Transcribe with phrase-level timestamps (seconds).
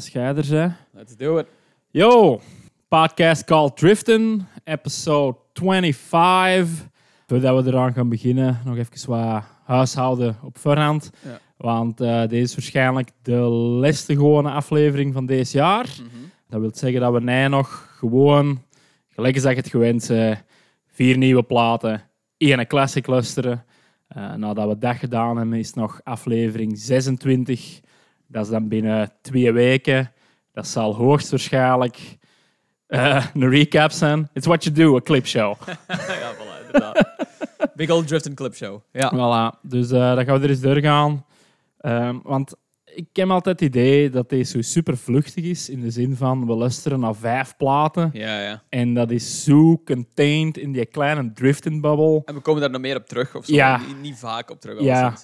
[0.00, 0.72] als jij er bent.
[0.92, 1.46] Let's do it.
[1.90, 2.40] Yo,
[2.88, 6.88] podcast called Driften, episode 25.
[7.26, 11.10] Voordat we eraan gaan beginnen, nog even wat huishouden op voorhand.
[11.24, 11.40] Ja.
[11.56, 13.36] Want eh, deze is waarschijnlijk de
[13.80, 15.86] laatste gewone aflevering van deze jaar.
[16.48, 18.62] Dat wil zeggen dat we nu nog gewoon,
[19.08, 20.44] gelijk als je het gewend bent,
[20.86, 22.02] vier nieuwe platen,
[22.36, 23.64] één classic luisteren.
[24.08, 27.80] Eh, nadat we dat gedaan hebben, is nog aflevering 26.
[28.30, 30.12] Dat is dan binnen twee weken.
[30.52, 32.18] Dat zal hoogstwaarschijnlijk
[32.86, 34.28] eh, een recap zijn.
[34.32, 35.56] It's what you do, a clip show.
[35.88, 37.08] ja, voilà, inderdaad.
[37.74, 38.80] Big old drift and clip show.
[38.92, 39.12] Ja.
[39.14, 41.24] Voilà, dus eh dan gaan we er eens doorgaan.
[41.78, 45.68] Ehm, want ik heb altijd het idee dat deze zo super vluchtig is.
[45.68, 48.10] In de zin van, we luisteren naar vijf platen.
[48.12, 48.62] Ja, ja.
[48.68, 52.22] En dat is zo contained in die kleine drifting bubble.
[52.24, 53.54] En we komen daar nog meer op terug of zo.
[53.54, 53.76] Ja.
[53.86, 54.80] Niet, niet vaak op terug.
[54.80, 55.14] Ja.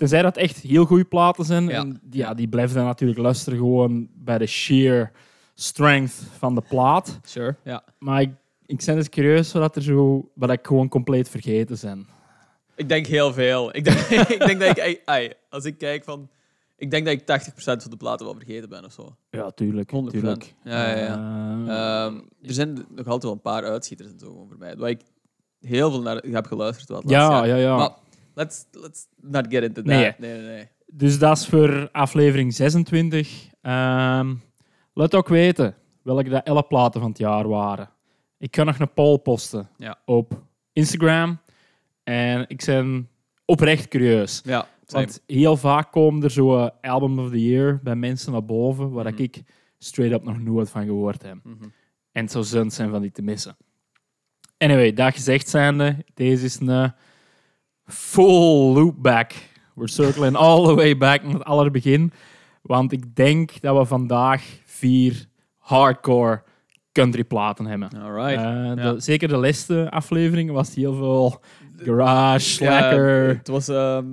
[0.00, 1.68] Tenzij dat echt heel goede platen zijn.
[1.68, 1.80] Ja.
[1.80, 5.12] En ja, die blijven dan natuurlijk luisteren gewoon bij de sheer
[5.54, 7.20] strength van de plaat.
[7.22, 7.56] Sure.
[7.64, 7.84] Ja.
[7.98, 8.30] Maar ik,
[8.66, 12.06] ik ben dus curieus wat er zo, wat ik gewoon compleet vergeten zijn.
[12.74, 13.76] Ik denk heel veel.
[13.76, 13.98] Ik denk,
[14.36, 16.28] ik denk dat ik, ai, als ik kijk van,
[16.76, 19.16] ik denk dat ik 80% van de platen wel vergeten ben of zo.
[19.30, 19.90] Ja, tuurlijk.
[19.94, 20.10] 100%.
[20.10, 20.54] tuurlijk.
[20.64, 21.14] Ja, ja, ja.
[21.66, 24.76] Eh, Ehm, er zijn nog altijd wel een paar uitschieters en zo voor mij.
[24.76, 25.00] Waar ik
[25.60, 26.88] heel veel naar heb geluisterd.
[26.88, 27.76] Wat ja, ja, ja.
[27.76, 27.90] Maar
[28.40, 29.84] let's, let's not get into that.
[29.84, 30.14] Nee.
[30.18, 30.68] Nee, nee.
[30.86, 33.48] Dus dat is voor aflevering 26.
[33.60, 34.34] Ehm,
[34.94, 37.88] laat ook weten welke de 11 platen van het jaar waren.
[38.38, 39.98] Ik kan nog een poll posten Ja.
[40.04, 41.40] op Instagram.
[42.02, 43.08] En ik ben
[43.44, 44.40] oprecht curieus.
[44.44, 45.04] Ja, same.
[45.04, 48.90] Want heel vaak komen er zo eh, album of the year bij mensen naar boven
[48.90, 49.22] waar Mhm.
[49.22, 49.42] ik
[49.78, 51.36] straight up nog nooit van gehoord heb.
[51.42, 51.64] Mhm.
[52.12, 53.56] En het zou zund zijn van die te missen.
[54.58, 56.92] Anyway, dat gezegd zijnde, deze is een
[57.90, 59.32] full loop back.
[59.74, 62.12] We're circling all the way back naar het allerbegin.
[62.62, 66.42] Want ik denk dat we vandaag vier hardcore
[66.92, 67.88] country platen hebben.
[68.02, 68.36] Alright.
[68.42, 69.00] Eh, de- ja.
[69.00, 71.40] Zeker de laatste aflevering was heel veel
[71.76, 74.06] garage, Ja, slacker, het was, ehm,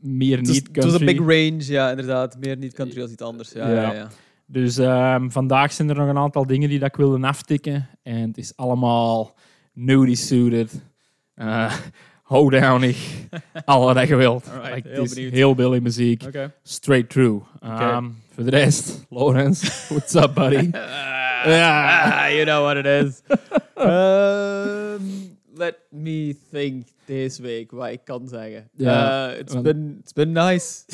[0.00, 1.08] meer niet het was country.
[1.08, 2.36] een big range, ja, inderdaad.
[2.40, 3.52] Meer niet country als iets anders.
[3.52, 4.08] Ja, Ja.
[4.46, 7.88] Dus ehm, vandaag zijn er nog een aantal dingen die dat ik wilde aftikken.
[8.02, 9.34] En het is allemaal
[9.72, 10.82] nudie suited,
[11.36, 11.72] uh,
[12.26, 12.96] hoedownig,
[13.64, 14.48] al wat je wilt.
[14.48, 15.32] Alright, Like, heel benieuwd.
[15.32, 16.22] heel Billy muziek,
[16.62, 17.44] straight through.
[17.60, 18.04] Ehm,
[18.34, 20.70] Voor de rest, Lawrence, what's up buddy?
[21.46, 22.02] Ja.
[22.24, 23.22] Ah, you know what it is.
[23.74, 25.02] Ehm,
[25.54, 28.68] let me think deze week wat ik kan zeggen.
[28.72, 30.84] Ja, Eh, it's, been, it's been nice.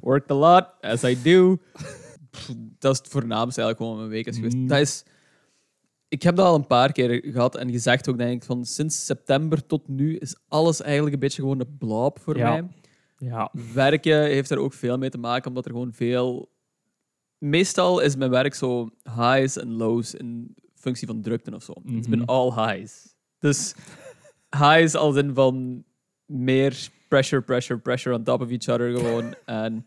[0.00, 1.58] Worked a lot, as I do.
[1.72, 4.56] Pff, Dat is het voornaamste eigenlijk gewoon mijn week is geweest.
[4.56, 4.66] Mm.
[4.68, 5.04] Dat is,
[6.10, 9.04] ik heb dat al een paar keer gehad en gezegd ook, denk ik, van sinds
[9.04, 12.50] september tot nu is alles eigenlijk een beetje gewoon een blob voor Ja.
[12.50, 12.68] mij
[13.18, 16.50] Ja, werken heeft er ook veel mee te maken, omdat er gewoon veel.
[17.38, 21.72] Meestal is mijn werk zo highs en lows in functie van drukte of zo.
[21.84, 22.10] Het Mhm.
[22.10, 23.14] ben all highs.
[23.38, 23.74] Dus
[24.50, 25.84] highs als in van
[26.26, 29.34] meer pressure, pressure, pressure on top of each other gewoon.
[29.64, 29.86] en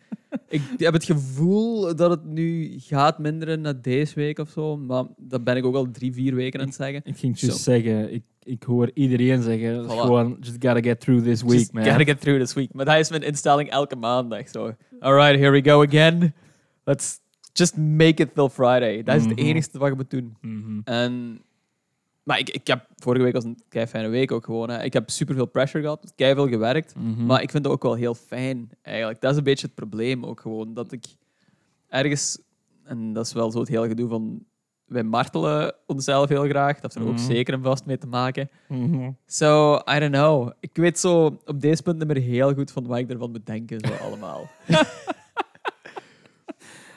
[0.50, 5.04] ik heb het gevoel dat het nu gaat minderen na deze week of zo, maar
[5.18, 7.02] dat ben ik ook al drie, vier weken aan het zeggen.
[7.04, 9.88] ik ging just zeggen, ik, ik hoor iedereen zeggen, Voilà.
[9.88, 11.84] gewoon, just gotta get through this week, Just man.
[11.86, 12.74] gotta get through this week.
[12.74, 14.50] Maar dat is mijn instelling elke maandag.
[14.50, 16.34] Zo, alright, here we go again.
[16.84, 17.20] Let's
[17.54, 19.04] just make it till Friday.
[19.04, 19.48] Dat is het Mhm.
[19.48, 20.36] enigste wat je moet doen.
[20.42, 20.80] Mhm.
[20.84, 21.42] En,
[22.24, 24.70] maar ik, ik heb, vorige week was een kei fijne week ook gewoon.
[24.70, 24.84] Hè.
[24.84, 26.96] Ik heb superveel pressure gehad, kei veel gewerkt.
[26.96, 27.26] Mhm.
[27.26, 29.22] Maar ik vind het ook wel heel fijn, eigenlijk.
[29.22, 30.74] Dat is een beetje het probleem ook gewoon.
[30.74, 31.06] Dat ik
[31.88, 32.40] ergens,
[32.84, 34.44] en dat is wel zo het hele gedoe van,
[34.86, 36.80] wij martelen onszelf heel graag.
[36.80, 37.32] Dat heeft er ook Mhm.
[37.32, 38.50] zeker en vast mee te maken.
[38.68, 39.12] Mhm.
[39.26, 40.52] So, I don't know.
[40.60, 43.46] Ik weet zo op deze punt niet meer heel goed van wat ik ervan moet
[43.46, 44.50] denken, zo allemaal.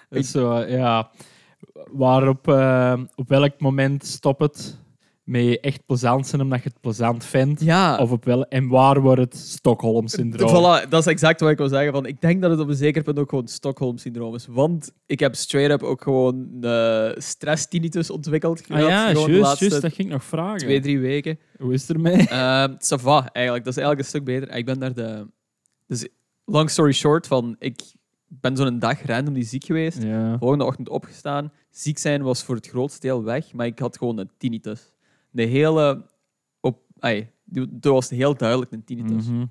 [0.09, 1.11] Dus zo, ja.
[1.91, 4.79] Waarop, eh, op welk moment stopt het
[5.27, 7.61] met echt plezant zijn omdat je het plezant vindt?
[7.61, 10.51] Ja, Of op wel, en waar wordt het Stockholm-syndroom?
[10.51, 11.93] voilà, dat is exact wat ik wil zeggen.
[11.93, 14.47] Van, ik denk dat het op een zeker punt ook gewoon Stockholm-syndroom is.
[14.47, 18.63] Want ik heb straight up ook gewoon de stress tinnitus ontwikkeld.
[18.69, 20.59] Ah ja, juist, juist, dat ging ik nog vragen.
[20.59, 21.39] twee, drie weken.
[21.59, 22.17] Hoe is het ermee?
[22.29, 23.65] Ehm ça va, eigenlijk.
[23.65, 24.57] Dat is eigenlijk een stuk beter.
[24.57, 25.27] Ik ben daar de...
[25.87, 26.09] Dus,
[26.45, 27.81] long story short, van, ik
[28.29, 30.03] ben zo'n dag random die ziek geweest.
[30.03, 30.39] Ja.
[30.39, 31.53] Volgende ochtend opgestaan.
[31.71, 34.95] Ziek zijn was voor het grootste deel weg, maar ik had gewoon een tinnitus.
[35.37, 36.07] De hele...
[36.61, 36.79] Op,
[37.45, 39.27] die- dat was heel duidelijk een tinnitus.
[39.29, 39.47] Mhm.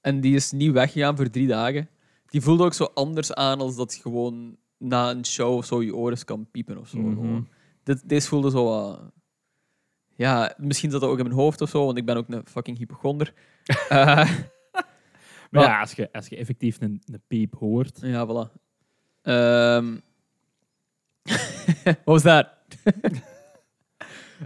[0.00, 1.88] En die is niet weggegaan voor drie dagen.
[2.26, 5.96] Die voelde ook zo anders aan als dat gewoon na een show of zo je
[5.96, 6.98] oren kan piepen of zo.
[6.98, 7.40] Mhm.
[7.82, 8.96] Dit, deze voelde zo...
[10.16, 12.46] ja, misschien zat dat ook in mijn hoofd of zo, want ik ben ook een
[12.46, 13.32] fucking hypochonder.
[13.88, 14.30] Eh,
[15.50, 17.98] Maar ja, als je, als je effectief een, een piep hoort.
[18.02, 18.52] ja, voilà.
[19.22, 19.96] Ehm
[22.04, 22.46] What was that?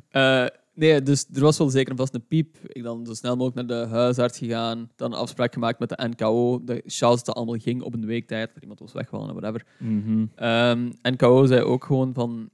[0.09, 2.57] Eh, nee, dus er was wel zeker en vast een piep.
[2.67, 4.91] Ik dan zo snel mogelijk naar de huisarts gegaan.
[4.97, 6.65] Dan een afspraak gemaakt met de NKO.
[6.65, 8.51] De chance dat allemaal ging op een week tijd.
[8.55, 9.67] Dat iemand was weggevallen, whatever.
[9.79, 10.27] Mhm.
[10.35, 12.51] Ehm NKO zei ook gewoon van...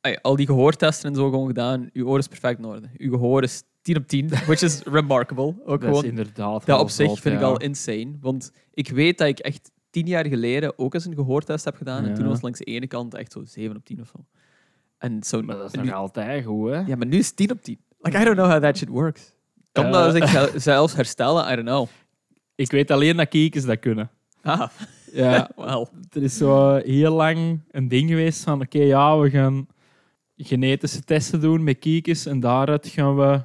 [0.00, 1.88] Ay, al die gehoortesten en zo gewoon gedaan.
[1.92, 2.88] Uw oor is perfect in orde.
[2.96, 5.54] Uw gehoor is 10 op 10, which is remarkable.
[5.64, 8.16] Ook Dat gewoon, is inderdaad dat op zich vind ik al insane.
[8.20, 12.04] Want ik weet dat ik echt tien jaar geleden ook eens een gehoortest heb gedaan.
[12.04, 14.24] En toen was het langs de ene kant echt zo 7 op 10 of zo.
[14.98, 16.78] En zo Maar dat is en nog nu- altijd goed, hè?
[16.80, 17.78] ja, maar nu is het 10 op 10.
[18.00, 19.32] Like, I don't know how that shit works.
[19.72, 19.92] Kan Eh.
[19.92, 21.52] dat zich zelfs herstellen?
[21.52, 21.86] I don't know.
[22.54, 24.10] Ik weet alleen dat kiekers dat kunnen.
[24.42, 24.68] Ah,
[25.12, 25.88] Ja, wel.
[26.12, 29.66] er is zo heel lang een ding geweest van oké, ja, we gaan
[30.36, 33.40] genetische testen doen met kiekers en daaruit gaan we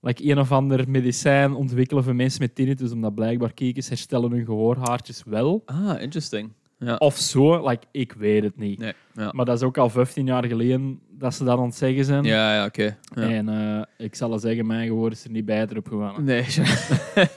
[0.00, 4.44] like, een of ander medicijn ontwikkelen voor mensen met tinnitus, omdat blijkbaar kiekers herstellen hun
[4.44, 5.62] gehoorhaartjes wel.
[5.66, 6.52] Ah, interesting.
[6.78, 6.96] Ja.
[6.96, 8.78] Of zo, like, ik weet het niet.
[8.78, 9.32] Nee, ja.
[9.32, 12.24] Maar dat is ook al 15 jaar geleden dat ze dat aan het zeggen zijn.
[12.24, 12.96] Ja, ja, oké.
[13.14, 13.22] Ja.
[13.22, 16.24] En eh, ik zal zeggen, mijn gehoor is er niet beter op gewonnen.
[16.24, 16.66] Nee, sure.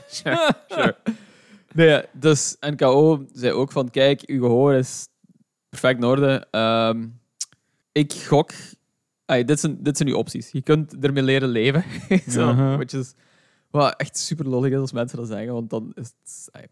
[0.08, 0.96] sure, sure.
[1.74, 5.08] Nee, dus NKO zei ook van, kijk, uw gehoor is
[5.70, 6.48] perfect in orde.
[6.52, 7.08] Ehm,
[7.92, 8.52] ik gok...
[9.26, 10.52] Ay, dit, zijn, dit zijn uw opties.
[10.52, 11.84] Je kunt ermee leren leven.
[12.78, 13.14] Which is,
[13.72, 16.50] wat echt super lollig is als mensen dat zeggen, want dan is het...
[16.52, 16.68] ay.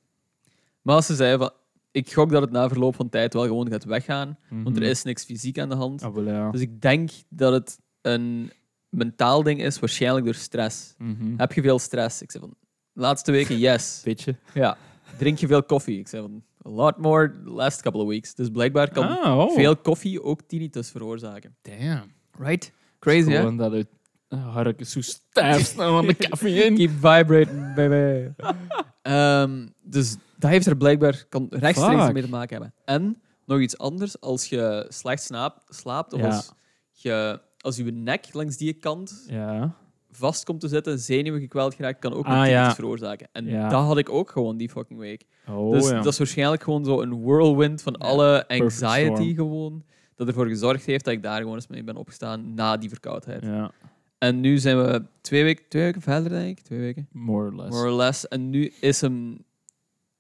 [0.81, 1.51] Maar als ze zeiden van,
[1.95, 5.03] ik gok dat het na verloop van tijd wel gewoon gaat weggaan, want er is
[5.03, 6.03] niks fysiek aan de hand.
[6.03, 6.51] Ah, wel, ja.
[6.51, 8.51] Dus ik denk dat het een
[8.89, 10.93] mentaal ding is, waarschijnlijk door stress.
[10.97, 11.33] Mhm.
[11.37, 12.21] Heb je veel stress?
[12.21, 12.55] Ik zei van,
[12.93, 14.01] laatste weken, yes.
[14.03, 14.35] Beetje.
[14.53, 14.77] Ja.
[15.17, 15.99] Drink je veel koffie?
[15.99, 18.35] Ik zei van, a lot more last couple of weeks.
[18.35, 19.53] Dus blijkbaar kan Ah, oh.
[19.53, 21.55] veel koffie ook tinnitus veroorzaken.
[21.61, 22.11] Damn.
[22.39, 22.71] Right?
[22.99, 23.37] Crazy, hè?
[23.37, 23.87] Gewoon dat het
[24.27, 26.75] harken zo stijf staan aan de koffie in.
[26.75, 28.29] Keep vibrating, baby.
[29.01, 32.13] Ehm, dus dat heeft er blijkbaar kan rechtstreeks Fuck.
[32.13, 32.73] mee te maken hebben.
[32.85, 36.25] En nog iets anders, als je slecht slaapt, slaapt of Ja.
[36.25, 36.51] als,
[36.91, 39.75] je, als je nek langs die kant Ja.
[40.11, 42.75] vast komt te zitten, zenuwen gekweld geraakt, kan ook Ah, een ja.
[42.75, 43.27] veroorzaken.
[43.31, 43.69] En Ja.
[43.69, 45.25] dat had ik ook gewoon die fucking week.
[45.49, 45.95] Oh, dus ja.
[46.01, 49.35] dat is waarschijnlijk gewoon zo een whirlwind van Ja, alle perfect anxiety storm.
[49.35, 49.83] gewoon,
[50.15, 53.43] dat ervoor gezorgd heeft dat ik daar gewoon eens mee ben opgestaan na die verkoudheid.
[53.43, 53.71] ja.
[54.17, 56.63] En nu zijn we twee weken, twee weken verder, denk ik.
[56.63, 57.07] Twee weken.
[57.11, 57.69] More or less.
[57.69, 58.27] More or less.
[58.27, 59.37] En nu is hem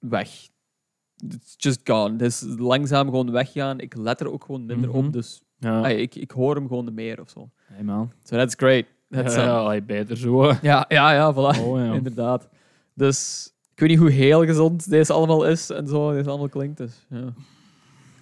[0.09, 0.29] weg.
[1.29, 2.23] It's just gone.
[2.25, 3.79] Is langzaam gewoon weggaan.
[3.79, 4.97] Ik let er ook gewoon minder Mhm.
[4.97, 5.13] op.
[5.13, 5.81] Dus Ja.
[5.81, 7.49] ay, ik, ik hoor hem gewoon meer of zo.
[7.65, 8.11] Hey man.
[8.23, 8.85] So that's great.
[9.09, 10.45] Ja, That's, uh, ja, beter zo.
[10.61, 11.59] ja, ja, ja, voilà.
[11.63, 11.93] Oh, ja.
[11.93, 12.49] Inderdaad.
[12.93, 16.11] Dus ik weet niet hoe heel gezond deze allemaal is en zo.
[16.13, 16.77] Deze allemaal klinkt.
[16.77, 17.33] Dus, ja.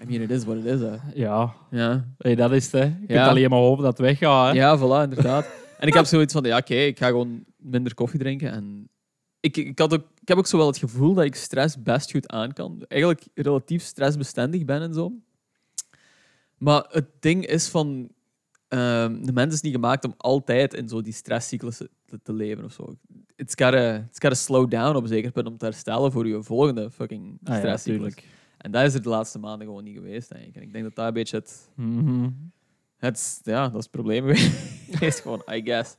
[0.02, 0.80] I mean, it is what it is.
[0.80, 0.96] Hè.
[1.14, 2.08] Ja, Ja.
[2.18, 2.72] hey, dat is het.
[2.72, 2.84] Hè.
[2.88, 3.28] Je kunt Ja.
[3.28, 4.54] alleen maar hopen dat het weggaat.
[4.54, 4.60] Hè.
[4.60, 5.48] ja, voilà, inderdaad.
[5.80, 8.52] en ik heb zoiets van, ja, oké, ik ga gewoon minder koffie drinken.
[8.52, 8.90] En
[9.44, 12.12] ik, ik, had ook, ik heb ook zo wel het gevoel dat ik stress best
[12.12, 12.86] goed aan kan.
[12.88, 15.12] Eigenlijk relatief stressbestendig ben en zo.
[16.58, 18.10] Maar het ding is van...
[18.68, 22.64] ehm, de mens is niet gemaakt om altijd in zo die stresscyclussen te, te leven
[22.64, 22.98] of zo.
[23.36, 26.44] It's gotta, it's gotta slow down op een zeker punt om te herstellen voor je
[26.44, 28.14] volgende fucking Ah, ja, stresscyclus.
[28.58, 30.56] en dat is er de laatste maanden gewoon niet geweest, denk ik.
[30.56, 32.30] En ik denk dat dat een beetje het, Mhm.
[32.98, 35.20] het, ja, dat is het probleem geweest.
[35.22, 35.96] gewoon, I guess.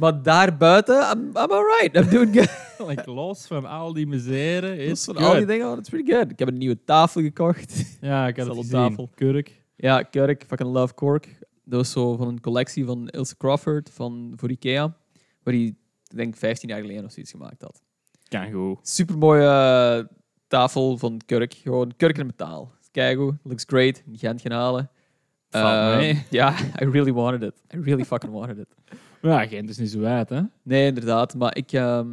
[0.00, 1.96] Maar daarbuiten, I'm, I'm alright.
[1.96, 2.50] I'm doing good.
[2.88, 5.26] like, los van al die misère is Dus van good.
[5.26, 6.30] al die dingen, oh, that's pretty good.
[6.30, 7.98] Ik heb een nieuwe tafel gekocht.
[8.00, 9.10] Ja, ik had het Salon gezien.
[9.14, 9.62] Kurk.
[9.76, 11.38] ja, Kurk, fucking love Cork.
[11.64, 14.96] Dat was zo van een collectie van Ilse Crawford van, voor Ikea.
[15.42, 15.62] Waar hij,
[16.06, 17.82] ik denk, 15 jaar geleden of zoiets gemaakt had.
[18.28, 18.88] Kan goed.
[18.88, 20.08] Super mooie
[20.48, 21.54] tafel van Kurk.
[21.54, 22.72] Gewoon Kurk in metaal.
[22.90, 24.02] Kijk goed, looks great.
[24.06, 24.90] In Gent gaan halen.
[25.50, 26.24] Eh, mee.
[26.30, 27.54] Ja, I really wanted it.
[27.74, 28.68] I really fucking wanted it.
[29.22, 30.40] Ja, Gent is niet zo wijd, hè?
[30.62, 31.34] Nee, inderdaad.
[31.34, 32.08] Maar ik, ehm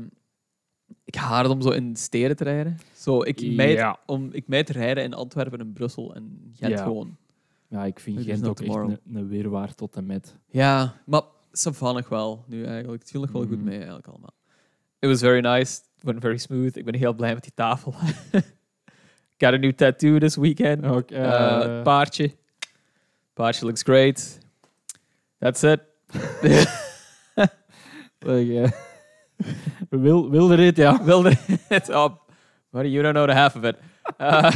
[1.05, 2.77] ik haat het om zo in steden te rijden.
[2.95, 3.99] Zo, ik meid, Ja.
[4.05, 6.83] om, ik rijden in Antwerpen en Brussel en Gent Ja.
[6.83, 7.17] gewoon.
[7.67, 10.35] Ja, ik vind Gent ook echt een, een weerwaar tot en met.
[10.47, 11.21] Ja, maar
[11.51, 13.01] Savan nog wel nu eigenlijk.
[13.01, 13.63] Het viel nog wel goed Mhm.
[13.63, 14.33] mee eigenlijk allemaal.
[14.99, 15.79] It was very nice.
[15.97, 16.75] It went very smooth.
[16.75, 17.93] Ik ben heel blij met die tafel.
[19.37, 20.85] Got a new tattoo this weekend.
[20.85, 22.31] Ook, Eh, eh, het paardje.
[23.33, 24.39] Paardje looks great.
[25.37, 25.79] That's it.
[28.19, 28.71] eh,
[29.89, 31.03] wil, wilde rit, ja.
[31.03, 31.33] Wilde
[31.67, 32.21] het op.
[32.69, 33.75] Buddy, you don't know the half of it.
[34.17, 34.51] Uh,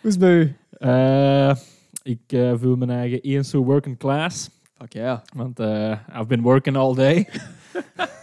[0.00, 0.52] Who's me?
[0.70, 1.54] Eh,
[2.02, 4.50] ik eh, voel mijn eigen eens zo working class.
[4.78, 5.18] Fuck yeah.
[5.34, 7.28] Want eh I've been working all day.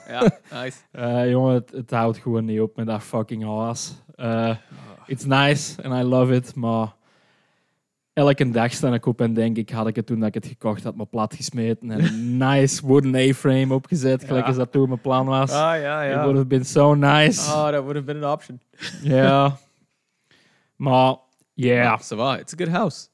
[0.07, 0.77] Ja, nice.
[0.91, 3.95] Eh, jongen, het, het houdt gewoon niet op met dat fucking haas.
[4.15, 4.55] Eh,
[5.05, 6.93] it's nice and I love it, maar
[8.13, 10.46] elke dag sta ik op en denk ik, had ik het toen dat ik het
[10.48, 14.48] gekocht had, maar plat gesmeten en een nice wooden A-frame opgezet, gelijk Ja.
[14.48, 15.51] als dat toen mijn plan was.
[15.51, 17.39] Ah, ja, It would have been so nice.
[17.51, 18.62] Oh, that would have been an option.
[19.01, 19.58] Ja.
[20.75, 21.15] Maar
[21.53, 23.08] ja, Ça va, it's a good house.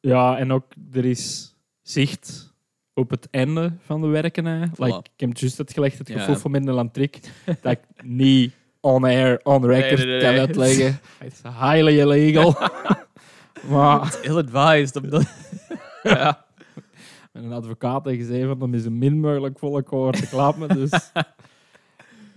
[0.00, 2.52] ja, en ook er is zicht
[2.94, 4.44] op het einde van de werken.
[4.44, 4.60] Hè.
[4.76, 6.18] Like, ik heb juist het Ja.
[6.18, 7.20] gevoel van minder landtrik,
[7.60, 10.98] dat ik niet on air, on record Nee, nee, nee, kan uitleggen.
[11.26, 12.56] It's highly illegal.
[13.70, 14.96] maar Ill-advised.
[15.02, 15.26] omdat-
[16.02, 16.44] ja.
[17.32, 20.68] mijn advocaat heeft gezegd van om is zo min mogelijk volle koord te klappen.
[20.68, 20.90] Dus...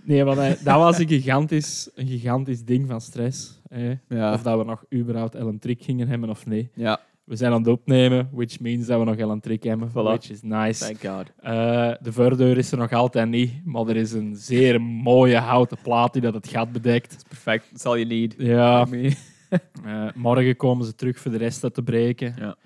[0.02, 3.60] Nee, maar dat, dat was een gigantisch, een gigantisch ding van stress.
[3.68, 3.94] Hè.
[4.08, 4.32] Ja.
[4.32, 6.70] Of dat we nog überhaupt Ellen Trick gingen hebben of nee.
[6.74, 9.92] ja, We zijn aan het opnemen, which means dat we nog Ellen Trick hebben, Voilà.
[9.92, 10.84] which is nice.
[10.84, 11.32] thank God.
[11.40, 15.78] Eh, de voordeur is er nog altijd niet, maar er is een zeer mooie houten
[15.82, 17.24] plaat die dat het gat bedekt.
[17.28, 18.34] Perfect, that's all you need.
[18.38, 19.12] Ja, Me.
[19.84, 22.34] eh, morgen komen ze terug voor de rest uit te breken.
[22.38, 22.56] Ja.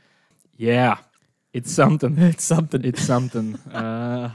[0.56, 0.96] Yeah,
[1.50, 2.18] it's something.
[2.32, 2.84] It's something.
[2.84, 3.56] It's something.
[3.72, 4.30] Eh,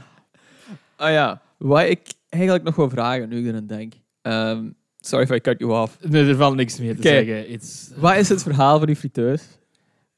[0.96, 3.92] Ah ja, wat ik eigenlijk nog wil vragen, nu ik eraan denk.
[4.22, 4.68] Ehm,
[5.00, 5.98] sorry if I cut you off.
[6.08, 7.08] nee, er valt niks meer te Oké.
[7.08, 7.50] zeggen.
[7.50, 9.42] It's, Wat is het verhaal van die friteus?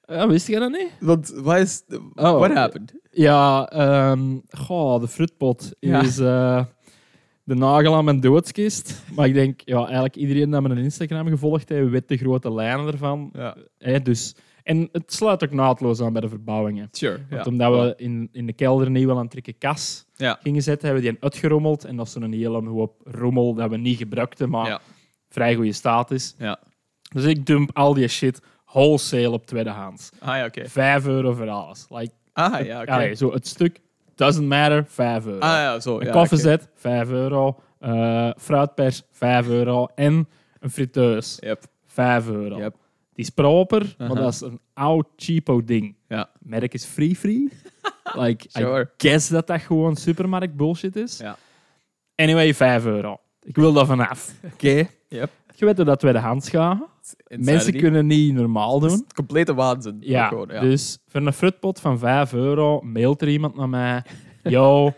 [0.07, 0.91] Ja, wist je dat niet?
[1.01, 1.83] Want wat is...
[2.15, 2.39] Oh.
[2.39, 2.93] what happened?
[3.11, 6.03] Ja, ehm goh, de fruitpot Ja.
[6.03, 6.65] is eh,
[7.51, 9.03] de nagel aan mijn doodskist.
[9.15, 12.87] Maar ik denk, ja, eigenlijk iedereen dat mijn Instagram gevolgd heeft, weet de grote lijnen
[12.87, 13.31] ervan.
[13.33, 16.89] Ja, dus, en het sluit ook naadloos aan bij de verbouwingen.
[16.93, 17.19] sure.
[17.31, 17.51] Want ja.
[17.51, 20.39] omdat we in, in de kelder een nieuwe aantrekken kas Ja.
[20.43, 21.85] gingen zetten, hebben we die uitgerommeld.
[21.85, 24.81] En dat is zo'n hele hoop rommel dat we niet gebruikten, maar Ja.
[25.29, 26.35] vrij goede staat is.
[26.39, 26.61] Ja.
[27.13, 30.11] Dus ik dump al die shit wholesale op tweedehands.
[30.19, 30.65] Ah ja.
[30.69, 31.87] Vijf euro voor alles.
[31.89, 33.15] Like, Ah ja, oké.
[33.15, 33.81] zo het stuk,
[34.21, 35.39] doesn't matter, vijf euro.
[35.39, 35.99] Ah ja, zo.
[36.01, 37.61] Een ja, koffiezet, 5 euro.
[37.79, 39.87] Eh, fruitpers, 5 euro.
[39.95, 40.29] En
[40.61, 41.37] een friteus.
[41.41, 41.65] Yep.
[41.87, 42.59] 5 euro.
[42.59, 42.75] Yep.
[43.15, 44.21] Die is proper, maar Aha.
[44.21, 45.97] dat is een oud cheapo ding.
[46.09, 46.31] Ja.
[46.41, 47.49] Merk is free free.
[48.23, 48.83] like, Sure.
[48.83, 51.19] I guess dat dat gewoon supermarkt bullshit is.
[51.19, 51.37] Ja.
[52.15, 53.17] Anyway, 5 euro.
[53.43, 54.33] Ik wil daar vanaf.
[54.53, 54.89] Oké?
[55.09, 55.31] Yep.
[55.61, 56.79] Je weet dat tweedehands gaat.
[57.29, 57.79] Mensen Insanity.
[57.79, 58.91] kunnen niet normaal doen.
[58.91, 59.97] is complete waanzin.
[60.01, 60.61] Ja, Gewoon, ja.
[60.61, 64.03] dus voor een fruitpot van 5 euro mailt er iemand naar mij.
[64.43, 64.93] Yo,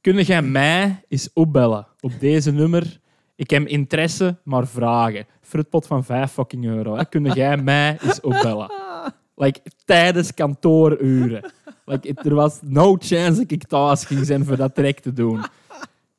[0.00, 3.00] kun jij mij eens opbellen op deze nummer?
[3.36, 5.26] Ik heb interesse, maar vragen.
[5.40, 6.96] Fruitpot van 5 fucking euro.
[6.96, 7.04] Hè.
[7.04, 8.70] Kun jij mij eens opbellen?
[9.36, 11.52] Like, tijdens kantooruren.
[11.84, 15.44] Like, er was no chance dat ik thuis ging zijn voor dat direct te doen.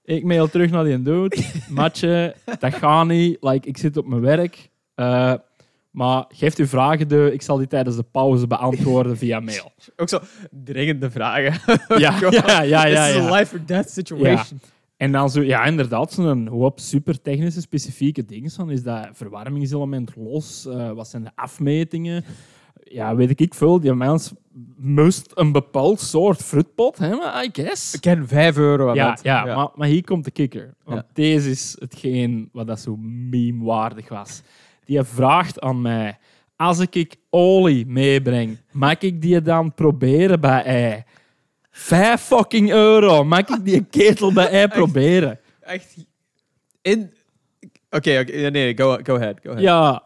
[0.05, 1.37] Ik mail terug naar die dude.
[1.69, 3.37] Matje, dat gaat niet.
[3.41, 4.69] Like, ik zit op mijn werk.
[4.95, 5.33] Eh,
[5.91, 9.71] maar geeft u vragen, de, ik zal die tijdens de pauze beantwoorden via mail.
[9.95, 10.19] Ook zo
[10.63, 11.53] dringende vragen.
[11.97, 13.05] Ja, ja, ja, ja.
[13.05, 13.29] This is ja.
[13.29, 14.59] a life or death situation.
[14.97, 18.51] En dan zo, ja, inderdaad, zo'n hoop super technische specifieke dingen.
[18.51, 20.65] Van, is dat verwarmingselement los?
[20.65, 22.25] Eh, wat zijn de afmetingen?
[22.83, 23.79] Ja, weet ik veel.
[23.79, 24.33] Die mens
[24.77, 27.93] moest een bepaald soort fruitpot hebben, I guess.
[27.93, 29.23] Ik ken 5 euro Ja, dat.
[29.23, 30.73] ja, Maar, maar hier komt de kikker.
[30.83, 31.07] Want Ja.
[31.13, 34.41] deze is hetgeen wat dat zo meme-waardig was.
[34.85, 36.17] Die vraagt aan mij,
[36.55, 41.03] als ik olie meebreng, mag ik die dan proberen bij ei?
[41.71, 45.39] Vijf fucking euro, mag ik die ketel bij ei proberen?
[45.59, 45.95] Echt.
[46.81, 47.13] In.
[47.95, 49.39] Oké, nee, go, go ahead.
[49.43, 49.63] Go ahead.
[49.63, 50.03] Ja.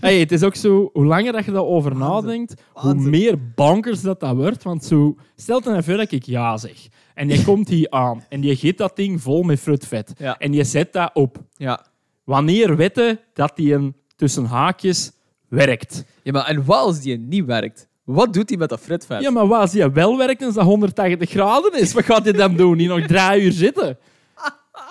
[0.00, 4.20] Hey, het is ook zo, hoe langer dat je daarover nadenkt, hoe meer bankers dat
[4.20, 4.62] dat wordt.
[4.62, 6.88] Want zo, stel je nou voor dat ik ja zeg.
[7.14, 10.12] En je komt hier aan en je giet dat ding vol met fruitvet.
[10.18, 10.38] Ja.
[10.38, 11.38] En je zet dat op.
[11.56, 11.86] Ja.
[12.24, 15.12] Wanneer wetten dat die een tussen haakjes
[15.48, 16.04] werkt?
[16.22, 17.88] ja, maar en wat als die niet werkt?
[18.04, 19.22] Wat doet hij met dat fritvet?
[19.22, 21.92] Ja, maar wat als die wel werkt en dat 180 graden is?
[21.92, 22.76] Wat gaat hij dan doen?
[22.76, 23.98] Die nog drie uur zitten?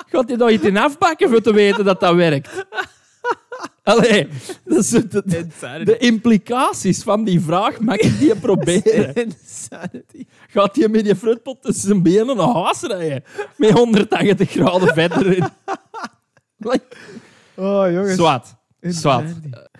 [0.06, 2.66] Gaat hij daar iets in afbakken voor te weten dat dat werkt?
[3.84, 4.28] Allee,
[4.64, 5.48] dat is de,
[5.84, 9.16] de, implicaties van die vraag, mag ik die proberen?
[9.26, 10.26] Insanity.
[10.48, 13.24] Gaat hij met die fruitpot tussen zijn benen naar huis rijden?
[13.56, 15.48] Met 180 graden vet erin?
[16.58, 16.84] Like,
[17.56, 18.16] Oh, jongens.
[18.16, 18.56] Zwat.
[18.82, 19.24] Zwat.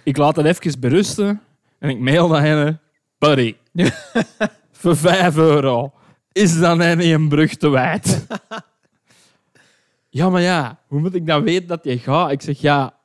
[0.04, 1.42] Ik laat het even berusten
[1.80, 2.80] en ik mail naar hen.
[3.18, 3.56] Buddy,
[4.72, 5.94] voor 5 euro
[6.32, 8.26] is dan een brug te wijd.
[10.16, 12.32] ja, maar ja, hoe moet ik dan weten dat je gaat?
[12.32, 13.00] Ik zeg ja.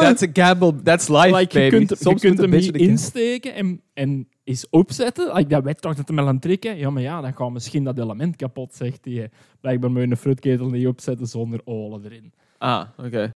[0.00, 0.82] That's a gamble.
[0.82, 1.76] That's life, like, je baby.
[1.76, 5.34] kunt, je Soms kunt moet hem beetje insteken en, en eens opzetten.
[5.34, 6.76] Like, dat weet toch dat hem aan trekken.
[6.76, 9.30] Ja, maar ja, dan gaat misschien dat element kapot, zegt hij.
[9.60, 12.32] Blijkbaar moet je een fruitketel niet opzetten zonder olie erin.
[12.58, 13.30] Ah, oké.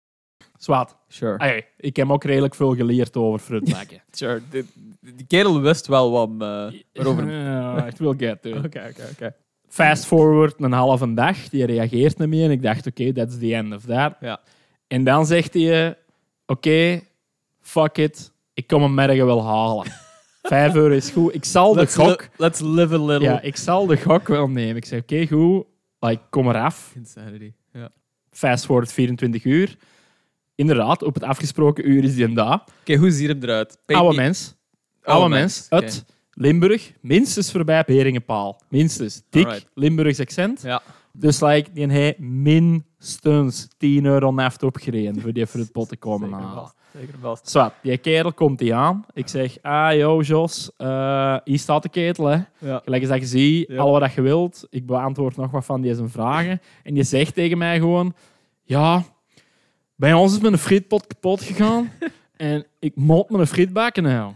[0.58, 0.98] Zwat.
[1.08, 1.38] Sure.
[1.38, 4.04] Hey, ik heb ook redelijk veel geleerd over fruitmaken.
[4.12, 4.42] Sure.
[4.50, 4.66] De,
[5.00, 7.88] die kerel wist wel wat eh, waarover...
[7.88, 8.50] It will get to.
[8.66, 9.36] Oké, oké, oké.
[9.68, 12.46] Fast forward een halve dag, die reageert niet meer.
[12.46, 14.16] En ik dacht, oké, that's the end of that.
[14.20, 14.40] Ja.
[14.88, 15.98] En dan zegt hij,
[16.46, 17.02] oké,
[17.62, 19.86] fuck it, ik kom hem morgen wel halen.
[20.42, 21.34] Vijf euro is goed.
[21.36, 23.20] Ik zal de Let's, gok, li- let's live a little.
[23.28, 24.76] ja, ik zal de gok wel nemen.
[24.76, 25.66] Ik zeg, oké, goed,
[26.00, 26.92] like, kom eraf.
[26.96, 27.52] Insanity.
[27.74, 27.90] Ja.
[28.32, 29.76] Fast forward 24 uur.
[30.56, 32.64] inderdaad, op het afgesproken uur is die en daar.
[32.82, 33.78] Oké, hoe ziet hem eruit?
[33.86, 34.56] Oude me- mens.
[35.04, 35.68] Oude mens.
[35.70, 35.86] Oké.
[36.40, 36.92] Limburg.
[37.02, 38.62] Minstens voorbij Beringenpaal.
[38.70, 39.22] Minstens.
[39.30, 39.68] Dik Alright.
[39.74, 40.62] Limburgs accent.
[40.62, 40.82] Ja.
[41.12, 45.98] Dus like, die heeft minstens 10 euro neft opgereden voor die voor het pot te
[45.98, 46.62] komen Zeker halen.
[46.62, 47.50] vast, Zeker vast.
[47.50, 49.06] Zwat, die kerel komt die aan.
[49.14, 52.40] Ik zeg, ah yo Jos, eh, hier staat de ketel hè.
[52.58, 52.82] Ja.
[52.84, 53.78] Gelijk als dat je ziet, Ja.
[53.78, 54.68] al wat je wilt.
[54.70, 56.62] Ik beantwoord nog wat van die zijn vragen.
[56.84, 58.14] En je zegt tegen mij gewoon,
[58.64, 59.04] ja,
[59.96, 61.92] bij ons is mijn frietpot kapot gegaan.
[62.38, 64.32] en ik moet mijn friet bakken nou.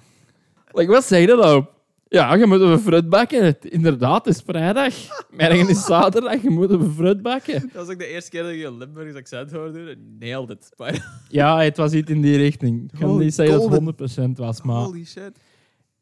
[0.71, 1.65] Like, wat zeg je nou?
[2.13, 3.55] Ja, je moet een fruit bakken.
[3.61, 4.93] Inderdaad, het is vrijdag.
[5.37, 7.61] Morgen is zaterdag, je moet een fruit bakken.
[7.61, 9.95] Dat was ook de eerste keer dat ik een Limburgs accent hoorde.
[10.19, 10.71] Nailed it.
[10.77, 12.91] Maar- Ja, het was iets in die richting.
[12.93, 14.75] Ik kan niet zeggen dat het 100% was, maar...
[14.75, 15.31] Holy shit.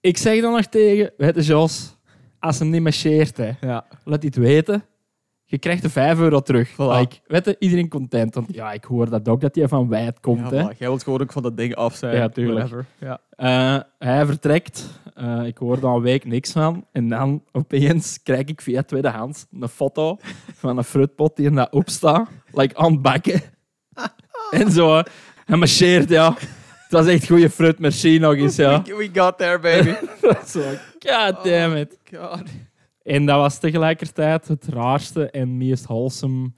[0.01, 1.95] Ik zeg dan nog tegen, weet je Jos,
[2.39, 3.85] als hem niet marcheert, hè, Ja.
[4.03, 4.83] laat hij het weten.
[5.45, 6.71] Je krijgt de 5 euro terug.
[6.73, 6.75] Voilà.
[6.99, 8.35] Like, weet je, iedereen content.
[8.35, 10.39] Want ja, ik hoor dat ook, dat hij van wijd komt.
[10.49, 10.61] ja hè.
[10.61, 12.15] jij wilt gewoon ook van dat ding af zijn.
[12.15, 12.67] Ja, tuurlijk.
[12.67, 12.85] Whatever.
[12.99, 13.19] Ja.
[13.39, 14.85] Eh, hij vertrekt.
[15.13, 16.85] Eh, ik hoor daar een week niks van.
[16.91, 20.17] En dan opeens krijg ik via tweedehands een foto
[20.53, 22.29] van een fruitpot die er daar op staat.
[22.51, 23.41] Like aan het bakken.
[24.51, 25.03] en zo.
[25.45, 26.33] Hij marcheert, ja.
[26.37, 28.81] Het was echt goede fruit, merci nog eens, ja.
[28.81, 29.93] We, we got there, baby.
[30.47, 30.61] zo,
[30.99, 31.97] god damn it.
[32.13, 32.43] God.
[33.03, 36.51] En dat was tegelijkertijd het raarste en meest wholesome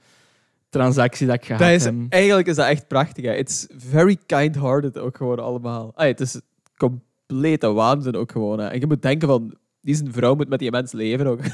[0.68, 3.24] transactie dat ik gehad Dat is, eigenlijk is dat echt prachtig.
[3.24, 3.34] Hè.
[3.34, 5.92] It's very kind-hearted ook gewoon allemaal.
[5.94, 6.40] Ay, het is
[6.88, 8.58] complete waanzin ook gewoon.
[8.58, 8.66] Hè.
[8.68, 11.40] En je moet denken van, die vrouw moet met die mens leven ook.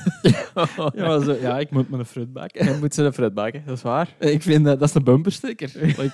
[0.94, 2.61] Ja, zo, ja, ik moet mijn fruit bakken.
[2.61, 4.14] En moet ze een fruit bakken, dat is waar.
[4.19, 5.71] Ik vind dat, dat is een bumpersticker.
[5.75, 6.12] Like,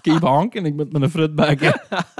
[0.00, 1.80] keep honken, ik moet mijn fruit bakken.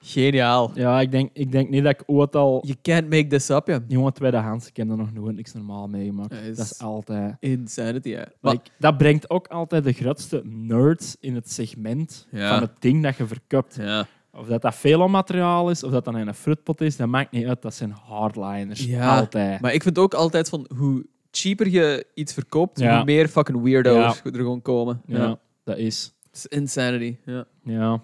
[0.00, 0.70] Geniaal.
[0.74, 2.62] Ja, ik denk, ik denk niet dat ik ooit al...
[2.66, 3.80] You can't make this up, ja.
[3.88, 6.34] Jongen, tweedehands, ik heb er nog nooit niks normaal meegemaakt.
[6.34, 7.36] Ja, is- Dat is altijd...
[7.40, 12.48] Insanity, Like, dat brengt ook altijd de grootste nerds in het segment Ja.
[12.52, 13.76] van het ding dat je verkoopt.
[13.80, 14.06] ja.
[14.38, 17.62] Of dat dat velomateriaal is, of dat dan een fruitpot is, dat maakt niet uit.
[17.62, 18.84] Dat zijn hardliners.
[18.84, 19.60] Ja, Altijd.
[19.60, 22.96] maar ik vind ook altijd van, hoe cheaper je iets verkoopt, Ja.
[22.96, 25.02] hoe meer fucking weirdo's er gewoon komen.
[25.06, 26.14] Ja, dat is.
[26.26, 27.16] Het is insanity.
[27.24, 27.44] Ja.
[27.64, 28.00] Ja.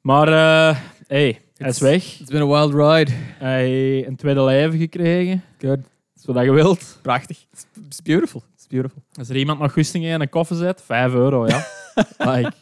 [0.00, 2.20] Maar, eh hey, hij is weg.
[2.20, 3.10] It's been a wild ride.
[3.38, 5.42] Hij heeft een tweede leven gekregen.
[5.58, 5.76] Good.
[5.78, 6.98] Dat is wat je wilt.
[7.02, 7.46] Prachtig.
[7.52, 8.42] It's, it's beautiful.
[8.54, 9.02] It's beautiful.
[9.14, 11.66] Als er iemand nog goesting in een koffer zet, 5 euro, ja.
[12.32, 12.52] like,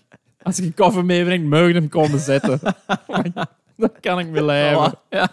[0.45, 2.61] als ik een koffer meebreng, mag je hem komen zetten.
[3.77, 4.27] Dan kan ik.
[4.27, 4.99] Voilà.
[5.11, 5.33] Ja.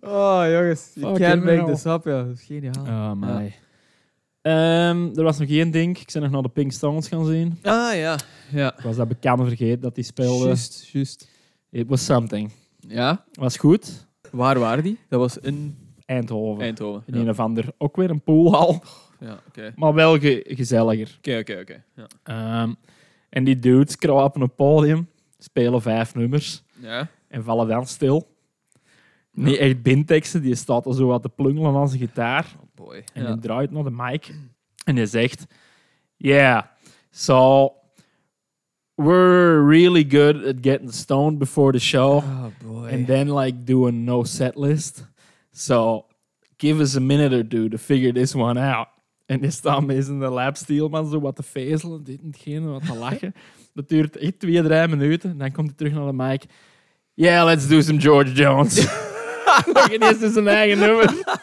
[0.00, 0.90] oh, jongens.
[0.94, 2.22] You can't make this up, ja.
[2.24, 2.84] Dat is geniaal.
[2.86, 3.54] Oh, my.
[4.42, 5.98] Ehm, er was nog één ding.
[5.98, 7.58] Ik ben nog naar de Pink Stones gaan zien.
[7.62, 8.16] Ah, ja.
[8.50, 8.72] Ja.
[8.76, 10.44] Ik was dat bekende vergeten dat die speelde.
[10.46, 11.28] Juist, juist.
[11.70, 12.52] It was something.
[12.88, 13.24] Ja.
[13.32, 14.06] Was goed.
[14.30, 14.98] Waar waren die?
[15.08, 16.62] Dat was in Eindhoven.
[16.64, 17.02] Eindhoven.
[17.06, 18.82] In Ja, een of ander, ook weer een poolhal,
[19.20, 19.72] ja oké.
[19.76, 21.14] maar wel ge- gezelliger.
[21.18, 21.82] Oké, oké, oké.
[21.96, 22.06] Ja.
[22.22, 22.72] Ehm,
[23.32, 27.08] en die dudes krapen op een podium, spelen vijf nummers Ja.
[27.28, 28.30] en vallen dan stil.
[29.32, 32.46] Niet echt binteksten, die staat al zo wat te plungelen aan zijn gitaar.
[32.60, 33.04] Oh boy.
[33.12, 33.32] En Ja.
[33.32, 34.34] die draait naar de mic
[34.84, 35.46] en die zegt:
[36.16, 36.62] Yeah,
[37.10, 37.68] so
[38.96, 42.16] we're really good at getting stoned before the show.
[42.16, 42.88] Oh boy.
[42.92, 45.06] and then like do a no set list.
[45.52, 46.06] So
[46.58, 48.88] give us a minute or two to figure this one out.
[49.32, 52.86] En die staan met in de lab Steelman zo wat te vezelen, dit en wat
[52.86, 53.34] te lachen.
[53.74, 55.30] Dat duurt echt twee, drie minuten.
[55.30, 56.44] En dan komt hij terug naar de mic.
[57.14, 58.86] Yeah, let's do some George Jones.
[59.74, 61.14] Nog ineens dus zijn eigen nummer.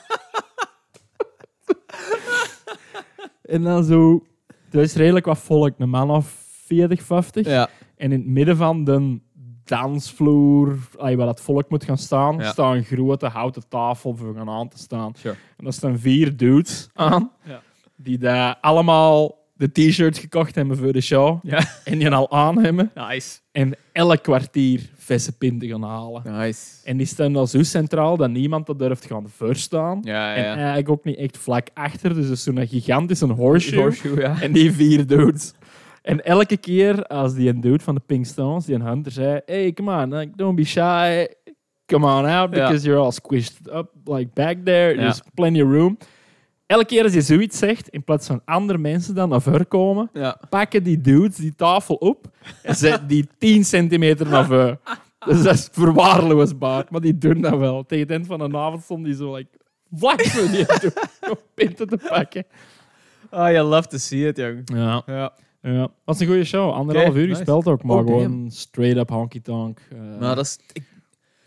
[3.41, 4.23] en dan zo...
[4.71, 7.45] Er is redelijk wat volk, een man of 40, 50.
[7.47, 7.69] ja.
[7.95, 9.19] En in het midden van de
[9.63, 12.52] dansvloer, waar dat volk moet gaan staan, Ja.
[12.52, 15.13] staat een grote houten tafel voor gaan aan te staan.
[15.15, 15.36] Sure.
[15.58, 17.62] En daar staan vier dudes aan, Ja.
[18.01, 21.39] Die daar allemaal de t-shirts gekocht hebben voor de show.
[21.43, 21.63] Ja.
[21.83, 22.91] En die al aan hebben.
[22.95, 23.39] Nice.
[23.51, 26.21] En elk kwartier verse pinten gaan halen.
[26.38, 26.62] Nice.
[26.83, 29.99] En die staan al zo centraal dat niemand dat durft gaan verstaan.
[30.03, 30.55] Ja, En ja.
[30.55, 32.13] eigenlijk ook niet echt vlak achter.
[32.13, 33.81] Dus het is zo'n gigantische horseshoe.
[33.81, 34.41] Horseshoe, ja.
[34.41, 35.53] En die vier dudes.
[36.01, 39.41] En elke keer als die een dude van de Pink Stones, die een hunter, zei:
[39.45, 41.27] Hey, come on, like, don't be shy.
[41.85, 42.67] Come on out, Ja.
[42.67, 44.89] because you're all squished up like back there.
[44.89, 44.99] Ja.
[44.99, 45.97] There's plenty of room.
[46.69, 50.10] Elke keer als je zoiets zegt, in plaats van andere mensen dan naar voren komen,
[50.13, 50.39] Ja.
[50.49, 52.27] pakken die dudes die tafel op
[52.63, 54.79] en zetten die 10 centimeter naar voren.
[55.25, 56.86] Dus dat is verwaarloosbaar.
[56.89, 57.86] Maar die doen dat wel.
[57.86, 59.49] Tegen het eind van de avond stond die zo like,
[59.93, 60.65] vlak voor die
[61.29, 62.45] om pinten te pakken.
[63.29, 64.62] Ah, you love to see it, jong.
[64.73, 65.03] Ja.
[65.05, 65.34] Ja.
[65.62, 66.71] Ja, was een goede show.
[66.73, 67.36] Anderhalf uur nice.
[67.36, 69.79] gespeeld ook, maar Oh, gewoon straight up honky tonk.
[69.91, 70.60] eh, Maar dat is...
[70.73, 70.84] ik-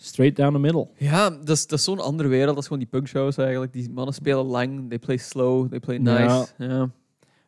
[0.05, 0.89] straight down the middle.
[0.97, 2.49] ja, dat is, dat is zo'n andere wereld.
[2.49, 3.73] Dat is gewoon die punkshows eigenlijk.
[3.73, 4.89] Die mannen spelen lang.
[4.89, 5.69] They play slow.
[5.69, 6.27] They play Ja.
[6.39, 6.53] nice.
[6.59, 6.91] Ja.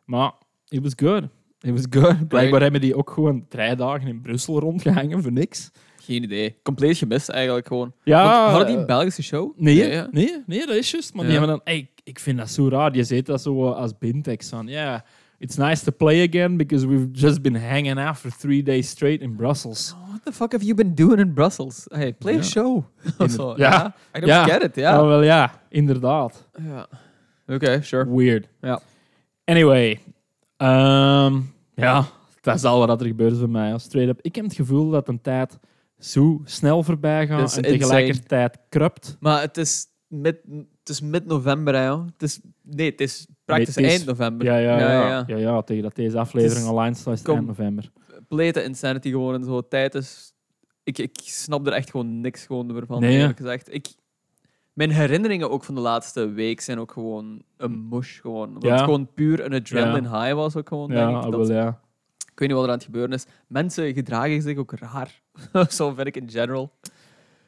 [0.05, 0.31] Maar
[0.67, 1.23] it was good.
[1.59, 2.27] It was good.
[2.27, 5.71] Blijkbaar hebben die ook gewoon drie dagen in Brussel rondgehangen voor niks.
[6.01, 6.55] Geen idee.
[6.63, 7.93] Compleet gemist eigenlijk gewoon.
[8.03, 9.53] Ja, Want hadden die een Belgische show?
[9.57, 10.07] Nee, Ja, ja.
[10.11, 11.13] nee, nee, dat is juist.
[11.13, 11.29] Maar Ja.
[11.29, 12.95] die hebben dan, ik vind dat zo raar.
[12.95, 14.99] Je zegt dat zo als bintex van, yeah,
[15.45, 19.21] it's nice to play again because we've just been hanging out for three days straight
[19.21, 19.93] in Brussels.
[20.09, 21.85] What the fuck have you been doing in Brussels?
[21.91, 22.83] Hey, play a show.
[23.19, 23.93] In- Zo, ja.
[24.17, 25.05] I don't get it, Ja, ja.
[25.05, 26.47] wel ja, inderdaad.
[26.67, 26.87] ja.
[27.47, 28.05] Oké, sure.
[28.15, 28.47] Weird.
[28.61, 28.79] Ja.
[29.45, 29.99] Anyway,
[30.57, 31.39] ehm,
[31.75, 32.05] ja,
[32.41, 33.77] dat is al wat er gebeurt bij mij.
[33.77, 34.19] Straight up.
[34.21, 35.59] Ik heb het gevoel dat een tijd
[35.99, 37.77] zo snel voorbij gaat en insane.
[37.77, 39.17] tegelijkertijd krupt.
[39.19, 40.41] Maar het is mid-
[40.79, 42.05] het is mid-november, hè, joh.
[42.05, 44.47] Het is, nee, het is praktisch Nee, het is- eind november.
[44.47, 45.37] Ja ja ja, ja, ja, ja.
[45.37, 47.91] ja, tegen dat deze aflevering online staat is het eind november.
[48.27, 49.67] Complete insanity gewoon en zo.
[49.67, 50.33] Tijd is...
[50.83, 53.73] Ik, ik snap er echt gewoon niks gewoon meer van, Nee, eerlijk gezegd.
[53.73, 53.87] Ik,
[54.73, 58.21] mijn herinneringen ook van de laatste week zijn ook gewoon een mush.
[58.21, 58.47] Gewoon.
[58.47, 58.71] Omdat Ja.
[58.71, 61.31] het gewoon puur een adrenaline high was ook gewoon, denk ik.
[61.31, 61.67] Dat- ja.
[62.31, 63.25] ik weet niet wat er aan het gebeuren is.
[63.47, 65.21] Mensen gedragen zich ook raar.
[65.69, 66.71] Zo vind ik in general.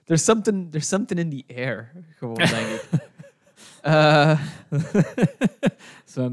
[0.03, 2.85] There's something, there's something in the air, gewoon, denk ik.
[3.87, 4.39] Eh,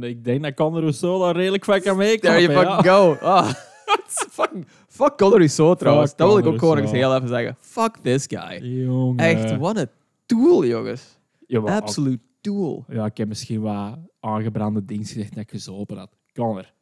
[0.11, 2.40] ik denk dat Conor Rousseau daar redelijk van kan there meekomen.
[2.43, 2.61] you ja.
[2.61, 3.17] fucking go.
[3.21, 3.53] Ah,
[4.31, 6.09] fucking, fuck Conor Rousseau trouwens.
[6.09, 7.57] Fuck dat wil ik ook gewoon eens heel even zeggen.
[7.61, 8.59] Fuck this guy.
[8.62, 9.17] Jongen.
[9.25, 9.88] Echt, wat een
[10.27, 11.19] tool, jongens.
[11.47, 12.85] Ja, ook- Absoluut tool.
[12.88, 16.11] Ja, ik heb misschien wat aangebrande dingen gezegd dat ik gezopen had.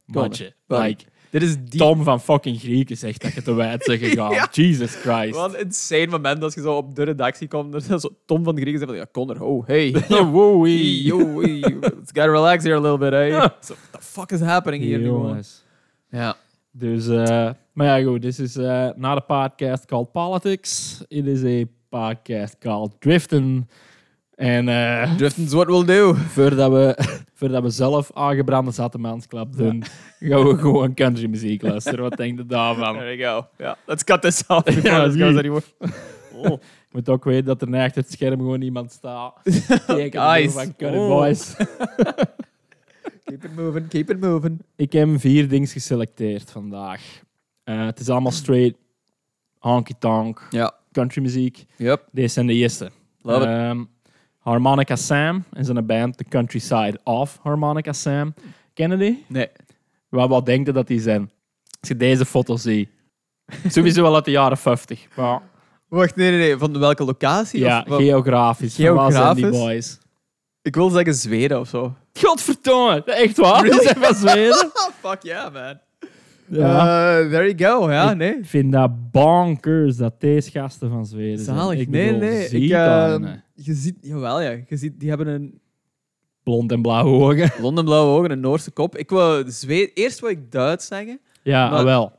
[0.07, 0.55] Matje.
[0.67, 0.87] buddy.
[0.87, 1.81] Like, Dit is die...
[1.81, 4.31] Tom van fucking Grieken zegt dat je te wijd bent gegaan.
[4.41, 4.49] Ja.
[4.51, 5.35] Jesus Christ.
[5.35, 7.75] Wat een insane moment als je zo op de redactie komt.
[7.75, 9.95] Is zo Tom van Grieken zegt van, ja, Connor, oh, hey.
[10.09, 11.61] Ja, wow, Hey, yo, hey,
[12.05, 13.29] gotta relax here a little bit, hey.
[13.29, 13.57] Ja.
[13.61, 15.03] So, what the fuck is happening gewoon?
[15.03, 15.65] Jongens.
[16.11, 16.37] Ja.
[16.71, 18.23] Dus, eh, maar ja, goed.
[18.23, 21.03] This is uh, not a podcast called Politics.
[21.09, 23.69] It is a podcast called Driften.
[24.43, 26.15] En eh, Drifting's what we'll do.
[26.15, 26.97] voordat, we,
[27.39, 29.83] voordat we zelf aangebrande zatemansklap doen,
[30.21, 32.01] gaan we gewoon country muziek luisteren.
[32.01, 32.95] Wat denk je daarvan?
[32.95, 33.47] There you go.
[33.59, 35.39] Yeah, let's cut this off before Ja, this goes zie.
[35.39, 35.63] anymore.
[36.35, 36.59] Oh, je
[36.93, 39.35] moet ook weten dat er na achter het scherm gewoon iemand staat.
[39.43, 41.09] Van Curry Oh.
[41.09, 41.55] Boys.
[43.25, 44.63] Keep it moving, keep it moving.
[44.77, 47.03] Ik heb vier dingen geselecteerd vandaag.
[47.65, 48.79] Eh, het is allemaal straight
[49.59, 50.75] honky tonk Ja.
[50.93, 51.65] country muziek.
[51.77, 52.09] Yep.
[52.13, 52.91] Deze zijn de eerste.
[53.23, 53.87] Love it.
[54.43, 58.35] Harmonica Sam en zijn band The Countryside of Harmonica Sam.
[58.75, 59.25] Kennen die?
[59.29, 59.49] Nee.
[60.09, 61.31] Wat, wat denk je dat die zijn?
[61.81, 62.89] Als je deze foto ziet.
[63.69, 65.07] Sowieso wel uit de jaren 50.
[65.17, 65.41] Maar
[65.89, 66.57] Wacht, nee, nee, nee.
[66.59, 67.61] Van welke locatie?
[67.61, 68.75] ja, Of geografisch.
[68.77, 69.67] Van waar zijn die Geografisch?
[69.73, 69.99] boys?
[70.63, 71.95] Ik wil zeggen Zweden of zo.
[72.13, 73.63] Godverdomme, echt waar?
[73.63, 74.71] Die zijn van Zweden?
[75.03, 75.79] Fuck yeah, man.
[76.57, 77.21] Ja.
[77.21, 77.91] Uh, there you go.
[77.91, 78.39] Ja, Ik nee.
[78.43, 81.57] vind dat bonkers dat deze gasten van Zweden zijn.
[81.57, 81.79] Zalig.
[81.79, 82.49] Ik nee, bedoel, nee.
[82.49, 83.15] Ik, hè.
[83.55, 84.51] je ziet, jawel, ja.
[84.69, 85.61] Je ziet, die hebben een
[86.43, 87.51] Blond en blauwe ogen.
[87.61, 88.97] blonde blauwe ogen, een Noorse kop.
[88.97, 89.11] Ik
[89.47, 92.13] Zweed, eerst wou ik Duits zeggen, Ja, Maar- wel.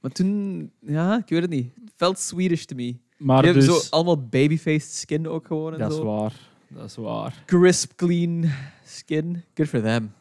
[0.00, 1.72] maar toen, ja, ik weet het niet.
[1.84, 2.96] Het felt Swedish to me.
[3.18, 3.64] Maar die dus...
[3.64, 6.04] hebben zo allemaal babyfaced skin ook gewoon en dat is zo.
[6.04, 6.32] waar.
[6.68, 7.42] Dat is waar.
[7.46, 8.50] Crisp, clean
[8.84, 9.42] skin.
[9.54, 10.12] Good for them.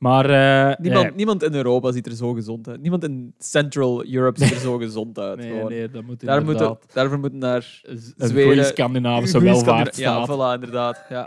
[0.00, 0.24] Maar...
[0.30, 2.80] eh, Niemand, ja, niemand in Europa ziet er zo gezond uit.
[2.80, 5.38] Niemand in Central Europe ziet er zo gezond uit.
[5.38, 9.94] Nee, nee, dat moet Daar moeten, daarvoor moeten naar Een Zweden- goede Scandinavische Goeie welvaart
[9.94, 10.36] Scandina- staat.
[10.38, 11.04] Ja, voilà, inderdaad.
[11.08, 11.26] Ja.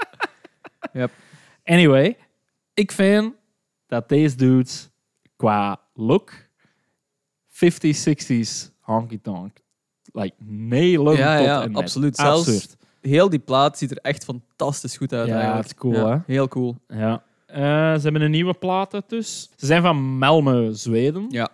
[1.63, 2.17] Anyway,
[2.73, 3.33] ik vind
[3.87, 4.89] dat deze dudes
[5.35, 6.31] qua look
[7.49, 9.57] 50s, 60s honky tonk
[10.11, 12.15] like nailen Ja, tot ja, en absoluut.
[12.15, 12.77] Zelfs- Absurd.
[13.01, 15.27] Heel die plaat ziet er echt fantastisch goed uit.
[15.27, 15.63] Ja, eigenlijk.
[15.67, 16.75] het is cool, Ja, Heel cool.
[16.87, 17.23] Ja.
[17.53, 19.49] Eh, ze hebben een nieuwe plaat dus.
[19.55, 21.25] Ze zijn van Malmö, Zweden.
[21.29, 21.49] Ja.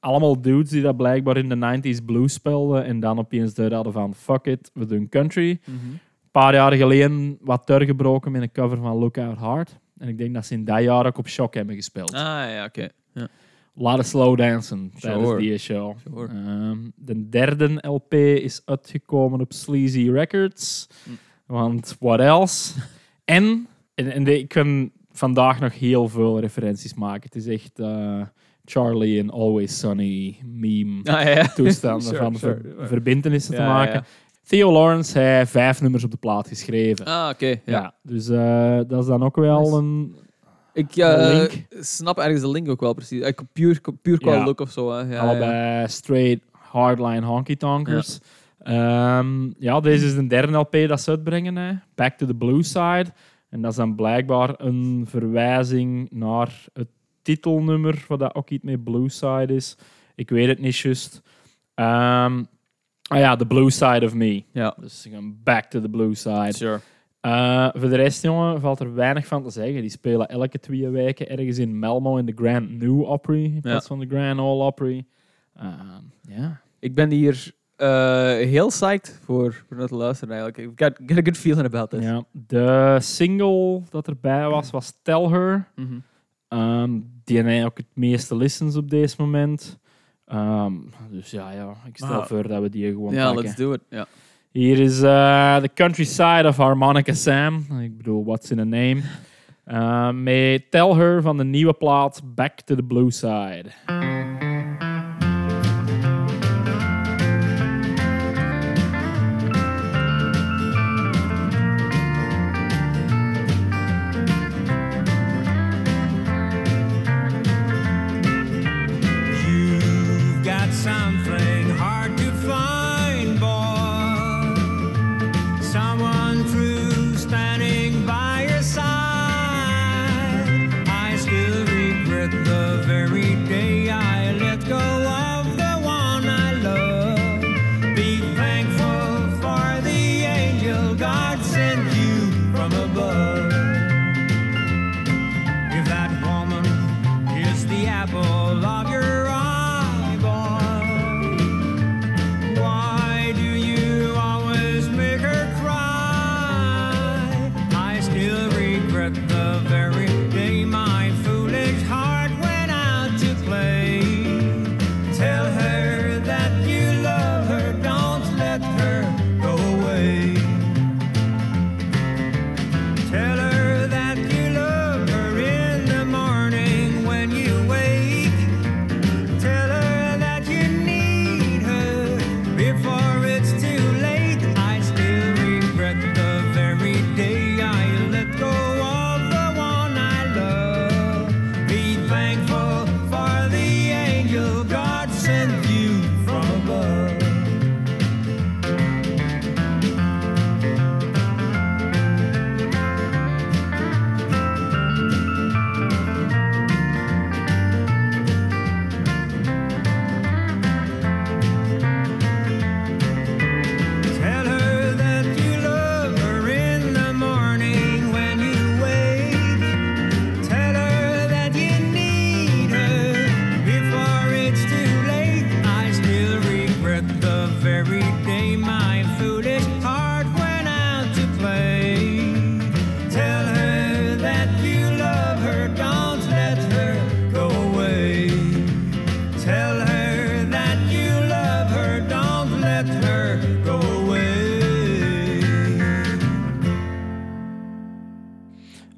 [0.00, 3.92] Allemaal dudes die dat blijkbaar in de 90s blues speelden en dan opeens de hadden
[3.92, 5.60] van fuck it, we doen country.
[5.66, 9.78] Een paar jaar geleden wat doorgebroken met een cover van Lookout Hard.
[9.98, 12.12] En ik denk dat ze in dat jaar ook op Shock hebben gespeeld.
[12.12, 12.88] Ah, ja, oké.
[13.12, 13.28] Ja.
[13.74, 15.96] Laten slow dansen tijdens die show.
[16.10, 16.28] Sure.
[16.28, 20.86] Ehm, de derde LP is uitgekomen op Sleazy Records.
[21.04, 21.10] Hm.
[21.46, 22.74] Want what else?
[23.24, 27.22] en en, en de- ik kan vandaag nog heel veel referenties maken.
[27.22, 28.20] Het is echt eh,
[28.64, 32.60] Charlie en Always Sunny meme Ah, ja, toestanden Sure, van sure.
[32.76, 33.92] ver- verbintenissen te maken.
[33.94, 34.04] ja.
[34.44, 37.04] Theo Lawrence heeft vijf nummers op de plaat geschreven.
[37.06, 37.46] Ah, oké.
[37.46, 37.58] ja.
[37.64, 37.94] ja.
[38.02, 39.76] dus eh, dat is dan ook wel Nice.
[39.76, 40.16] een...
[40.72, 41.44] Ik eh,
[41.80, 43.20] snap ergens de link ook wel precies.
[43.22, 44.92] Eh, puur, puur qua look of zo.
[44.92, 45.18] Hè.
[45.20, 48.18] Allebei straight hardline honky tonkers.
[48.64, 49.24] Ja.
[49.58, 51.56] ja, deze is de derde LP dat ze uitbrengen.
[51.56, 51.72] Hè.
[51.94, 53.06] Back to the Blue Side.
[53.56, 56.88] En dat is dan blijkbaar een verwijzing naar het
[57.22, 59.76] titelnummer, wat dat ook iets met Blue Side is.
[60.14, 61.22] Ik weet het niet juist.
[61.74, 62.44] Ehm,
[63.02, 64.42] ah ja, The Blue Side of Me.
[64.52, 64.76] Ja.
[64.80, 66.52] Dus gaan back to the Blue Side.
[66.52, 66.80] Sure.
[67.20, 69.80] Eh, voor de rest, jongen, valt er weinig van te zeggen.
[69.80, 73.86] Die spelen elke twee weken ergens in Malmo in de Grand New Opry, in plaats
[73.86, 75.06] van de Grand Ole Opry.
[75.54, 76.60] Ehm, ja.
[76.78, 80.68] Ik ben hier heel psyched voor, voor dat te luisteren eigenlijk.
[80.72, 82.02] I've got, got a good feeling about this.
[82.02, 82.24] ja.
[82.32, 85.68] De single dat erbij was, was Tell Her.
[86.48, 86.90] Ehm,
[87.24, 89.78] die heeft ook het meeste listens op deze moment.
[90.26, 90.72] Ehm,
[91.10, 92.26] dus ja, ja, ik stel Ah.
[92.26, 93.42] voor dat we die gewoon Ja, pakken.
[93.44, 93.80] let's do it.
[93.90, 94.06] Ja.
[94.52, 97.66] Hier is eh The Countryside of Harmonica Sam.
[97.80, 99.00] Ik bedoel, what's in a name?
[99.66, 103.64] Uh, met Tell Her van de nieuwe plaat Back to the Blue Side.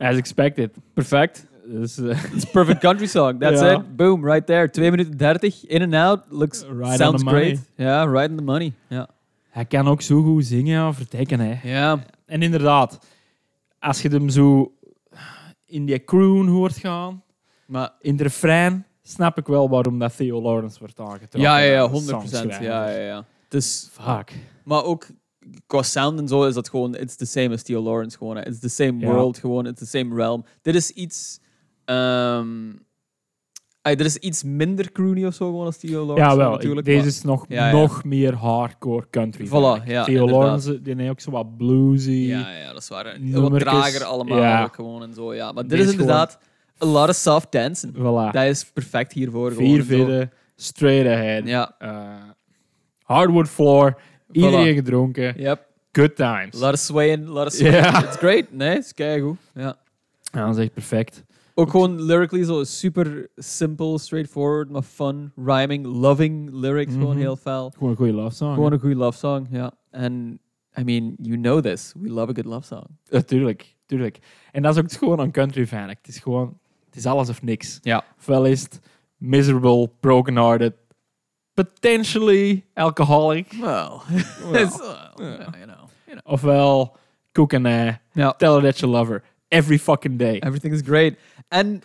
[0.09, 0.71] As expected.
[0.95, 1.47] Perfect.
[1.67, 3.41] Dus, eh, It's a perfect country song.
[3.41, 3.71] That's Ja.
[3.73, 3.97] it.
[3.97, 4.71] Boom, right there.
[4.71, 5.65] 2 minuten 30.
[5.67, 6.21] In and out.
[6.29, 7.59] Looks, Right sounds great.
[7.77, 8.73] Ja, right on the money.
[8.89, 9.09] Ja.
[9.51, 11.41] hij kan ook zo goed zingen, ja, vertekken.
[11.41, 11.69] Hè.
[11.71, 12.05] Ja.
[12.27, 13.07] En inderdaad,
[13.79, 14.73] als je hem zo
[15.67, 17.23] in die croon hoort gaan,
[17.67, 21.41] Maar in de refrein, snap ik wel waarom dat Theo Lawrence wordt aangetrokken.
[21.41, 22.05] ja, ja, ja, als 100%.
[22.05, 22.63] songschrijver.
[22.63, 23.25] Ja, ja, ja.
[23.49, 24.33] Dus, Fuck.
[24.65, 25.07] maar ook
[25.67, 28.37] qua sound en zo is dat gewoon, it's the same as Theo Lawrence gewoon.
[28.37, 28.47] hè.
[28.47, 29.07] It's the same Ja.
[29.13, 30.45] world gewoon, it's the same realm.
[30.63, 31.41] Dit is iets,
[31.85, 32.73] ehm
[33.83, 36.31] ay, dit is iets minder croony of zo gewoon als Theo Lawrence.
[36.31, 36.51] Ja, wel.
[36.51, 36.87] natuurlijk.
[36.87, 39.47] Deze maar- is nog, Ja, nog meer hardcore country.
[39.47, 39.51] Voilà,
[39.87, 40.31] ja, Theo inderdaad.
[40.31, 42.11] Lawrence die heeft ook zo wat bluesy.
[42.11, 43.07] Ja, ja, dat is waar.
[43.07, 43.41] hè.
[43.41, 45.53] Wat trager allemaal ook gewoon en zo, ja.
[45.53, 46.39] Maar dit is inderdaad
[46.83, 47.95] a lot of soft dancing.
[47.95, 48.33] Voilà.
[48.33, 49.67] Dat is perfect hiervoor gewoon.
[49.67, 51.47] Vier vidden, straight ahead.
[51.47, 52.15] Ja, Eh,
[53.03, 54.01] hardwood floor,
[54.33, 55.35] iedereen gedronken.
[55.41, 55.67] yep.
[55.93, 56.61] Good times.
[56.61, 57.87] Lot of swaying, lot of swaying.
[57.97, 58.53] It's great.
[58.53, 59.37] Nee, het is keigoed.
[59.55, 59.77] Ja.
[60.33, 61.25] Ja, dat is echt perfect.
[61.55, 67.19] Ook gewoon lyrically zo super simple, straightforward, maar fun, rhyming, loving lyrics, gewoon Mhm.
[67.19, 67.71] heel fel.
[67.75, 68.55] Gewoon een goede love song.
[68.55, 69.73] Gewoon een goede love song, ja.
[69.91, 70.39] En,
[70.79, 71.93] I mean, you know this.
[72.01, 72.85] We love a good love song.
[73.11, 74.19] Natuurlijk, tuurlijk.
[74.53, 75.89] En dat is ook gewoon een country fan.
[75.89, 77.79] Het is gewoon, het is alles of niks.
[77.83, 78.05] Ja.
[78.19, 78.81] Ofwel is het
[79.17, 80.73] miserable, broken-hearted,
[81.65, 83.47] potentially alcoholic.
[83.61, 84.03] Well,
[84.43, 86.23] Well, it's, well, you know, you know.
[86.37, 86.97] ofwel
[87.33, 88.33] cook and uh, Ja.
[88.37, 89.23] tell her that you love her.
[89.49, 90.39] Every fucking day.
[90.41, 91.19] Everything is great.
[91.49, 91.83] En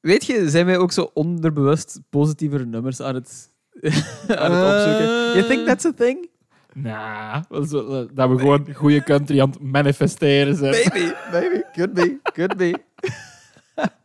[0.00, 3.50] weet je, zijn wij ook zo onderbewust positievere nummers aan het,
[4.42, 5.06] aan het opzoeken?
[5.34, 6.28] You think that's a thing?
[6.74, 10.70] Nah, dat is wel- dat we gewoon goede country aan het manifesteren zijn.
[10.70, 11.66] Maybe, maybe.
[11.72, 12.74] Could be, could be.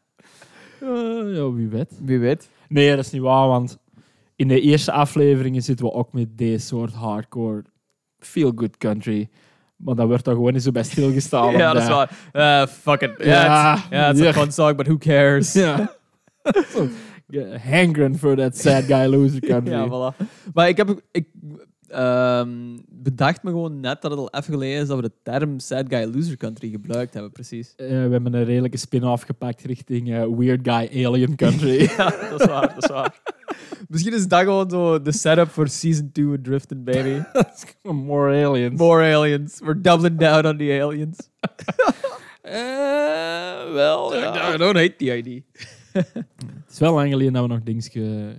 [0.80, 1.92] Eh, ja, wie weet.
[2.02, 2.50] Wie weet.
[2.68, 3.78] Nee, dat is niet waar, want
[4.36, 7.64] in de eerste afleveringen zitten we ook met deze soort hardcore
[8.20, 9.30] feel-good country.
[9.76, 11.52] Maar dat wordt dan gewoon niet zo bij stilgestaan.
[11.58, 12.18] ja, dat is waar.
[12.32, 13.14] Eh, fuck it.
[13.18, 14.34] Ja, Ja, it's, yeah, it's a ja.
[14.34, 15.54] fun song, but who cares?
[15.54, 15.96] Ja.
[17.72, 19.74] Hankering for that sad guy loser country.
[19.74, 20.26] Ja, voilà.
[20.54, 21.02] Maar ik heb...
[21.12, 21.28] Ik,
[21.88, 25.60] ehm, bedacht me gewoon net dat het al even geleden is dat we de term
[25.60, 27.74] Sad Guy Loser Country gebruikt hebben, precies.
[27.76, 31.80] Eh, we hebben een redelijke spin-off gepakt richting eh, Weird Guy Alien Country.
[31.98, 33.22] Ja, dat is waar, dat is waar.
[33.88, 37.22] Misschien is dat gewoon zo de setup voor season 2 Drifting, baby.
[37.94, 38.80] More aliens.
[38.80, 39.60] More aliens.
[39.60, 41.18] We're doubling down on the aliens.
[42.44, 45.40] Eh, wel, I don't hate the idea.
[45.92, 46.26] Het
[46.70, 48.36] is wel lang geleden dat we nog dingen ge-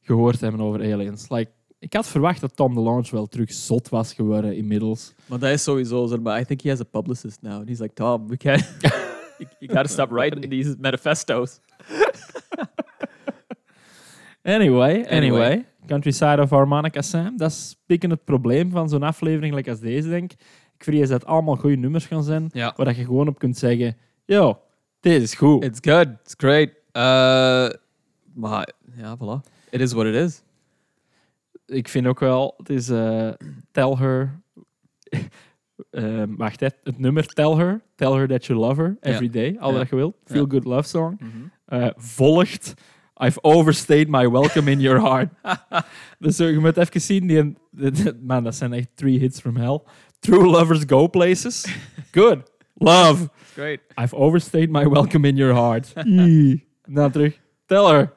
[0.00, 1.28] gehoord hebben over aliens.
[1.28, 1.50] Like,
[1.82, 5.12] ik had verwacht dat Tom DeLonge wel terug zot was geworden inmiddels.
[5.26, 6.16] Maar dat is sowieso zo.
[6.16, 7.52] Maar I think he has a publicist now.
[7.52, 8.64] And he's like, Tom, we can't...
[9.58, 11.60] you, gotta stop writing these manifestos.
[14.44, 15.06] Anyway, anyway.
[15.06, 15.64] Anyway.
[15.86, 17.36] Countryside of Harmonica Sam.
[17.36, 20.40] Dat is pikken het probleem van zo'n aflevering like als deze, denk ik.
[20.74, 22.72] Ik vrees dat het allemaal goede nummers gaan zijn, Ja.
[22.76, 24.58] waar dat je gewoon op kunt zeggen, yo,
[25.00, 25.64] dit is goed.
[25.64, 26.06] It's good.
[26.24, 26.68] It's great.
[26.92, 27.78] Uh,
[28.34, 29.50] maar ja, voilà.
[29.70, 30.42] It is what it is.
[31.72, 33.28] Ik vind ook wel, het is eh,
[33.70, 34.40] Tell Her.
[35.90, 37.80] Eh, wacht, hè, het nummer Tell Her.
[37.94, 39.56] Tell Her That You Love Her Every Day.
[39.60, 39.78] Al Ja.
[39.78, 40.16] wat je wilt.
[40.24, 40.48] Feel Ja.
[40.50, 41.20] Good Love Song.
[41.64, 42.74] Eh, volgt
[43.24, 45.28] I've overstayed my welcome in your heart.
[46.18, 47.54] dus je moet even zien, die,
[48.22, 49.80] man, dat zijn echt three hits from hell.
[50.18, 51.76] True lovers go places.
[52.12, 52.38] Good.
[52.74, 53.28] Love.
[53.52, 53.80] Great.
[54.00, 55.92] I've overstayed my welcome in your heart.
[56.84, 57.40] Nou terug.
[57.66, 58.12] Tell her.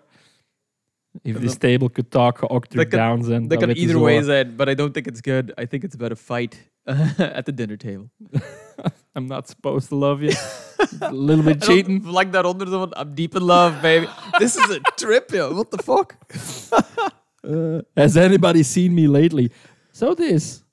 [1.23, 3.47] If this table could talk, octave Dat kan- down zijn.
[3.47, 5.51] That can either way zijn, but I don't think it's good.
[5.60, 6.71] I think it's about a fight
[7.38, 8.10] at the dinner table.
[9.15, 10.34] I'm not supposed to love you.
[11.01, 12.04] a little bit cheating.
[12.04, 14.08] Like that zo van, I'm deep in love, baby.
[14.39, 15.54] This is a trip, yo.
[15.54, 16.15] What the fuck?
[17.43, 19.51] Uh, has anybody seen me lately?
[19.91, 20.64] So this.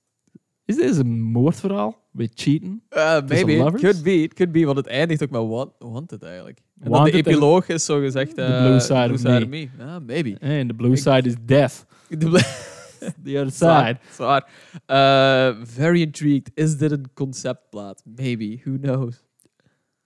[0.79, 2.01] Is dit een moordverhaal?
[2.11, 2.83] With cheating?
[2.91, 3.71] Uh, maybe.
[3.79, 4.23] Could be.
[4.23, 6.59] It could be, want het eindigt ook met want, wanted eigenlijk.
[6.81, 8.35] En dan de en- epiloog is zo gezegd...
[8.35, 9.47] The eh, blue side of me.
[9.47, 9.69] me.
[9.85, 10.37] Ah, maybe.
[10.41, 11.85] Eh, And the blue side is death.
[12.09, 12.29] De
[13.25, 13.99] The other side.
[14.11, 14.49] Zwaar.
[14.87, 16.51] Uh, very intrigued.
[16.55, 18.03] Is dit een conceptplaat?
[18.17, 18.59] Maybe.
[18.65, 19.23] Who knows?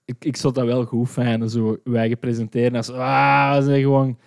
[0.05, 4.17] Ik, ik zou dat wel goed fijn zo wij presenteren als ah, we zijn gewoon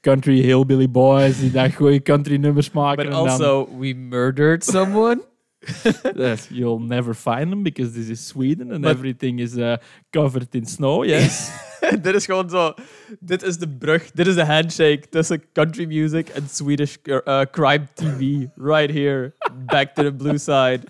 [0.00, 2.96] country hillbilly boys die daar goede country nummers maken.
[2.96, 5.20] But en dan- also, we murdered someone?
[6.16, 9.76] Yes, you'll never find them because this is Sweden and But- everything is uh,
[10.10, 11.04] covered in snow.
[11.04, 11.50] Yes.
[12.02, 12.74] dit is gewoon zo...
[13.20, 14.10] Dit is de brug.
[14.10, 18.46] Dit is de handshake tussen country music en Swedish uh, crime TV.
[18.56, 19.32] Right here.
[19.66, 20.80] Back to the blue side.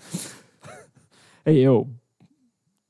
[1.43, 1.87] hey yo,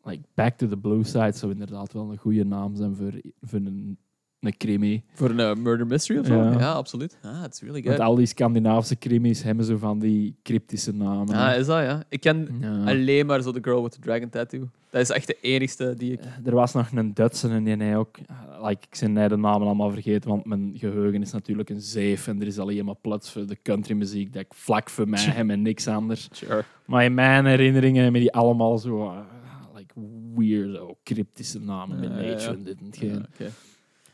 [0.04, 3.60] like Back to the Blue Side zou inderdaad wel een goede naam zijn voor, voor
[3.60, 3.98] een,
[4.42, 5.04] een crimi.
[5.14, 6.36] Voor een murder mystery of zo?
[6.36, 6.60] Ja.
[6.60, 7.18] Ja, absoluut.
[7.24, 8.08] Ah, it's really Want good.
[8.08, 11.36] al die Scandinavische crimis hebben zo van die cryptische namen.
[11.36, 12.04] Ah, is dat, ja.
[12.10, 12.84] Ik ken Ja.
[12.86, 14.70] alleen maar zo de girl with the dragon tattoo.
[14.90, 16.20] Dat is echt de enigste die ik...
[16.46, 18.18] Er was nog een Duitse en die hij ook...
[18.28, 22.28] ah, Like, ik zijn de namen allemaal vergeten, want mijn geheugen is natuurlijk een zeef
[22.28, 25.50] en er is alleen maar plaats voor de countrymuziek dat ik vlak voor mij heb
[25.50, 26.28] en niks anders.
[26.32, 26.64] Sure.
[26.86, 29.06] Maar in mijn herinneringen hebben die allemaal zo...
[29.08, 29.18] ah,
[29.76, 29.94] like
[30.36, 32.58] weirdo, cryptische namen met Ja, ja, nature ja.
[32.58, 33.10] en dit en hetgeen.
[33.10, 33.50] Ja, Oké.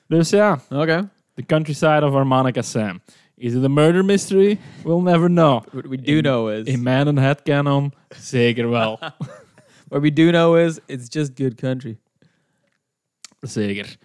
[0.08, 1.10] Dus ja, Oké.
[1.34, 3.00] The Countryside of Harmonica Sam.
[3.36, 4.58] Is it a murder mystery?
[4.84, 5.64] We'll never know.
[5.72, 6.64] What we do In- know is...
[6.66, 9.00] In Man and Head Canon, zeker wel.
[9.90, 11.98] What we do know is, it's just good country.
[13.40, 13.98] zeker.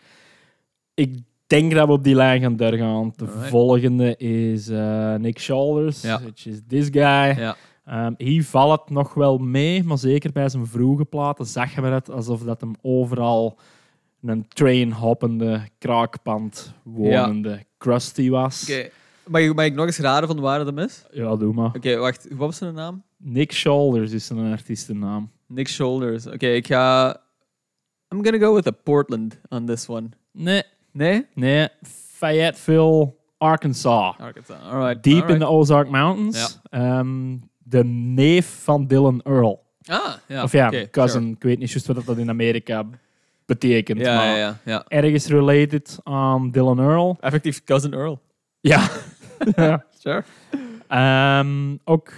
[0.94, 3.12] Ik denk dat we op die lijn gaan doorgaan.
[3.16, 3.48] De Alright.
[3.48, 6.20] volgende is eh, Nick Shoulders, Ja.
[6.20, 7.34] which is this guy.
[7.42, 7.56] Ja.
[7.84, 11.80] Ehm, hier valt het nog wel mee, maar zeker bij zijn vroege platen zag je
[11.80, 13.58] het alsof dat hem overal
[14.22, 18.62] een train-hoppende, kraakpand wonende crusty was.
[18.62, 18.88] Oké.
[19.26, 21.04] Mag, ik, mag ik nog eens raden van waar het hem is?
[21.10, 21.74] Ja, doe maar.
[21.76, 22.26] Oké, wacht.
[22.28, 23.02] Wat was zijn naam?
[23.16, 25.30] Nick Shoulders is een artiestennaam.
[25.46, 26.26] Nick Shoulders.
[26.26, 27.08] Oké, ik ga...
[28.14, 30.08] I'm gonna go with a Portland on this one.
[30.32, 30.62] Nee,
[30.92, 31.26] Nee?
[31.34, 31.68] nee.
[32.12, 34.14] Fayetteville, Arkansas.
[34.18, 34.56] Arkansas.
[34.62, 35.02] Alright.
[35.02, 35.30] Deep alright.
[35.34, 36.60] in the Ozark Mountains.
[36.70, 39.62] Ehm, de neef van Dylan Earl.
[39.84, 40.42] Ah, ja.
[40.42, 41.30] of ja, oké, cousin.
[41.30, 42.84] Ik weet niet juist wat dat in Amerika
[43.46, 44.00] betekent.
[44.00, 44.84] Ja, maar ja, ja, ja.
[44.88, 47.16] ergens related aan Dylan Earl.
[47.20, 48.20] Effectief cousin Earl.
[48.60, 48.88] Ja.
[49.56, 49.84] Ja.
[49.98, 50.24] Sure.
[50.88, 52.12] Ehm, ook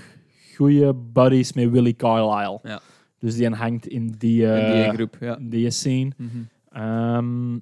[0.56, 2.58] goede buddies met Willie Carlisle.
[2.62, 2.80] Ja.
[3.18, 5.38] Dus die hangt in die, eh, in die groep, ja.
[5.40, 6.12] die scene.
[6.16, 6.28] Mhm.
[6.72, 7.58] Ehm,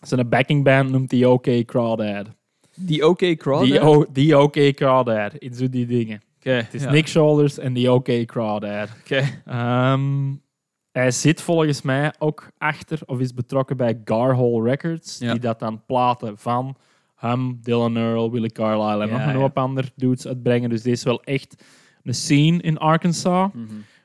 [0.00, 2.26] zijn backing band noemt die OK Crawdad.
[2.74, 3.66] Die OK Crawdad?
[3.66, 5.34] Die, o, die OK Crawdad.
[5.34, 6.20] In zo die dingen.
[6.36, 6.50] Oké.
[6.50, 6.90] Het is ja.
[6.90, 8.88] Nick Shoulders en die OK Crawdad.
[9.00, 9.22] Oké.
[9.44, 10.34] Ehm,
[10.92, 15.18] hij zit volgens mij ook achter of is betrokken bij Garhole Records.
[15.18, 15.30] Ja.
[15.30, 16.76] Die dat dan platen van
[17.14, 20.70] hem, Dylan Earl, Willie Carlisle en Ja, nog een hoop andere dudes uitbrengen.
[20.70, 21.64] Dus deze is wel echt
[22.02, 23.50] een scene in Arkansas.
[23.52, 23.64] Mhm.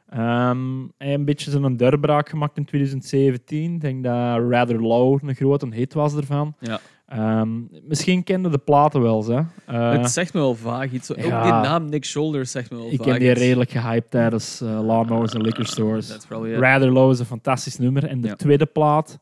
[0.10, 3.74] Ehm, hij heeft een beetje zo'n doorbraak gemaakt in 2017.
[3.74, 6.56] Ik denk dat Rather Low een grote hit was ervan.
[6.60, 6.80] Ja.
[7.14, 7.50] Ehm,
[7.88, 9.42] misschien kende de platen wel, hè.
[9.66, 11.12] Eh, het zegt me wel vaag iets.
[11.12, 11.44] Ook ja.
[11.44, 13.40] die naam Nick Shoulders zegt me wel ik vaag ken die iets.
[13.40, 16.08] redelijk gehyped tijdens uh, Lawnmowers en Liquor Stores.
[16.08, 16.60] That's probably it.
[16.60, 18.06] Rather Low is een fantastisch nummer.
[18.06, 18.36] En de Ja.
[18.36, 19.18] tweede plaat,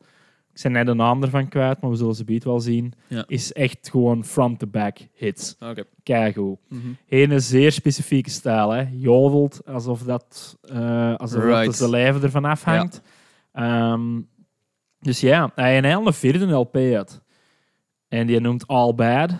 [0.52, 3.24] ik zijn net de naam ervan kwijt, maar we zullen ze beet wel zien, Ja.
[3.26, 5.56] is echt gewoon front-to-back hits.
[5.60, 5.84] Oké.
[6.02, 6.58] Keigoed.
[6.68, 6.80] Mhm.
[7.08, 8.84] Een zeer specifieke stijl, hè.
[8.92, 11.64] Jodelt alsof dat, eh alsof Right.
[11.64, 13.02] dat de lijf ervan afhangt.
[13.52, 14.20] Ehm,
[15.00, 17.21] dus ja, hij heeft een vierde LP uit.
[18.12, 19.30] En die noemt All Bad.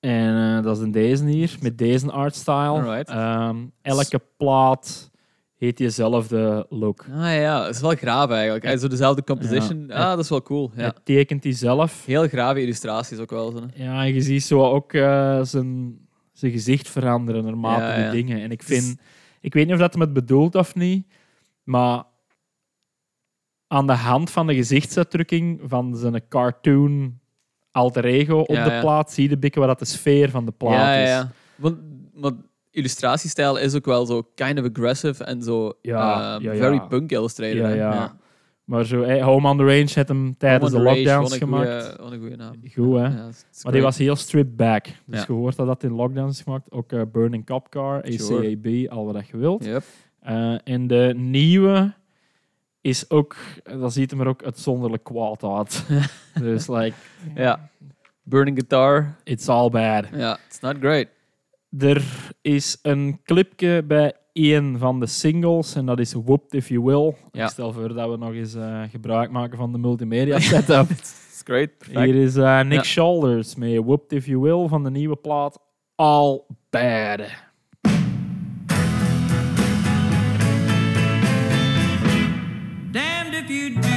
[0.00, 3.04] En eh, dat is in deze hier, met deze artstyle.
[3.04, 5.10] Ehm, elke plaat
[5.54, 7.04] heet diezelfde look.
[7.10, 8.64] Ah ja, het is wel graaf eigenlijk.
[8.64, 9.84] Hij zo dezelfde composition.
[9.88, 9.94] Ja.
[9.94, 10.70] Ah, dat is wel cool.
[10.74, 10.82] Ja.
[10.82, 12.06] Hij tekent die zelf.
[12.06, 13.50] Heel grave illustraties ook wel.
[13.50, 13.84] Zo, hè.
[13.84, 15.98] Ja, en je ziet zo ook eh, zijn,
[16.32, 18.10] zijn gezicht veranderen naarmate Ja, die ja.
[18.10, 18.40] dingen.
[18.40, 19.00] En ik vind,
[19.40, 21.06] ik weet niet of dat hem het bedoelt of niet,
[21.62, 22.04] maar
[23.72, 27.18] aan de hand van de gezichtsuitdrukking van zijn cartoon
[27.70, 28.80] alter ego op Ja, de ja.
[28.80, 31.08] plaat, zie je een beetje wat dat de sfeer van de plaat Ja, ja, is.
[31.08, 31.30] ja.
[31.56, 31.76] Want,
[32.14, 32.34] want
[32.70, 36.54] illustratiestijl is ook wel zo kind of aggressive en zo Ja, ja, ja.
[36.56, 37.74] very punk illustrated.
[37.76, 38.16] Ja.
[38.64, 41.68] Maar zo, hey, Home on the Range had hem tijdens de lockdowns gemaakt.
[41.82, 42.54] goeie- Wat een goede naam.
[42.74, 43.08] Goed, hè?
[43.62, 44.86] Maar die was heel stripped back.
[45.06, 46.70] Dus je hoort dat dat in lockdowns is gemaakt.
[46.70, 48.46] Ook eh, Burning Cop Car, Sure.
[48.48, 49.64] ACAB, al wat je wilt.
[49.64, 49.82] Yep.
[50.20, 51.92] Eh, en de nieuwe
[52.82, 53.36] is ook,
[53.80, 55.86] dat ziet hem er ook uitzonderlijk kwaad uit.
[56.40, 56.96] dus like,
[57.34, 57.70] Ja.
[58.22, 59.14] Burning Guitar.
[59.24, 60.04] it's all bad.
[60.12, 61.06] Ja, it's not great.
[61.78, 62.02] Er
[62.40, 67.14] is een clipje bij één van de singles en dat is Whooped If You Will.
[67.32, 67.44] Ja.
[67.44, 70.90] Ik stel voor dat we nog eens eh, gebruik maken van de multimedia setup.
[70.90, 71.78] It's great.
[71.78, 71.98] Perfect.
[72.00, 72.82] Hier is eh, Nick Ja.
[72.82, 75.58] Shoulders met Whooped If You Will van de nieuwe plaat
[75.94, 77.20] All Bad.
[83.52, 83.91] You do,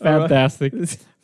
[0.00, 0.72] Fantastic.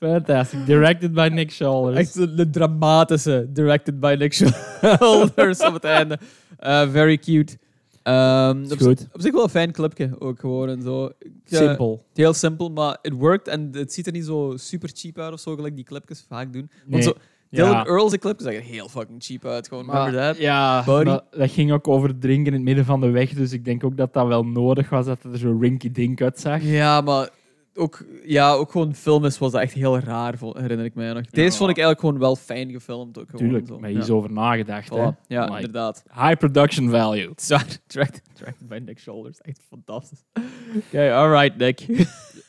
[0.01, 0.66] Fantastic.
[0.66, 1.97] Directed by Nick Shoulders.
[1.99, 6.18] Echt de, dramatische, directed by Nick Shoulders op het einde.
[6.59, 7.59] Eh, very cute.
[8.03, 9.09] Ehm, op, goed.
[9.12, 11.07] op zich wel een fijn clipje ook gewoon en zo.
[11.07, 12.05] Eh, Simpel.
[12.14, 15.40] Heel simpel, maar it worked en het ziet er niet zo super cheap uit of
[15.40, 16.70] zo, gelijk die clipjes vaak doen.
[16.86, 17.03] Want Nee.
[17.03, 17.12] zo,
[17.53, 17.84] Dylan Ja.
[17.86, 19.68] Earl's clipjes zag er heel fucking cheap uit.
[19.68, 20.36] Gewoon, remember that?
[20.36, 21.05] Ja, Buddy?
[21.11, 23.30] maar dat ging ook over drinken in het midden van de weg.
[23.30, 26.62] Dus ik denk ook dat dat wel nodig was, dat het er zo rinky-dink uitzag.
[26.62, 27.28] Ja, maar
[27.74, 31.26] ook, ja, ook gewoon films was dat echt heel raar, herinner ik mij nog.
[31.26, 31.57] Deze Ja.
[31.57, 33.18] vond ik eigenlijk gewoon wel fijn gefilmd.
[33.18, 33.78] Ook gewoon Tuurlijk, zo.
[33.78, 34.05] maar hier ja.
[34.05, 34.88] is over nagedacht.
[34.90, 35.09] Hè.
[35.26, 36.03] Ja, Like, inderdaad.
[36.14, 37.32] high production value.
[37.36, 37.66] Zwaar.
[37.86, 39.40] Directed, directed by Nick Shoulders.
[39.40, 40.24] Echt fantastisch.
[40.86, 41.86] Oké, alright, Nick.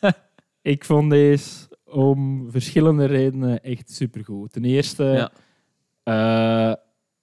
[0.61, 1.49] Ik vond deze
[1.93, 4.51] om verschillende redenen echt supergoed.
[4.51, 5.31] Ten eerste, Ja.
[6.03, 6.75] eh,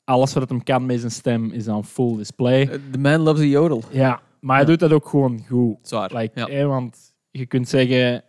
[0.05, 2.67] alles wat hem kan met zijn stem is aan full display.
[2.91, 3.83] The man loves a yodel.
[3.91, 4.71] Ja, maar hij Ja.
[4.71, 5.77] doet dat ook gewoon goed.
[5.83, 6.11] Zwaar.
[6.17, 6.67] Like, ja.
[6.67, 8.23] want je kunt zeggen,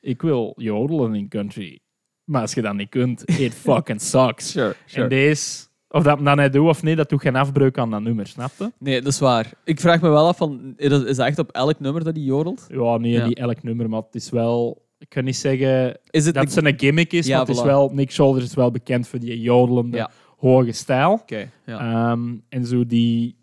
[0.00, 1.78] ik wil jodelen in country.
[2.24, 4.50] Maar als je dat niet kunt, it fucking sucks.
[4.50, 5.02] Sure, sure.
[5.02, 8.00] En deze, of dat dan hij doet of niet, dat doet geen afbreuk aan dat
[8.02, 8.72] nummer, snap je?
[8.78, 9.52] Nee, dat is waar.
[9.64, 12.14] Ik vraag me wel af, van, is dat is dat echt op elk nummer dat
[12.14, 12.66] hij jodelt?
[12.70, 13.26] Ja, nee, Ja.
[13.26, 14.86] niet elk nummer, maar het is wel...
[14.98, 17.62] Ik kan niet zeggen Is het dat het een gimmick is, Ja, maar het is
[17.62, 17.90] wel...
[17.94, 20.10] Nick Shoulders is wel bekend voor die jodelende, Ja.
[20.36, 21.22] hoge stijl.
[21.26, 21.48] Ja.
[21.66, 23.36] Ehm, en zo die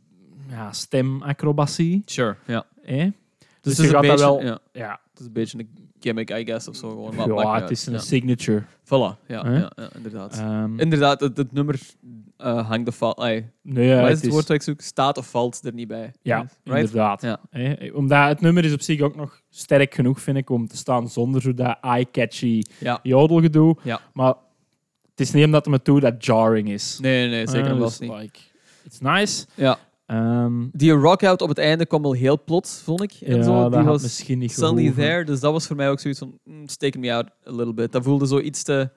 [0.49, 2.01] ja, stemacrobatie.
[2.05, 2.65] sure, ja.
[2.81, 3.09] Hè?
[3.61, 4.59] Dus, je is een gaat dat beetje, wel...
[4.71, 6.89] Ja, het is een beetje een gimmick, I guess, of zo.
[6.89, 7.15] Gewoon.
[7.15, 7.99] Maar ja, het is een Ja.
[7.99, 8.63] signature.
[8.83, 10.37] Voilà, ja, ja, ja, inderdaad.
[10.37, 11.79] Ehm, Inderdaad, het, het nummer
[12.37, 13.17] eh, hangt of valt...
[13.61, 14.81] nee, is het woord dat ik zoek?
[14.81, 16.13] Staat of valt er niet bij.
[16.21, 16.79] Ja, Right?
[16.79, 17.21] inderdaad.
[17.21, 17.39] Ja.
[17.49, 17.91] Hè?
[17.93, 21.09] Omdat het nummer is op zich ook nog sterk genoeg, vind ik, om te staan
[21.09, 22.99] zonder zo dat eye-catchy Ja.
[23.03, 23.75] jodelgedoe.
[23.83, 24.01] Ja.
[24.13, 24.33] Maar
[25.09, 26.99] het is niet omdat het me toe dat jarring is.
[27.01, 28.11] Nee, nee, nee, zeker dus, niet.
[28.11, 28.39] Like,
[28.83, 29.45] it's nice.
[29.53, 29.77] Ja.
[30.05, 33.11] Ehm, Die rock-out op het einde kwam wel heel plots, vond ik.
[33.21, 33.61] En ja, zo.
[33.61, 35.03] dat Die was misschien niet suddenly gehoeven.
[35.03, 35.23] there.
[35.23, 37.91] Dus dat was voor mij ook zoiets van, mm, taking me out a little bit.
[37.91, 38.89] Dat voelde zo iets te...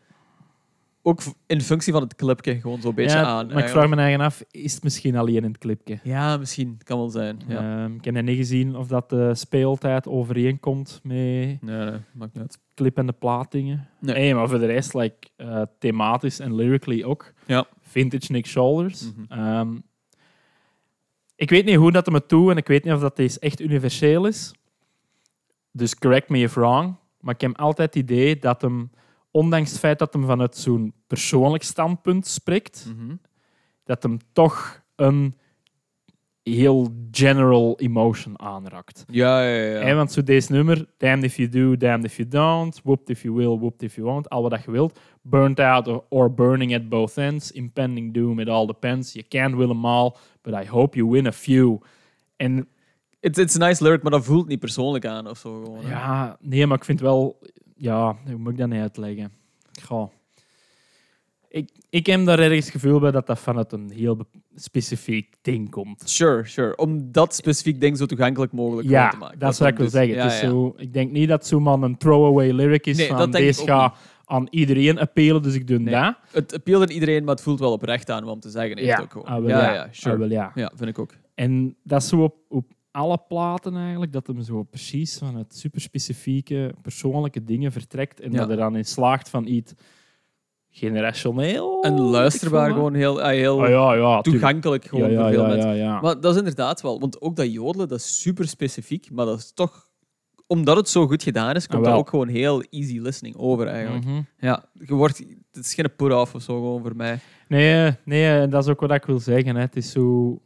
[1.02, 3.46] Ook in functie van het clipje gewoon zo'n beetje Ja, aan.
[3.46, 5.98] Maar ik vraag me eigen af, is het misschien alleen in het clipje?
[6.02, 6.78] Ja, misschien.
[6.84, 7.40] Kan wel zijn.
[7.46, 7.82] Ja.
[7.84, 12.42] Ehm, ik heb niet gezien of dat de speeltijd overeenkomt met Nee, nee, maakt niet
[12.42, 12.58] uit.
[12.74, 13.88] clip en de plaatdingen.
[14.00, 14.14] Nee.
[14.14, 17.32] Nee, maar voor de rest, like, eh, thematisch en lyrically ook.
[17.46, 17.66] Ja.
[17.80, 19.12] Vintage Nick Shoulders.
[19.16, 19.40] Mhm.
[19.40, 19.76] Ehm,
[21.38, 23.60] ik weet niet hoe dat me toe en ik weet niet of dat deze echt
[23.60, 24.52] universeel is.
[25.72, 26.94] Dus correct me if wrong.
[27.20, 28.90] Maar ik heb altijd het idee dat hem,
[29.30, 33.14] ondanks het feit dat hem vanuit zo'n persoonlijk standpunt spreekt, Mhm.
[33.84, 35.34] dat hem toch een
[36.42, 39.04] heel general emotion aanraakt.
[39.10, 39.80] Ja, ja, ja.
[39.86, 43.22] Hè, want zo deze nummer, damned if you do, damned if you don't, whooped if
[43.22, 46.88] you will, whooped if you won't, al wat je wilt, burnt out or, burning at
[46.88, 50.16] both ends, impending doom, it all depends, you can't will them all,
[50.50, 51.78] but I hope you win a few.
[52.36, 52.68] En
[53.20, 55.62] It's, it's a nice lyric, maar dat voelt niet persoonlijk aan of zo.
[55.64, 55.90] Gewoon, hè.
[55.90, 57.38] ja, nee, maar ik vind wel,
[57.76, 59.32] ja, hoe moet ik dat niet uitleggen?
[59.82, 60.10] Goh.
[61.48, 64.24] Ik, ik heb daar ergens het gevoel bij dat dat vanuit een heel be-
[64.54, 66.02] specifiek ding komt.
[66.10, 66.76] Sure, sure.
[66.76, 69.38] Om dat specifiek ding zo toegankelijk mogelijk Ja, te maken.
[69.38, 70.14] dat is wat ik wil dus- zeggen.
[70.14, 70.48] ja, het is ja.
[70.48, 73.50] Zo, ik denk niet dat zo'n een throwaway lyric is Nee, van dat denk ik
[73.50, 73.96] deze ook gaat
[74.28, 75.94] aan iedereen appelen, dus ik doe Nee.
[75.94, 76.14] dat.
[76.30, 78.84] Het appeelt aan iedereen, maar het voelt wel oprecht aan om te zeggen.
[78.84, 79.26] Ja, ook gewoon.
[79.26, 79.74] ah, wel ja, ja.
[79.74, 80.12] ja, sure.
[80.14, 80.52] Ah, wel ja.
[80.54, 81.12] Ja, vind ik ook.
[81.34, 85.56] En dat is zo op, op alle platen eigenlijk, dat hem zo precies van het
[85.56, 88.38] superspecifieke persoonlijke dingen vertrekt en Ja.
[88.38, 89.72] dat er dan in slaagt van iets
[90.70, 91.82] generationeel.
[91.82, 93.62] En luisterbaar gewoon heel, ah, heel.
[93.62, 96.00] Ah, ja, ja, toegankelijk gewoon voor veel mensen.
[96.00, 99.38] Maar dat is inderdaad wel, want ook dat jodelen, dat is super specifiek, maar dat
[99.38, 99.87] is toch,
[100.48, 102.00] omdat het zo goed gedaan is, komt Ah, dat wel.
[102.00, 104.04] ook gewoon heel easy listening over eigenlijk.
[104.04, 104.20] Mhm.
[104.38, 105.18] Ja, je wordt,
[105.52, 107.18] het is geen put-off of zo gewoon voor mij.
[107.48, 109.54] Nee, eh, nee, eh, dat is ook wat ik wil zeggen.
[109.54, 109.60] Hè.
[109.60, 110.38] Het is zo...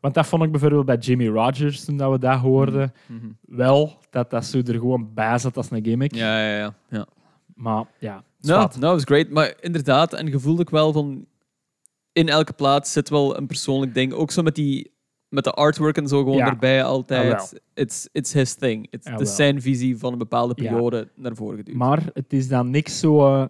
[0.00, 3.26] Want dat vond ik bijvoorbeeld bij Jimmy Rogers, toen dat we dat hoorden, Mhm.
[3.40, 6.14] wel, dat dat zo er gewoon bij zat als een gimmick.
[6.14, 6.74] Ja, ja, ja.
[6.90, 7.06] ja.
[7.54, 9.28] Maar ja, Nou, dat was great.
[9.30, 11.26] Maar inderdaad, en je voelde ook wel van...
[12.12, 14.12] In elke plaats zit wel een persoonlijk ding.
[14.12, 14.90] Ook zo met, die,
[15.28, 16.46] met de artwork en zo gewoon Ja.
[16.46, 17.60] erbij Ah, altijd.
[17.74, 18.88] it's, it's his thing.
[19.02, 21.74] Ah, het is zijn visie van een bepaalde periode naar voren geduwd.
[21.76, 23.44] Maar het is dan niks zo eh,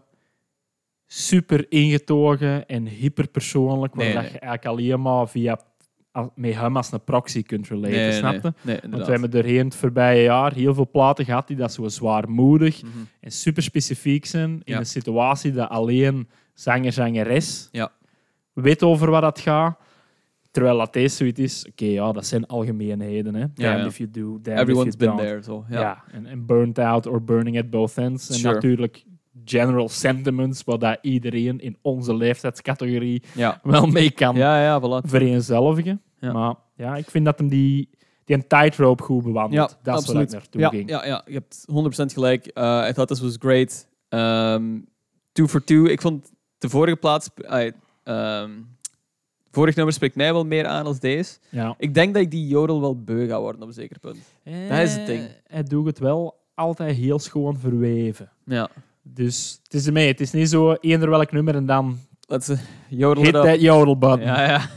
[1.07, 5.59] super ingetogen en hyperpersoonlijk, waar Nee, je eigenlijk alleen maar via
[6.35, 8.53] met hem als een proxy kunt relaten, nee, snap nee, je?
[8.62, 11.89] nee, Want we hebben doorheen het voorbije jaar heel veel platen gehad die dat zo
[11.89, 12.93] zwaarmoedig Mhm.
[13.20, 17.93] en super specifiek zijn in een situatie dat alleen zanger, zangeres Ja.
[18.53, 19.79] weet over wat dat gaat.
[20.51, 23.34] Terwijl dat deze zoiets is, oké, ja, dat zijn algemeenheden.
[23.34, 23.40] Hè.
[23.55, 23.86] Damned ja.
[23.86, 25.42] if you do, damned Everyone's if you been there.
[25.42, 25.64] Zo.
[25.68, 26.05] Ja.
[26.12, 28.28] En, burnt out or burning at both ends.
[28.28, 28.55] En Sure.
[28.55, 29.05] natuurlijk
[29.44, 33.22] general sentiments, waar dat iedereen in onze leeftijdscategorie
[33.62, 35.09] wel mee kan ja, ja, voilà.
[35.09, 36.03] vereenzelvigen.
[36.20, 36.32] Ja.
[36.32, 37.88] Maar ja, ik vind dat hem die,
[38.24, 39.70] die een tightrope goed bewandeld.
[39.70, 40.30] Ja, dat is waar ik absoluut.
[40.30, 40.88] naartoe ja, ging.
[40.88, 41.64] Ja, ja, je hebt
[42.11, 42.46] 100% gelijk.
[42.46, 43.88] Uh, I thought this was great.
[44.09, 44.86] Um,
[45.32, 45.84] two for two.
[45.84, 47.30] Ik vond de vorige plaats...
[47.36, 47.70] Uh,
[48.05, 48.76] um,
[49.59, 51.38] vorig nummer spreekt mij wel meer aan als deze.
[51.48, 51.74] Ja.
[51.78, 54.16] Ik denk dat ik die jodel wel beu ga worden op een zeker punt.
[54.68, 55.20] Dat is het ding.
[55.20, 58.30] Eh, Hij doet het wel altijd heel schoon verweven.
[58.44, 58.68] Ja.
[59.02, 60.06] Dus het is ermee.
[60.09, 61.98] Het is niet zo eender welk nummer en dan
[62.30, 64.20] Let's uh, jodel hit that yodel button.
[64.20, 64.61] Ja, ja.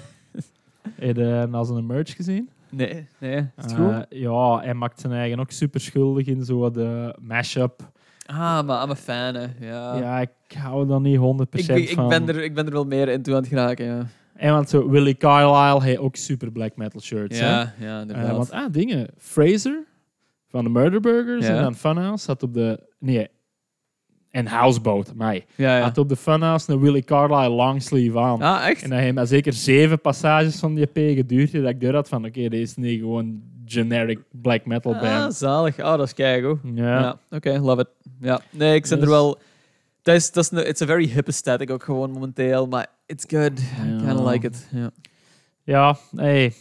[0.95, 2.49] Heb je uh, als een merch gezien?
[2.69, 3.35] Nee, nee.
[3.37, 4.05] Is het Eh, goed?
[4.09, 7.89] ja, hij maakt zijn eigen ook super schuldig in zo de mashup.
[8.25, 9.45] Ah, maar I'm a fan, hè.
[9.59, 9.95] Ja.
[9.97, 11.21] Ja, ik hou er niet 100%
[11.59, 12.09] ik, ben- ik, van.
[12.09, 14.07] ben er, ik ben er wel meer in toe aan het geraken, ja.
[14.41, 17.39] En want zo Willie Carlisle heeft ook super black metal shirts.
[17.39, 17.45] hè?
[17.49, 19.07] Ja, ja, Eh, want ah, dingen.
[19.17, 19.83] Fraser
[20.47, 21.55] van de Murder Burgers Ja.
[21.55, 22.79] en dan Funhouse had op de.
[22.99, 23.27] Nee.
[24.29, 25.45] En Houseboat, mij.
[25.55, 25.83] ja, ja.
[25.83, 28.41] Had op de Funhouse een Willie Carlisle longsleeve aan.
[28.41, 28.83] Ah, echt?
[28.83, 31.51] En dat heeft maar zeker zeven passages van die EP geduurd.
[31.51, 35.33] Dat ik door had van, oké, deze is niet gewoon generic black metal Ah, band.
[35.35, 35.79] zalig.
[35.79, 36.59] Oh, dat is keigoed.
[36.73, 36.99] Ja.
[36.99, 37.87] Ja, oké, love it.
[38.21, 39.37] Ja, nee, ik zit er Dus- wel...
[40.01, 43.25] Dat is, dat is een, it's a very hip aesthetic ook gewoon momenteel, maar it's
[43.27, 43.59] good.
[43.59, 44.67] I kind of like it.
[44.71, 44.91] Ja.
[45.63, 46.53] Ja, hey.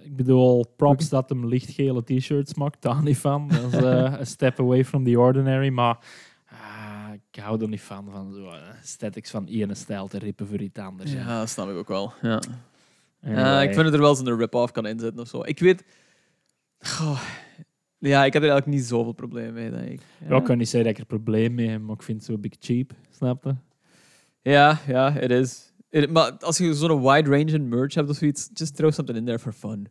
[0.00, 3.48] Ik bedoel, props dat hem lichtgele t-shirts maakt, daar niet van.
[3.48, 5.98] Dat is eh, een step away from the ordinary, maar
[6.46, 10.46] ah, ik hou er niet van, van zo eh, aesthetics van ene stijl te rippen
[10.46, 11.12] voor iets anders.
[11.12, 12.12] ja, dat snap ik ook wel.
[12.22, 12.40] Ja.
[13.22, 13.44] Anyway.
[13.44, 15.42] Ja, ik vind dat er wel zo'n rip-off kan inzetten of zo.
[15.44, 15.84] Ik weet...
[16.78, 17.20] Goh.
[17.98, 20.00] Ja, ik heb er eigenlijk niet zoveel problemen mee, denk ik.
[20.28, 22.18] Ja, ik kan niet zeggen dat ik er een probleem mee heb, maar ik vind
[22.18, 23.54] het zo big cheap, snap je?
[24.42, 25.72] Ja, ja, it is.
[25.90, 29.18] It- maar als je zo'n wide range in merch hebt of zoiets, just throw something
[29.18, 29.88] in there for fun.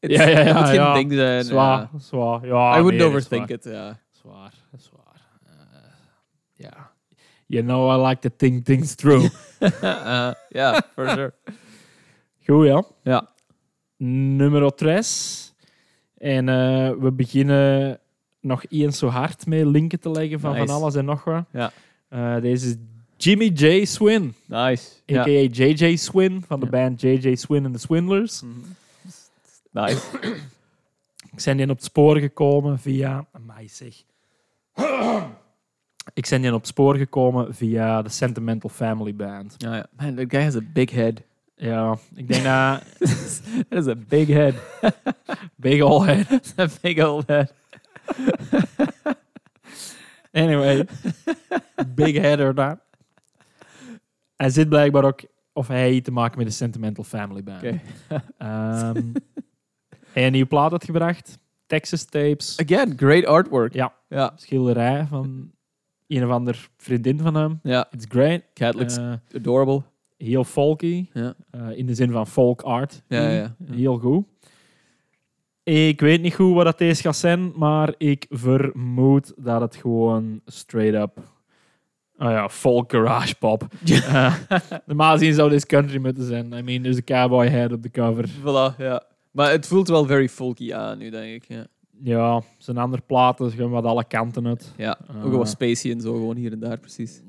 [0.00, 0.94] It's- Ja, ja, ja, Het moet geen ja.
[0.94, 1.44] ding zijn.
[1.44, 1.98] Zwaar, ja.
[1.98, 2.46] zwaar.
[2.46, 3.98] Ja, I wouldn't nee, overthink it, ja.
[4.10, 5.20] Zwaar, zwaar.
[5.46, 5.50] Eh,
[6.54, 6.90] Ja.
[7.46, 9.24] You know I like to think things through.
[9.60, 11.32] Uh, Ja, for sure.
[12.46, 12.84] Goed, ja.
[13.02, 13.28] Ja.
[13.96, 14.92] Nummer 3.
[16.16, 17.98] En eh, we beginnen
[18.40, 20.66] nog eens zo hard mee linken te leggen van Nice.
[20.66, 21.44] van alles en nog wat.
[21.52, 21.70] Ja.
[22.08, 22.74] Eh, deze is
[23.20, 23.84] Jimmy J.
[23.84, 24.90] Swin, Nice.
[25.10, 25.48] A.k.a.
[25.50, 26.70] JJ Swin van de Ja.
[26.72, 28.42] band JJ Swin and the Swindlers.
[28.42, 28.52] Mhm.
[29.72, 30.02] Nice.
[31.36, 33.26] Ik ben die op het spoor gekomen via...
[33.32, 33.94] Amai zeg.
[36.14, 39.54] Ik ben die op het spoor gekomen via de Sentimental Family Band.
[39.58, 39.86] Ja, ja.
[39.96, 41.22] Man, that guy has a big head.
[41.56, 42.82] Ja, ik denk dat...
[43.68, 44.54] That is a big head.
[45.56, 46.26] Big old head.
[46.58, 47.52] a big old head.
[50.32, 50.84] Anyway,
[51.94, 52.78] big head or daar.
[54.38, 55.20] Hij zit blijkbaar ook,
[55.52, 57.56] of hij te maken met de Sentimental Family Band.
[57.62, 57.80] Oké.
[58.38, 59.02] Ehm,
[60.12, 61.38] hij een nieuwe plaat had gebracht.
[61.66, 62.58] Texas Tapes.
[62.60, 63.72] Again, great artwork.
[63.74, 64.32] Ja, Ja.
[64.36, 65.50] schilderij van
[66.06, 67.60] een of ander vriendin van hem.
[67.62, 67.86] Ja.
[67.90, 68.42] It's great.
[68.54, 69.82] Cat looks Eh, adorable.
[70.16, 71.06] heel folky.
[71.12, 71.34] Ja.
[71.50, 73.02] eh, in de zin van folk art.
[73.08, 73.54] Ja, ja, ja.
[73.74, 74.24] Heel goed.
[75.62, 80.40] Ik weet niet goed wat dat deze gaat zijn, maar ik vermoed dat het gewoon
[80.46, 81.22] straight up
[82.18, 83.66] oh ja, folk garage pop.
[83.88, 84.34] Eh,
[84.86, 86.52] normaal gezien zou dit country moeten zijn.
[86.52, 88.28] I mean, there's a cowboy head op de cover.
[88.28, 89.02] Voilà, ja.
[89.30, 91.44] Maar het voelt wel very folky aan nu, denk ik.
[91.48, 91.66] Ja.
[92.02, 94.72] Ja, zijn andere platen gaan wat alle kanten uit.
[94.76, 95.24] Ja, Ah.
[95.24, 97.22] ook wel spacey en zo, gewoon hier en daar, precies.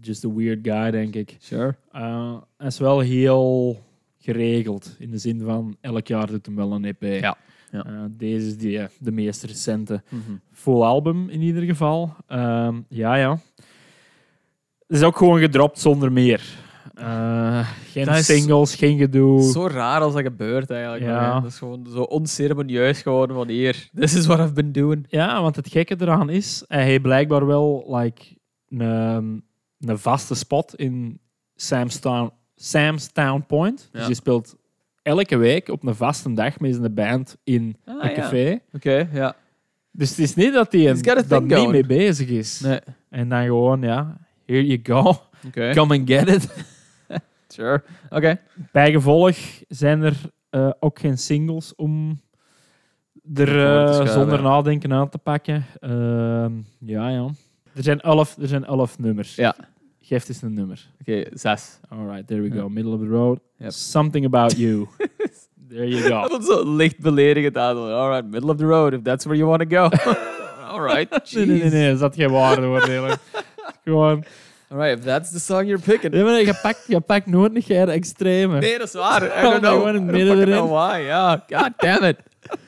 [0.00, 1.36] Just a weird guy, denk ik.
[1.38, 1.74] Sure.
[1.92, 3.78] Eh, hij is wel heel
[4.18, 4.96] geregeld.
[4.98, 7.02] In de zin van, elk jaar doet hem wel een EP.
[7.02, 7.36] Ja,
[7.72, 7.84] ja.
[7.84, 10.02] Eh, deze is die, eh, de meest recente.
[10.08, 10.20] Mhm.
[10.52, 12.14] Full album in ieder geval.
[12.26, 13.38] Ehm, ja, ja.
[14.90, 16.42] Het is ook gewoon gedropt zonder meer.
[16.94, 19.42] Eh, geen is singles, geen gedoe.
[19.42, 21.02] Zo raar als dat gebeurt eigenlijk.
[21.02, 21.40] Ja.
[21.40, 23.88] Dat is gewoon zo onceremonieus geworden van hier.
[24.00, 25.06] This is what I've been doing.
[25.08, 28.22] Ja, want het gekke eraan is, hij heeft blijkbaar wel like,
[28.68, 29.44] een,
[29.80, 31.20] een vaste spot in
[31.54, 33.88] Sam's Town, Sam's Town Point.
[33.92, 34.08] Dus Ja.
[34.08, 34.56] je speelt
[35.02, 38.14] elke week op een vaste dag met zijn band in Ah, een ja.
[38.14, 38.60] café.
[38.72, 39.36] Oké, ja.
[39.92, 42.60] Dus het is niet dat hij er niet mee bezig is.
[42.60, 42.80] Nee.
[43.10, 44.16] En dan gewoon, ja,
[44.50, 45.14] here you go,
[45.46, 45.72] Oké.
[45.74, 46.48] come and get it.
[47.54, 47.82] Sure.
[48.10, 48.40] Oké.
[48.72, 49.36] Bijgevolg
[49.68, 50.16] zijn er
[50.50, 52.20] eh, ook geen singles om
[53.34, 55.66] er eh, zonder nadenken aan te pakken.
[55.80, 57.26] Ehm, ja, ja.
[57.74, 59.34] Er zijn elf, er zijn elf nummers.
[59.34, 59.54] Ja.
[60.00, 60.90] Geef eens een nummer.
[61.00, 61.78] Oké, zes.
[61.88, 62.68] Alright, there we go.
[62.68, 63.38] Middle of the road.
[63.58, 63.70] Yep.
[63.70, 64.86] Something about you.
[65.68, 66.36] there you Dat go.
[66.38, 67.76] was zo licht beledigend aan.
[67.76, 69.88] Alright, middle of the road, if that's where you want to go.
[70.74, 73.18] Alright, Nee, nee, nee, nee, er zat geen waardeoordelen.
[73.84, 74.24] Gewoon.
[74.68, 76.14] Alright, if that's the song you're picking.
[76.14, 78.58] Ja, maar je pakt, je pakt nooit geen extreme.
[78.58, 79.22] Nee, dat is waar.
[79.38, 79.72] I don't know.
[79.72, 80.56] gewoon het I don't midden erin.
[80.56, 80.98] know why.
[80.98, 82.16] Ja, god damn it.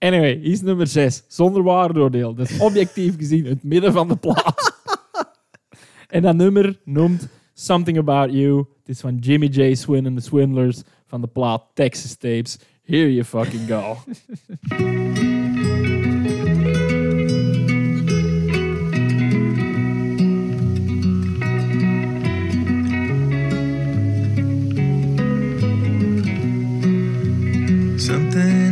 [0.00, 1.22] Anyway, hier is nummer 6.
[1.28, 2.34] Zonder waardeoordeel.
[2.34, 4.72] Dat is objectief gezien het midden van de plaat.
[6.08, 8.56] en dat nummer noemt Something About You.
[8.58, 9.74] Het is van Jimmy J.
[9.74, 12.58] Swin and the Swindlers van de plaat Texas Tapes.
[12.84, 13.96] Here you fucking go.
[28.08, 28.67] Something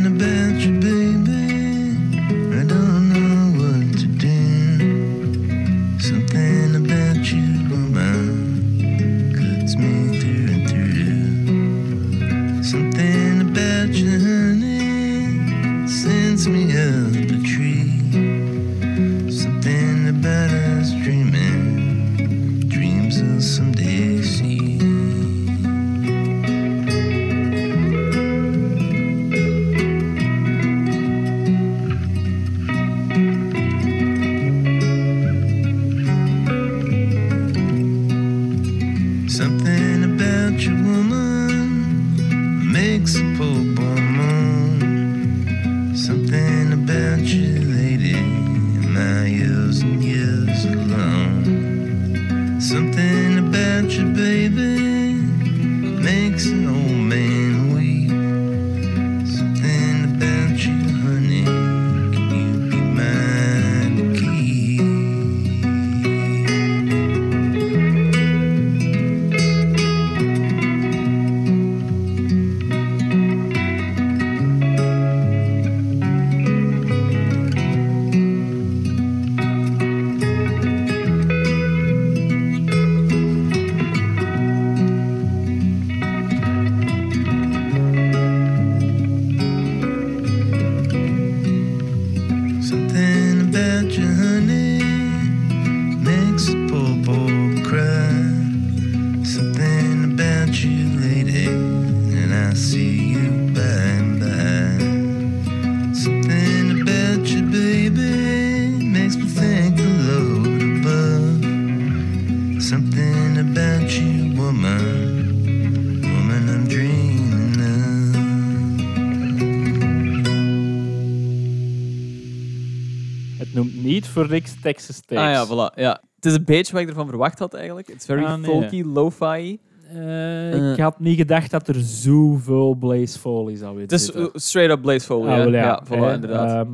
[124.23, 125.23] voor niks Texas Takes.
[125.25, 125.73] Ah ja, voilà.
[125.75, 126.01] Ja.
[126.15, 127.87] Het is een beetje wat ik ervan verwacht had eigenlijk.
[127.89, 128.43] It's very Ah, nee.
[128.51, 129.59] folky, lo-fi.
[129.93, 134.21] Eh, ik had niet gedacht dat er zoveel Blaze Foley zou Het is zitten.
[134.23, 135.45] uh, straight up Blaze Foley.
[135.45, 135.59] Ah, ja.
[135.63, 136.13] ja, voilà, hè.
[136.13, 136.65] inderdaad.
[136.65, 136.73] Ehm,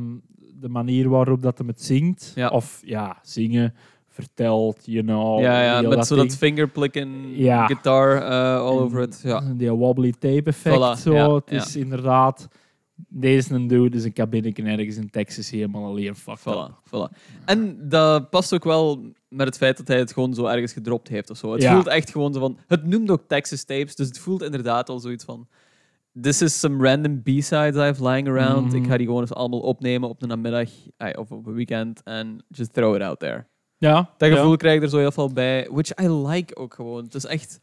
[0.60, 2.48] de manier waarop dat hem het zingt, Ja.
[2.48, 3.74] of ja, zingen,
[4.08, 5.40] vertelt, you know.
[5.40, 7.66] ja, ja, met zo dat fingerplikken, Ja.
[7.66, 8.22] guitar
[8.58, 9.20] all over it.
[9.24, 9.42] Ja.
[9.56, 10.76] Die wobbly tape effect.
[10.76, 11.14] Voilà, zo.
[11.14, 12.48] ja, het is inderdaad...
[13.08, 16.70] Deze een dude is een kabinetje ergens in Texas helemaal alleen fucked up.
[16.70, 17.16] Voilà, voilà.
[17.44, 21.08] En dat past ook wel met het feit dat hij het gewoon zo ergens gedropt
[21.08, 21.52] heeft of zo.
[21.52, 21.74] Het Ja.
[21.74, 22.58] voelt echt gewoon zo van...
[22.66, 25.48] Het noemt ook Texas Tapes, dus het voelt inderdaad al zoiets van...
[26.20, 28.66] This is some random B-sides I have lying around.
[28.66, 28.76] Mhm.
[28.76, 30.70] Ik ga die gewoon eens allemaal opnemen op een namiddag
[31.16, 33.46] of op een weekend en just throw it out there.
[33.76, 34.36] Ja, Dat ja.
[34.36, 37.04] gevoel krijg ik er zo heel veel bij, which I like ook gewoon.
[37.04, 37.60] Het is echt...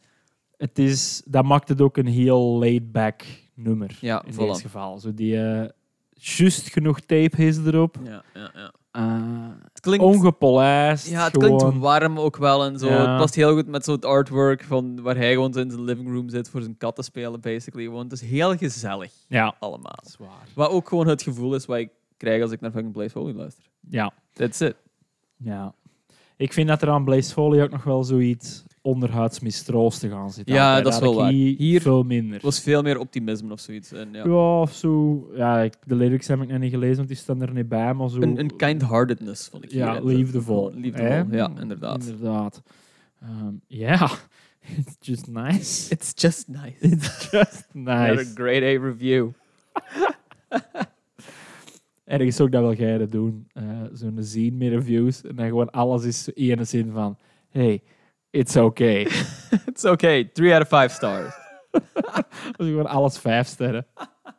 [0.58, 3.24] Het is, dat maakt het ook een heel laid-back
[3.64, 3.98] nummer.
[4.02, 4.38] Ja, in voilà.
[4.38, 5.00] dit geval.
[5.00, 5.70] Zo die, eh,
[6.14, 7.96] juist genoeg tape is erop.
[8.04, 8.72] Ja, ja, ja.
[8.92, 10.04] Eh, Het klinkt...
[10.06, 11.10] ongepolijst.
[11.10, 11.58] Ja, het gewoon.
[11.58, 12.88] klinkt warm ook wel en zo.
[12.88, 13.10] Ja.
[13.12, 16.08] Het past heel goed met zo'n artwork van waar hij gewoon zo in zijn living
[16.10, 17.86] room zit voor zijn kat te spelen, basically.
[17.86, 20.00] Gewoon, het is heel gezellig, Ja, allemaal.
[20.04, 20.48] zwaar.
[20.56, 23.34] Wat ook gewoon het gevoel is wat ik krijg als ik naar fucking Blaze Foley
[23.34, 23.64] luister.
[23.90, 24.76] Ja, That's it.
[25.38, 25.74] ja.
[26.38, 30.50] Ik vind dat er aan Blaze Foley ook nog wel zoiets onderhuids mistroostig aan zit.
[30.50, 30.84] Ja, Altijd.
[30.84, 31.32] dat is wel waar.
[31.32, 32.34] Hier, Hier veel minder.
[32.34, 33.92] Het was veel meer optimisme of zoiets.
[33.92, 34.26] En, ja.
[34.26, 35.28] Ja, of zo.
[35.36, 37.94] Ja, ik, de lyrics heb ik nog niet gelezen, want die staan er niet bij.
[37.94, 39.72] Maar zo, Een, een kind-heartedness, vond ik.
[39.72, 40.72] ja, liefdevol.
[40.74, 42.04] Liefdevol, ja, inderdaad.
[42.06, 42.62] Inderdaad.
[43.22, 44.10] Ehm, Ja,
[44.78, 45.92] it's just nice.
[45.94, 46.76] It's just nice.
[46.80, 48.32] It's just Not a nice.
[48.36, 49.30] great A review.
[52.06, 53.48] Ergens ik dat wel geiden doen.
[53.54, 53.64] eh,
[53.94, 55.22] Zo'n zine met reviews.
[55.24, 57.18] En dan gewoon alles is ene zin van...
[57.50, 57.82] Hey,
[58.32, 59.08] it's okay.
[59.68, 60.30] It's okay.
[60.34, 61.34] Three out of five stars.
[62.58, 63.86] dus gewoon alles vijf sterren.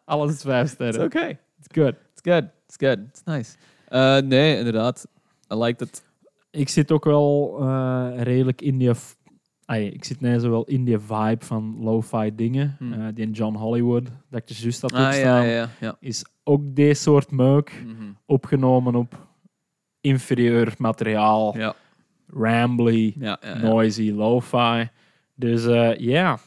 [0.04, 1.02] Alles is vijf It's sterren.
[1.04, 1.38] okay.
[1.58, 1.94] It's good.
[2.12, 2.44] It's good.
[2.66, 2.98] It's good.
[3.08, 3.56] It's nice.
[3.90, 5.06] Uh, nee, inderdaad.
[5.52, 6.02] I liked it.
[6.50, 8.94] Ik zit ook wel eh, redelijk in die...
[8.94, 9.16] f-
[9.64, 12.76] Ai, ik zit net zo wel in die vibe van lo-fi dingen.
[12.78, 12.92] Hmm.
[12.92, 15.96] Eh, die in John Hollywood, dat ik er juist had Ah, ja, opstaan, ja, ja.
[16.00, 18.10] is ook deze soort meuk Mhm.
[18.26, 19.26] opgenomen op
[20.00, 21.58] inferieur materiaal.
[21.58, 21.74] Ja,
[22.34, 23.48] Rambly, ja, ja.
[23.48, 23.58] ja.
[23.58, 24.88] noisy, lo-fi.
[25.34, 26.38] Dus eh, ja,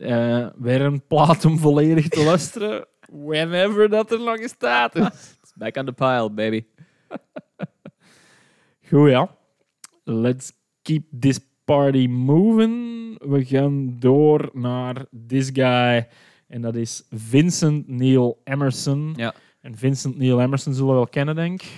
[0.00, 2.86] Eh, weer een plaat om volledig te luisteren.
[3.26, 5.06] Whenever dat er nog in staat is.
[5.42, 6.64] It's back on the pile, baby.
[8.88, 9.36] Goed ja.
[10.04, 10.52] Let's
[10.82, 12.74] keep this party moving.
[13.18, 16.06] We gaan door naar this guy
[16.46, 19.12] En dat is Vincent Neil Emerson.
[19.16, 19.34] Ja.
[19.60, 21.68] En Vincent Neil Emerson zullen we wel kennen, denk ik.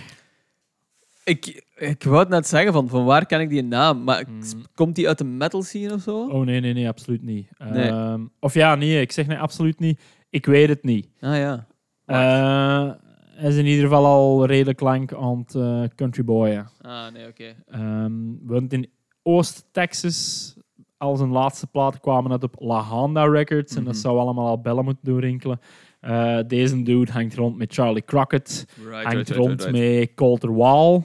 [1.25, 4.05] Ik, ik wou het net zeggen, van, van waar ken ik die naam?
[4.05, 4.41] Maar Hmm.
[4.75, 6.29] komt die uit de metal scene of zo?
[6.29, 7.49] Oh nee, nee, nee, absoluut niet.
[7.59, 7.89] Nee.
[7.89, 10.01] Ehm, of ja, nee, ik zeg nee, absoluut niet.
[10.31, 11.09] Ik weet het niet.
[11.21, 11.67] Ah ja.
[12.07, 12.91] Eh,
[13.35, 16.69] hij is in ieder geval al redelijk lang aan het eh, country boyen.
[16.81, 17.55] Ah, nee, oké.
[17.71, 18.13] Ehm
[18.43, 18.91] woont in
[19.23, 20.55] Oost-Texas.
[20.99, 23.75] Al zijn laatste platen kwamen uit op La Honda Records.
[23.77, 24.03] En dat Mhm.
[24.03, 25.61] zou allemaal al bellen moeten doorinkelen.
[26.01, 28.67] Eh, deze dude hangt rond met Charlie Crockett.
[28.85, 31.03] Right, hangt right, right, rond met Colter Wall.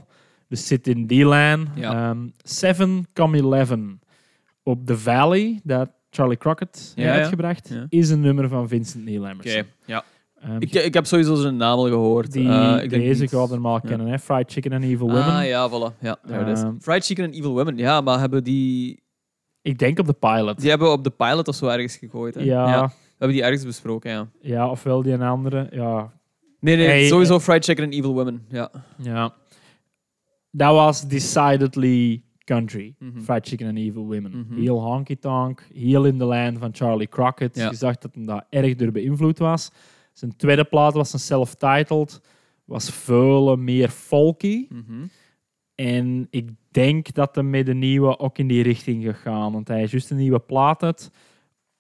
[0.47, 1.67] Dus zit in die lijn.
[1.75, 2.09] Ja.
[2.09, 3.99] Ehm, Seven Come Eleven.
[4.63, 7.85] Op The Valley, dat Charlie Crockett heeft Ja, uitgebracht, Ja.
[7.89, 10.03] is een nummer van Vincent Neil Oké, ja.
[10.41, 12.31] Ehm, Ik, ik heb sowieso zijn naam al gehoord.
[12.31, 14.19] die, Eh, ik deze gaat normaal kennen, hè?
[14.19, 15.23] Fried Chicken and Evil Women.
[15.23, 15.99] Ah ja, voilà.
[15.99, 16.61] Ja, it is.
[16.61, 17.77] Ehm, Fried Chicken en Evil Women.
[17.77, 19.01] Ja, maar hebben die...
[19.61, 20.59] Ik denk op de pilot.
[20.59, 22.35] Die hebben we op de pilot of zo ergens gegooid.
[22.35, 22.41] Hè?
[22.41, 24.27] ja, We hebben die ergens besproken, ja.
[24.41, 25.67] ja, ofwel die een andere.
[25.71, 26.11] Ja,
[26.59, 28.45] Nee, nee, Hey, sowieso Fried Chicken en Evil Women.
[28.49, 28.71] Ja.
[28.97, 29.33] ja.
[30.57, 32.95] Dat was decidedly country.
[32.99, 33.21] Mhm.
[33.21, 34.31] Fried Chicken and Evil Women.
[34.37, 34.59] Mhm.
[34.59, 37.55] Heel honky-tonk, heel in de lijn van Charlie Crockett.
[37.55, 37.69] Ja.
[37.69, 39.71] Je zag dat hem daar erg door beïnvloed was.
[40.13, 42.21] Zijn tweede plaat was een self-titled.
[42.65, 44.67] Was veel meer folky.
[44.69, 45.05] Mhm.
[45.75, 49.51] En ik denk dat hij met de nieuwe ook in die richting gaat gaan.
[49.51, 51.11] Want hij is juist een nieuwe plaat uit.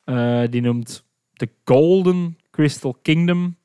[0.03, 3.57] Eh, die noemt The Golden Crystal Kingdom.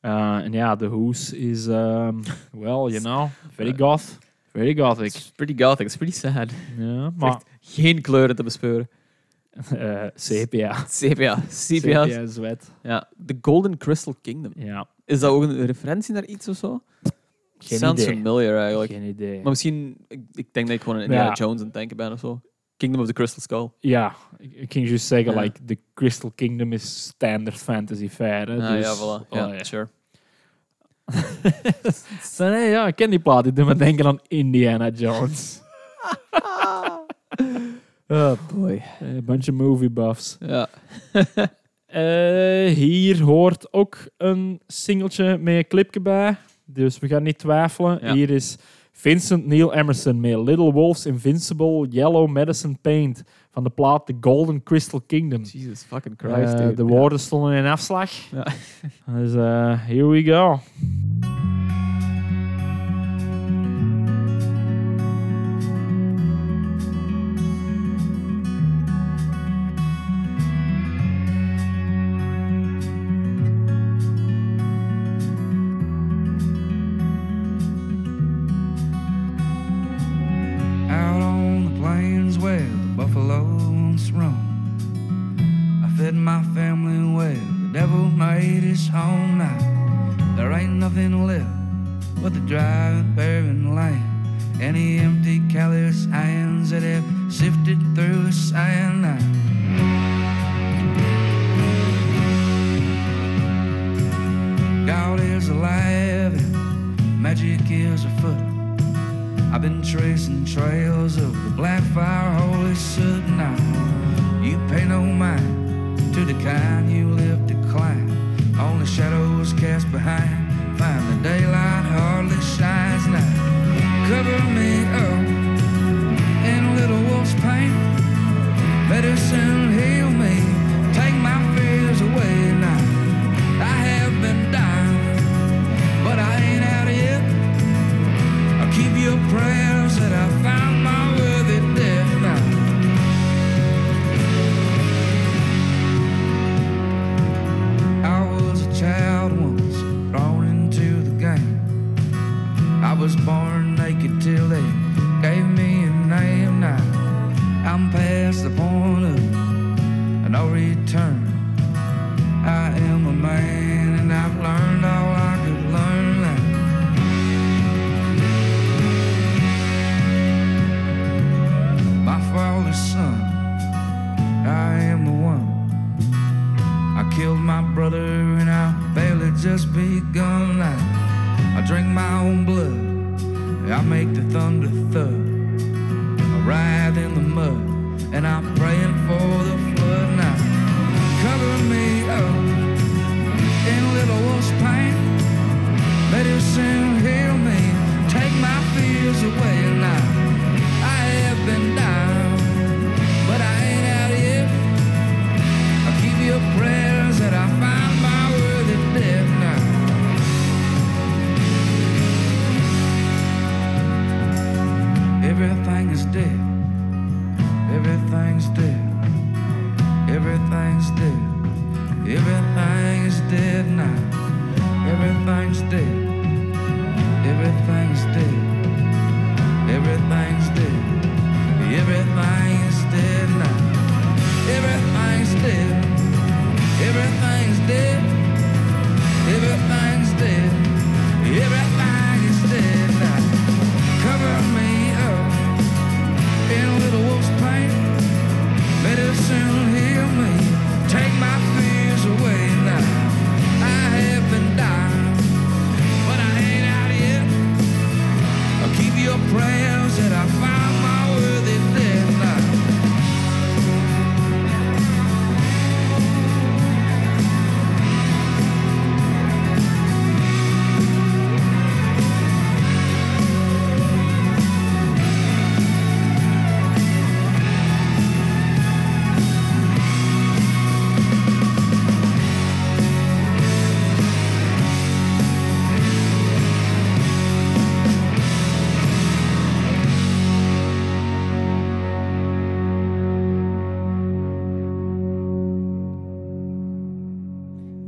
[0.00, 2.22] Eh, en ja, de hoes is, um,
[2.64, 4.18] well, you know, very goth.
[4.52, 5.06] Very gothic.
[5.06, 5.86] It's pretty gothic.
[5.86, 6.50] It's pretty sad.
[6.78, 8.88] Ja, maar Echt geen kleuren te bespeuren.
[9.50, 10.84] eh, sepia.
[10.88, 11.42] Sepia.
[11.48, 12.02] Sepia.
[12.02, 12.70] Sepia is wet.
[12.82, 13.08] Ja.
[13.26, 14.52] The Golden Crystal Kingdom.
[14.56, 16.82] Ja, Is dat ook een referentie naar iets of zo?
[17.58, 18.14] geen Sounds idee.
[18.14, 18.90] familiar eigenlijk.
[18.92, 19.40] Geen idee.
[19.40, 21.32] Maar misschien, ik, ik denk dat ik gewoon aan Indiana Ja.
[21.34, 22.40] Jones aan het denken ben of zo.
[22.76, 23.68] Kingdom of the Crystal Skull.
[23.80, 25.40] Ja, ik, ging juist zeggen, Ja.
[25.40, 29.28] like, the Crystal Kingdom is standard fantasy hè, Ah, dus, ja, voilà.
[29.28, 29.64] Oh, ja.
[29.64, 29.88] sure.
[32.34, 33.44] Zo, nee, ja, ik ken die plaat.
[33.44, 35.60] Die doet me denken aan Indiana Jones.
[38.10, 38.82] Oh boy.
[39.00, 40.36] Een bunch of movie buffs.
[40.40, 40.68] Ja.
[41.90, 46.36] Eh, hier hoort ook een singeltje met een clipje bij.
[46.64, 47.98] Dus we gaan niet twijfelen.
[48.02, 48.12] Ja.
[48.12, 48.56] Hier is
[48.92, 53.22] Vincent Neil Emerson met Little Wolf's Invincible Yellow Medicine Paint
[53.52, 55.42] van de plaat The Golden Crystal Kingdom.
[55.42, 56.74] Jesus fucking Eh, Christ, dude.
[56.74, 58.10] de woorden stonden in afslag.
[58.30, 58.46] Ja.
[59.18, 60.60] Dus eh, here we go.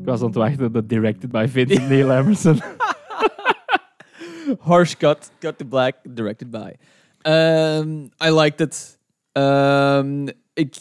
[0.03, 2.61] Ik was aan het wachten de directed by Vincent Neil Emerson.
[4.59, 6.72] Harsh cut, cut to black, directed by.
[7.22, 8.98] Um, I liked it.
[9.32, 10.76] Um, ik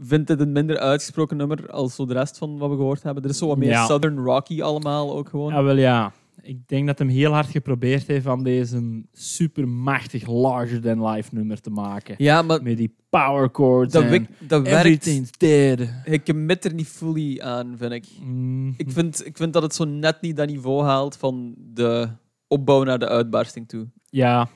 [0.00, 3.22] vind het een minder uitgesproken nummer als zo de rest van wat we gehoord hebben.
[3.22, 3.86] Er is zo wat meer Ja.
[3.86, 5.52] Southern Rocky allemaal ook gewoon.
[5.52, 6.12] Ja, wel ja.
[6.42, 11.70] Ik denk dat hem heel hard geprobeerd heeft om deze een supermachtig larger-than-life nummer te
[11.70, 12.14] maken.
[12.18, 14.78] Ja, maar Met die power chords dat, en dat werkt.
[14.78, 15.88] everything's dead.
[16.04, 18.06] Ik commit er niet fully aan, vind ik.
[18.22, 22.08] Mm, Ik vind, ik vind dat het zo net niet dat niveau haalt van de
[22.48, 23.86] opbouw naar de uitbarsting toe.
[24.10, 24.48] ja.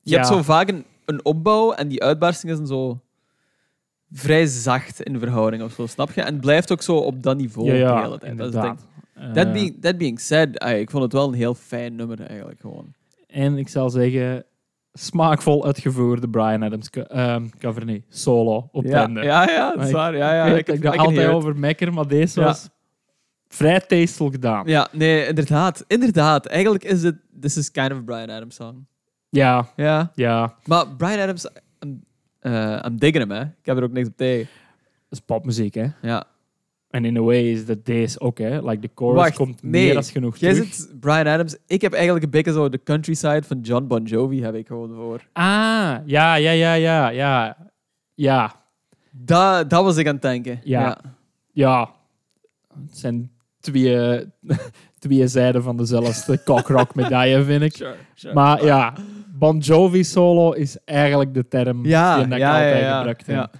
[0.00, 3.00] Je hebt zo vaak een, een opbouw en die uitbarsting is dan zo
[4.10, 6.20] vrij zacht in verhouding of zo, snap je?
[6.22, 8.38] En blijft ook zo op dat niveau Ja, de hele tijd.
[8.38, 8.60] Dat is
[9.20, 9.36] inderdaad.
[9.36, 12.60] Eh, That being, that being said, ik vond het wel een heel fijn nummer eigenlijk
[12.60, 12.92] gewoon.
[13.26, 14.44] En ik zal zeggen,
[14.92, 16.90] smaakvol uitgevoerde Brian Adams
[17.58, 20.16] cover, nee, solo op Ja, ja, ja, dat is waar.
[20.16, 22.46] Ja, ja, ik can altijd over mekker, maar deze Ja.
[22.46, 22.68] was
[23.48, 24.66] vrij tasteful gedaan.
[24.66, 25.84] Ja, nee, inderdaad.
[25.86, 26.46] Inderdaad.
[26.46, 27.16] Eigenlijk is het...
[27.40, 28.86] This is kind of a Brian Adams song.
[29.30, 30.10] Ja, Ja.
[30.14, 30.54] ja.
[30.64, 31.46] Maar Brian Adams...
[31.84, 32.04] I'm,
[32.38, 33.42] eh, I'm digging hem, hè.
[33.42, 34.48] Ik heb er ook niks op tegen.
[35.08, 35.86] Dat is popmuziek, hè.
[36.02, 36.24] Ja.
[36.90, 38.60] En in a way is dat deze ook, hè.
[38.60, 39.84] Like, de chorus Wacht, komt nee.
[39.84, 40.74] meer dan genoeg Jij terug.
[40.74, 41.56] zit Brian Adams.
[41.66, 44.94] Ik heb eigenlijk een beetje zo de countryside van John Bon Jovi heb ik gewoon
[44.94, 45.26] voor.
[45.32, 47.56] Ah, ja, ja, ja, ja, ja.
[48.14, 48.54] Ja,
[49.10, 50.60] Dat, dat was ik aan het denken.
[50.64, 50.98] Ja.
[51.52, 51.90] ja.
[52.86, 53.30] Het zijn
[53.60, 54.24] twee,
[54.98, 57.72] twee zijden van dezelfde cockrock medaille, vind ik.
[57.76, 58.34] Sure, sure.
[58.34, 58.94] Maar ja,
[59.38, 63.36] Bon Jovi solo is eigenlijk de term Ja, die ik ja, altijd ja, gebruikt heb.
[63.36, 63.50] ja.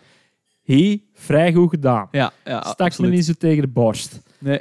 [1.18, 2.08] Vrij goed gedaan.
[2.10, 4.20] Ja, ja, Stak me niet zo tegen de borst.
[4.38, 4.60] Nee.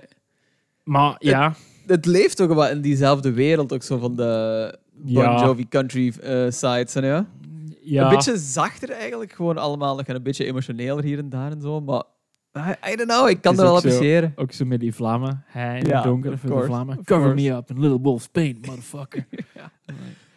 [0.83, 1.53] Maar ja,
[1.85, 5.43] Het leeft ook wel in diezelfde wereld, ook zo van de Bon Ja.
[5.43, 6.95] Jovi country eh, sides.
[6.95, 7.25] En, ja.
[7.81, 11.61] ja Een beetje zachter eigenlijk, gewoon allemaal nog een beetje emotioneler hier en daar en
[11.61, 11.81] zo.
[11.81, 12.03] Maar
[12.55, 14.33] I, I don't know, ik kan het wel appreciëren.
[14.35, 15.43] ook zo met die vlammen.
[15.45, 17.03] Hij in Ja, het donker voor de vlammen.
[17.03, 19.25] Cover me up in little wolf's paint, motherfucker.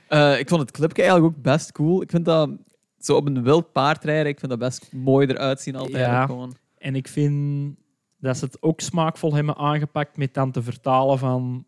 [0.08, 2.02] Eh, ik vond het clipje eigenlijk ook best cool.
[2.02, 2.50] Ik vind dat
[3.00, 5.96] zo op een wild paard rijden, ik vind dat best mooi eruit zien altijd.
[6.06, 6.26] Ja.
[6.26, 6.54] Gewoon.
[6.78, 7.74] En ik vind
[8.18, 11.66] dat ze het ook smaakvol hebben aangepakt met dan te vertalen van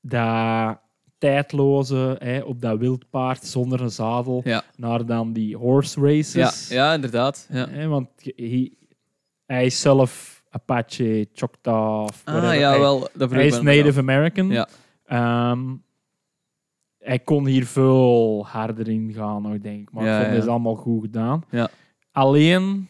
[0.00, 0.78] dat
[1.18, 4.62] tijdloze hè, op dat wildpaard zonder een zadel Ja.
[4.76, 6.68] naar dan die horse Ja, races.
[6.68, 7.46] ja, inderdaad.
[7.50, 7.68] Ja.
[7.68, 8.72] Hè, want hij,
[9.46, 13.08] hij is zelf Apache, Choctaw, Ah, ja, hij, wel.
[13.14, 13.98] Dat hij is Native.
[14.00, 14.48] American.
[14.48, 14.68] Ja.
[15.04, 15.74] Ehm,
[17.04, 19.92] hij kon hier veel harder in gaan, denk ik.
[19.92, 20.50] Maar Ja, ik vond ja.
[20.50, 21.44] allemaal goed gedaan.
[21.50, 21.68] Ja.
[22.12, 22.88] Alleen,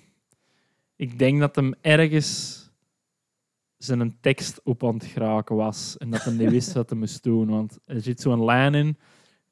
[0.97, 2.63] ik denk dat hem ergens
[3.77, 5.97] zijn tekst op aan het geraken was.
[5.99, 7.49] En dat hij niet wist wat hij moest doen.
[7.51, 8.97] Want er zit zo'n lijn in.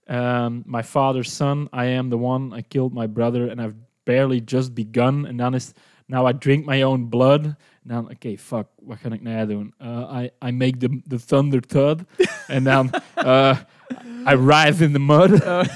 [0.05, 4.43] ehm, my father's son, I am the one, I killed my brother and I've barely
[4.45, 5.27] just begun.
[5.27, 5.73] En dan is
[6.07, 7.45] now I drink my own blood.
[7.45, 7.55] En
[7.89, 9.75] dan, oké, fuck, wat ga ik nou doen?
[9.83, 12.03] Uh, I, I make the, the thunder thud.
[12.47, 13.57] en dan, uh,
[14.27, 15.43] I writhe in the mud.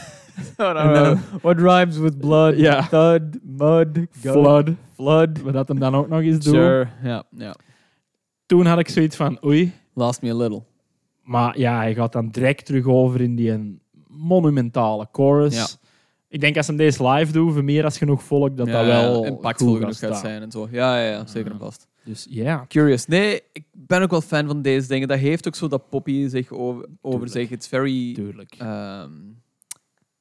[0.59, 2.57] Oh, no, What rhymes with blood?
[2.57, 2.82] Ja.
[2.88, 4.70] Thud, mud, gun, Flood.
[4.94, 5.40] flood.
[5.42, 6.55] Wat dat hem dan ook nog eens doet.
[6.55, 6.88] Sure.
[7.03, 7.55] Ja, ja.
[8.47, 9.72] Toen had ik zoiets van, oei.
[9.94, 10.62] Lost me a little.
[11.22, 15.57] Maar ja, hij gaat dan direct terug over in die een monumentale chorus.
[15.57, 15.66] Ja.
[16.28, 18.84] Ik denk als hem deze live doet, voor meer als genoeg volk, dat ja, dat
[18.86, 20.16] wel impactvol genoeg gaat staan.
[20.30, 20.68] zijn en zo.
[20.70, 21.88] Ja, ja, ja zeker en vast.
[22.07, 23.07] Dus ja, Curious.
[23.07, 25.09] Nee, ik ben ook wel fan van deze dingen.
[25.09, 27.50] Dat heeft ook zo dat poppy zich over, over zich.
[27.50, 28.14] It's very...
[28.14, 28.54] tuurlijk.
[28.59, 29.11] ehm,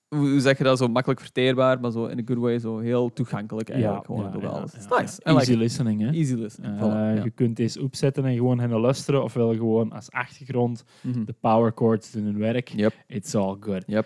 [0.07, 3.13] hoe zeg je dat, zo makkelijk verteerbaar, maar zo in a good way, zo heel
[3.13, 4.07] toegankelijk eigenlijk.
[4.07, 4.71] Ja, gewoon door ja, alles.
[4.71, 5.19] ja, It's nice.
[5.23, 6.09] Like Easy listening, hè.
[6.11, 6.79] Easy listen.
[6.79, 7.23] Eh.
[7.23, 11.23] Je kunt deze opzetten en gewoon hen luisteren, ofwel gewoon als achtergrond Mhm.
[11.25, 12.67] de power chords doen hun werk.
[12.69, 12.93] Yep.
[13.07, 13.83] It's all good.
[13.87, 14.05] Yep.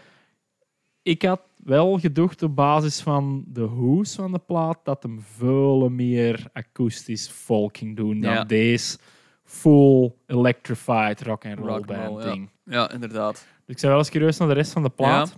[1.02, 5.90] Ik had wel gedacht op basis van de hoes van de plaat dat hem veel
[5.90, 8.44] meer akoestisch folk ging doen dan Ja.
[8.44, 8.98] deze
[9.44, 12.32] full electrified rock and roll band ja.
[12.32, 12.50] ding.
[12.64, 13.34] Ja, inderdaad.
[13.66, 15.36] Dus ik ben wel eens curieus naar de rest van de plaat.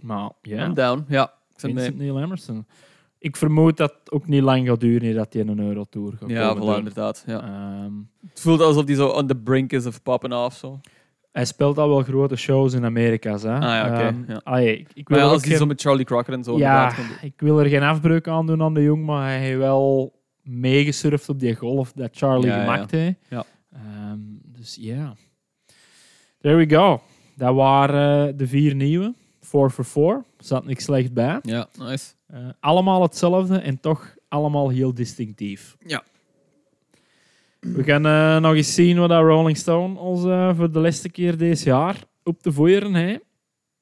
[0.00, 1.04] Maar ja, I'm down.
[1.08, 1.96] Ja, ik Vincent.
[1.98, 2.66] Neil Emerson.
[3.18, 6.56] Ik vermoed dat het ook niet lang gaat duren dat hij een Eurotour gaat Ja,
[6.56, 7.24] voilà, inderdaad.
[7.26, 7.42] Ja.
[7.42, 7.92] Ehm,
[8.28, 10.56] Het voelt alsof die zo on the brink is of poppen off.
[10.56, 10.80] Zo.
[11.32, 13.38] Hij speelt al wel grote shows in Amerika.
[13.38, 13.54] Hè?
[13.54, 14.58] Ah, ja, oké, Ehm, ja.
[14.58, 17.40] ik, ik wil Maar ja, als geen- zo met Charlie Crocker en zo ja, ik
[17.40, 21.40] wil er geen afbreuk aan doen aan de jong, maar hij heeft wel meegesurfd op
[21.40, 23.16] die golf dat Charlie Ja, ja, gemaakt heeft.
[23.28, 23.44] Ja.
[23.72, 25.14] Ehm, dus ja.
[26.40, 27.00] There we go.
[27.36, 29.14] Dat waren eh, de vier nieuwe.
[29.40, 30.24] 4 for 4.
[30.38, 31.38] Zat niks slecht bij.
[31.42, 32.12] Ja, nice.
[32.26, 35.76] Eh, allemaal hetzelfde en toch allemaal heel distinctief.
[35.86, 36.02] Ja.
[37.60, 41.08] We gaan eh, nog eens zien wat dat Rolling Stone ons eh, voor de laatste
[41.08, 43.24] keer deze jaar op de voeren heeft.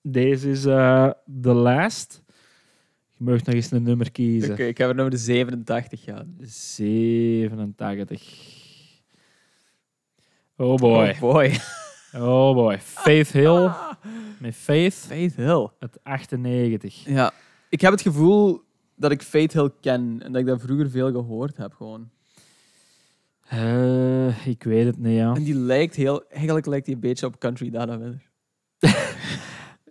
[0.03, 1.11] Deze is eh
[1.41, 2.23] The Last.
[3.17, 4.53] Je mag nog eens een nummer kiezen.
[4.53, 6.37] Oké, ik heb er nummer 87 gaan.
[6.41, 8.23] 87.
[10.57, 11.09] Oh boy.
[11.09, 11.53] Oh boy.
[12.15, 12.79] Oh boy.
[12.79, 13.71] Faith Hill.
[14.41, 14.95] Met Faith.
[14.95, 15.69] Faith Hill.
[15.79, 17.05] Het 98.
[17.05, 17.33] Ja,
[17.69, 18.63] ik heb het gevoel
[18.95, 22.11] dat ik Faith Hill ken en dat ik dat vroeger veel gehoord heb gewoon.
[23.49, 25.35] Eh, ik weet het niet, ja.
[25.35, 28.27] En die lijkt heel, eigenlijk lijkt die een beetje op Country Dana Winner.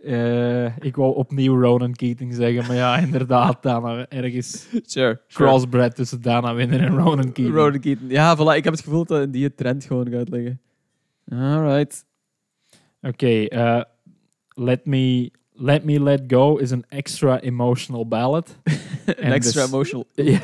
[0.03, 5.22] Eh, ik wou opnieuw Ronan Keating zeggen, maar ja, inderdaad, Dana, ergens Sure.
[5.28, 7.55] crossbred tussen Dana Winner en Ronan Keating.
[7.55, 8.10] Ronan Keaton.
[8.10, 8.55] Ja, voilà.
[8.55, 10.62] Ik heb het gevoel dat die trend gewoon gaat liggen.
[11.32, 12.05] Alright.
[13.01, 13.82] Oké, eh,
[14.53, 18.57] let, me, let Me Let Go is een extra emotional ballad.
[19.06, 20.06] Extra emotional.
[20.14, 20.40] Ja.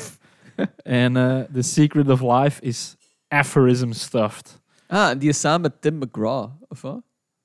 [0.76, 2.96] en eh, The Secret of Life is
[3.28, 4.60] aphorism stuffed.
[4.86, 7.02] Ah, die is samen met Tim McGraw, of wat?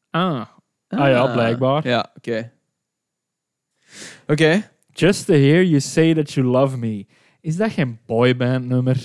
[0.09, 0.45] Ah,
[0.87, 1.87] Ah ja, blijkbaar.
[1.87, 2.51] Ja, oké.
[4.27, 4.69] Oké.
[4.93, 7.05] Just to Hear You Say That You Love Me.
[7.41, 8.97] Is dat geen boyband nummer?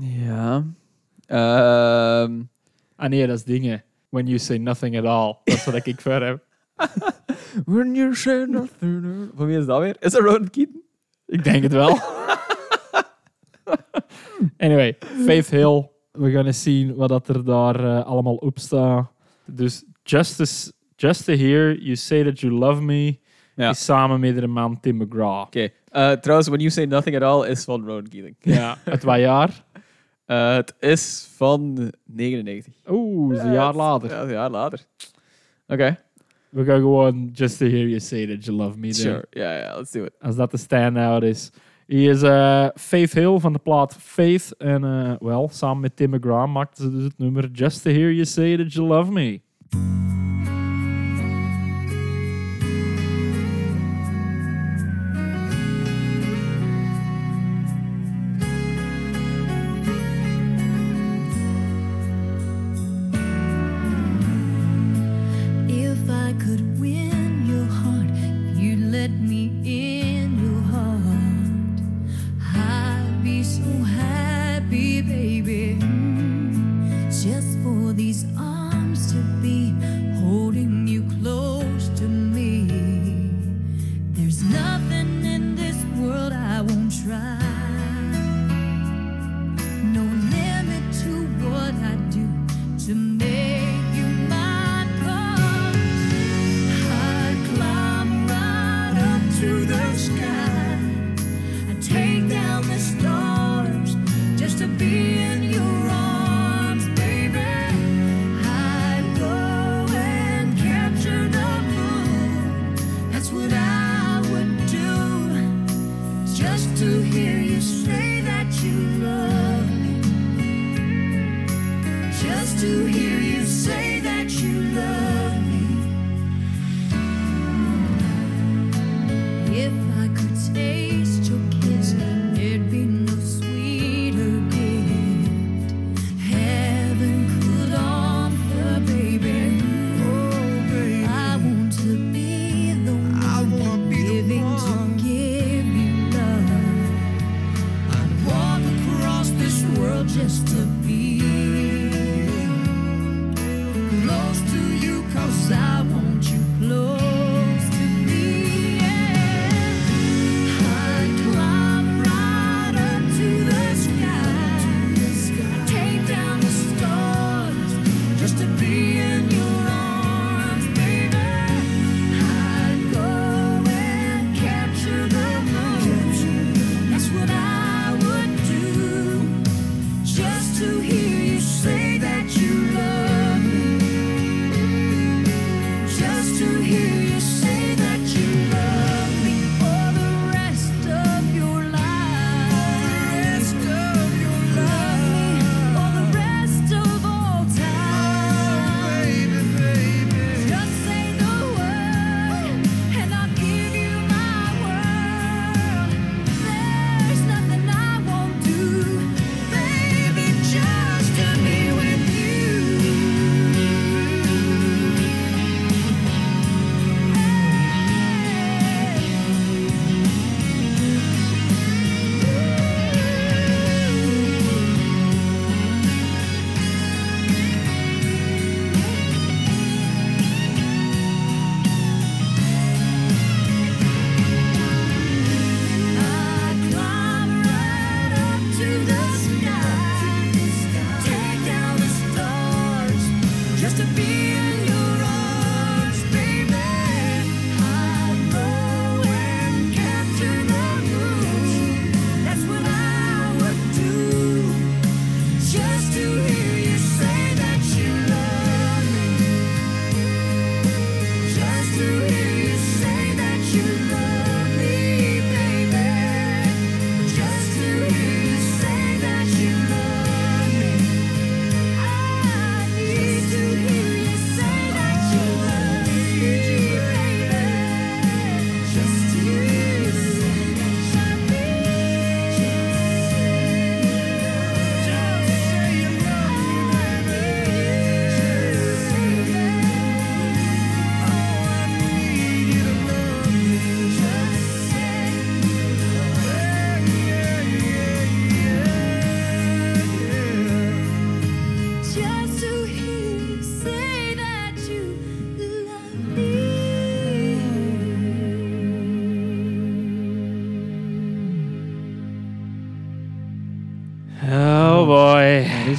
[0.00, 0.64] Ja.
[1.26, 2.42] Ehm,
[2.96, 3.84] Ah nee, dat is dingen.
[4.08, 5.36] When You Say Nothing At All.
[5.44, 6.44] Dat is wat ik voor heb.
[7.64, 9.30] when you say nothing.
[9.34, 9.96] Van wie is dat weer?
[10.00, 10.82] Is dat Ronan Keaton?
[11.26, 11.98] Ik denk het wel.
[14.58, 15.88] anyway, Faith Hill.
[16.12, 19.10] We gaan eens zien wat dat er daar eh, allemaal op staat.
[19.44, 23.18] Dus just to, s- just to Hear You Say That You Love Me
[23.54, 23.70] Ja.
[23.70, 25.40] is samen met de man Tim McGraw.
[25.40, 25.68] Oké.
[25.88, 28.36] Eh, trouwens, When You Say Nothing At All is van Keating.
[28.40, 29.64] Ja, het wat jaar?
[30.26, 32.72] Eh, het is van 99.
[32.88, 34.10] Oeh, is een jaar later.
[34.10, 34.84] Ja, een jaar later.
[35.66, 35.98] Oké.
[36.48, 38.92] We gaan gewoon Just to Hear You Say That You Love Me.
[38.94, 39.24] Sure.
[39.30, 40.12] Ja, ja, let's do it.
[40.20, 41.50] Als dat de standout is.
[41.86, 44.54] Hier is eh, Faith Hill van de plaat Faith.
[44.58, 48.12] En eh, wel, samen met Tim McGraw maakten ze dus het nummer Just to Hear
[48.12, 49.40] You Say That You Love Me.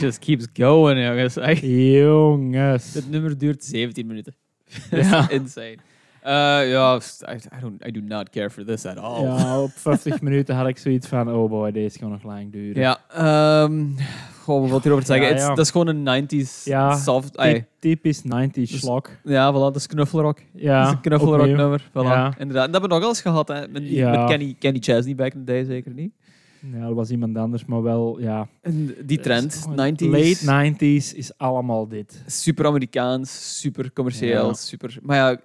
[0.07, 1.37] Just keeps going, jongens.
[1.51, 1.61] Echt.
[1.61, 2.91] Jongens.
[2.91, 4.35] Dit nummer duurt 17 minuten.
[4.91, 5.29] Ja.
[5.29, 5.77] Insane.
[6.25, 6.99] Uh, ja,
[7.31, 9.23] I, don't, I do not care for this at all.
[9.23, 12.81] Ja, op 50 minuten had ik zoiets van, oh boy, deze kan nog lang duren.
[12.81, 13.83] Ja, ehm
[14.43, 15.27] goh, wat hierover te zeggen?
[15.27, 15.55] Ja, It's- ja.
[15.55, 17.37] Dat is gewoon een 90s Ja, soft...
[17.79, 19.09] Typisch 90s Dus- slok.
[19.23, 20.39] ja, voilà, dat is knuffelrock.
[20.53, 21.81] Ja, dat is een knuffelrock nummer.
[21.89, 21.93] Voilà.
[21.93, 22.33] Ja.
[22.37, 22.65] Inderdaad.
[22.65, 23.67] En dat hebben we nog eens gehad, hè.
[23.67, 24.11] Met, die- Ja.
[24.19, 26.11] met Kenny, Kenny Chesney back in the day, zeker niet.
[26.73, 28.47] Ja, dat was iemand anders, maar wel, ja.
[28.61, 30.09] En die trend, Gewoon 90s.
[30.09, 32.23] Late 90s is allemaal dit.
[32.25, 34.53] super Amerikaans, super commercieel, Ja.
[34.53, 34.97] super...
[35.01, 35.39] Maar ja,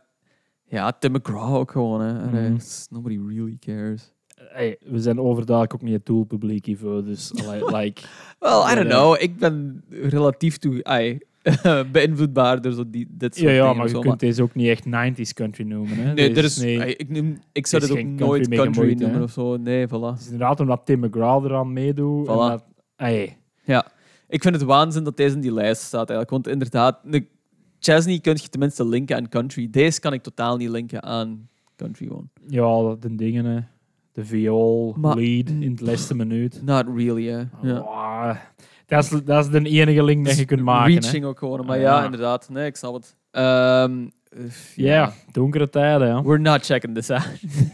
[0.64, 2.26] ja, Tim McGraw ook gewoon, hè.
[2.26, 2.58] Mhm.
[2.90, 4.12] Nobody really cares.
[4.34, 7.30] Hey, we zijn overduidelijk ook niet het doelpubliek hiervoor, dus
[7.76, 8.02] like...
[8.38, 9.16] Well, I don't know.
[9.22, 10.80] Ik ben relatief toe...
[11.92, 14.54] beïnvloedbaar door zo die, dit soort Ja, ja, dingen maar je zo, kunt deze ook
[14.54, 15.96] niet echt 90s country noemen.
[15.96, 16.12] Hè.
[16.14, 16.96] Nee, er is, nee.
[16.96, 19.22] ik, noem, ik zou dit ook nooit country noemen hè.
[19.22, 19.56] of zo.
[19.56, 19.90] Nee, voilà.
[19.90, 22.26] Het is inderdaad omdat Tim McGraw eraan meedoet.
[22.28, 22.64] en dat-
[23.64, 23.86] Ja,
[24.28, 26.30] ik vind het waanzin dat deze in die lijst staat eigenlijk.
[26.30, 27.26] Want inderdaad, de
[27.78, 29.68] Chesney kun je tenminste linken aan country.
[29.70, 32.28] Deze kan ik totaal niet linken aan country gewoon.
[32.46, 33.60] ja, de dingen, hè.
[34.12, 36.62] De viool, Maar- lead in het laatste minuut.
[36.64, 37.44] Not really, hè.
[37.62, 38.36] Wow.
[38.86, 40.92] Dat, is, dat is de enige link dat je kunt maken.
[40.94, 40.98] hè.
[41.00, 41.66] Reaching ook gewoon.
[41.66, 42.04] Maar ja, Ja.
[42.04, 42.48] inderdaad.
[42.48, 43.16] Nee, ik snap het.
[43.30, 44.38] Ehm, eh,
[44.74, 46.06] Ja, donkere tijden.
[46.08, 46.22] Ja.
[46.22, 47.28] We're not checking this out.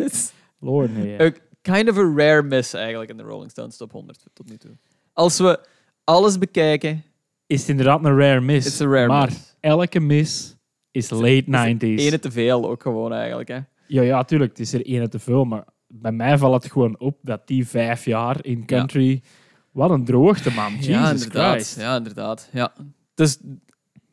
[0.61, 1.21] Lord, nee.
[1.23, 1.33] a
[1.63, 4.71] kind of a rare miss eigenlijk in de Rolling Stones top 100 tot nu toe.
[5.13, 5.61] Als we
[6.05, 7.03] alles bekijken,
[7.47, 8.67] Is het inderdaad een rare miss.
[8.67, 9.57] it's a rare maar miss.
[9.61, 10.57] elke miss
[10.91, 12.01] is late 90s.
[12.03, 13.49] Ene te veel ook gewoon eigenlijk.
[13.49, 13.59] Hè.
[13.87, 14.51] Ja, ja, tuurlijk.
[14.51, 15.45] Het is er ene te veel.
[15.45, 19.23] Maar bij mij valt het gewoon op dat die vijf jaar in country...
[19.71, 20.73] Wat een droogte, man.
[20.73, 21.53] Jesus ja, inderdaad.
[21.53, 21.81] Christ.
[21.81, 22.49] Ja, inderdaad.
[22.53, 22.73] Ja.
[23.15, 23.39] Dus,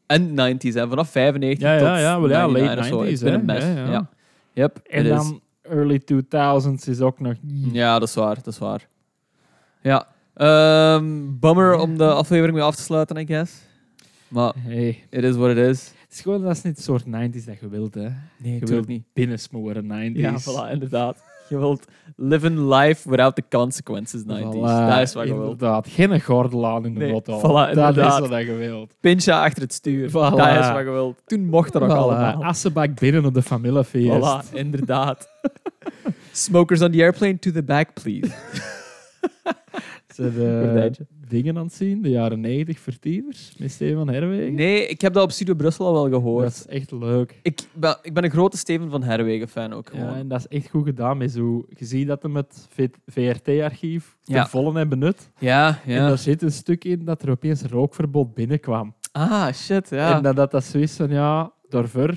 [0.05, 0.87] en 90s, hè.
[0.87, 3.03] vanaf 95 Ja, tot ja, ja, wel ja, 99 late of zo.
[3.03, 3.43] 90s, It's been a hè.
[3.43, 3.65] mess.
[3.65, 4.09] Ja, Ja, ja.
[4.53, 5.09] Yep, En is.
[5.09, 7.33] dan early 2000s is ook nog...
[7.71, 8.35] Ja, dat is waar.
[8.35, 8.87] Dat is waar.
[9.81, 10.07] Ja.
[10.33, 11.05] Ehm
[11.39, 13.53] bummer om de aflevering mee af te sluiten, I guess.
[14.27, 15.91] Maar Hey, it is what it is.
[16.01, 18.09] het is gewoon dat is niet het soort 90s dat je wilt, hè.
[18.37, 19.03] Nee, Je wilt niet.
[19.13, 19.83] binnensmoren
[20.13, 20.19] 90s.
[20.19, 21.23] Ja, voilà, inderdaad.
[21.49, 21.85] Je wilt
[22.15, 24.53] live in life without the consequences 90s.
[24.53, 25.51] Voilà, dat is wat je wilt.
[25.51, 25.87] Inderdaad.
[25.87, 28.95] Geen gordel aan in de Nee, voilà, dat is wat je wilt.
[28.99, 30.09] Pincha achter het stuur.
[30.09, 30.13] Voilà.
[30.13, 31.21] Dat is wat je wilt.
[31.25, 32.43] Toen mocht nog Voilà, allemaal.
[32.43, 34.09] Assenbak binnen op de familiefeest.
[34.15, 35.29] Voilà, inderdaad.
[36.31, 38.31] Smokers on the airplane to the back, please.
[40.15, 41.05] Gordijntje.
[41.27, 44.53] Dingen aan het zien, de jaren 90 voor tieners, met Steven Herwegen.
[44.53, 46.43] Nee, ik heb dat op Studio Brussel al wel gehoord.
[46.43, 47.39] Dat is echt leuk.
[47.41, 50.05] Ik ben, ik ben een grote Steven van Herwegen fan ook gewoon.
[50.05, 51.17] Ja, en dat is echt goed gedaan.
[51.17, 52.67] Met zo, je ziet dat hem het
[53.05, 54.47] VRT-archief ten Ja.
[54.47, 55.29] volle hebben benut.
[55.39, 56.07] Ja, En ja.
[56.07, 58.93] daar zit een stuk in dat er opeens rookverbod binnenkwam.
[59.11, 60.15] Ah, shit, ja.
[60.15, 62.13] En dat dat, dat zo is van, ja, daarvoor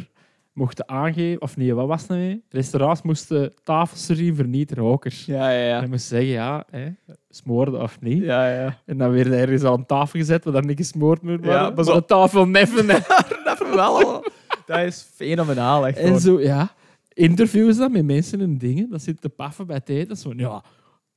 [0.58, 2.40] mochten aangeven, of nee, wat was het nou weer?
[2.48, 5.24] Restaurants moesten tafels servien voor niet-rokers.
[5.24, 5.80] Ja, ja, En ja.
[5.80, 6.88] je moest zeggen, ja, hè,
[7.30, 8.22] smoorden of niet.
[8.22, 8.78] Ja, ja.
[8.86, 11.52] En dan werd er ergens aan tafel gezet, waar dan niet gesmoord moet worden.
[11.52, 12.86] Ja, maar de tafel neffen.
[13.44, 14.24] Dat wel.
[14.66, 15.98] Dat is fenomenaal, echt.
[15.98, 16.70] En zo, ja,
[17.12, 18.90] interviews dan met mensen en dingen.
[18.90, 20.16] Dat zit te paffen bij het eten.
[20.16, 20.62] Zo, ja,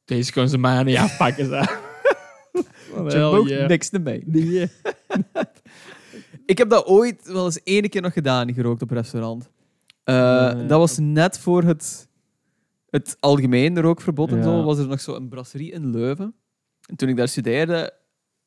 [0.06, 1.46] deze kunnen ze mij niet afpakken.
[1.46, 1.64] Zo.
[3.10, 4.24] Je ook niks ermee.
[4.26, 4.70] Nee.
[6.52, 9.50] Ik heb dat ooit wel eens één keer nog gedaan, gerookt op restaurant.
[10.04, 10.54] Eh, Ja.
[10.54, 12.08] Dat was net voor het,
[12.90, 14.44] het algemeen rookverbod en Ja.
[14.44, 14.64] zo.
[14.64, 16.34] Was er nog zo een brasserie in Leuven.
[16.90, 17.94] En toen ik daar studeerde,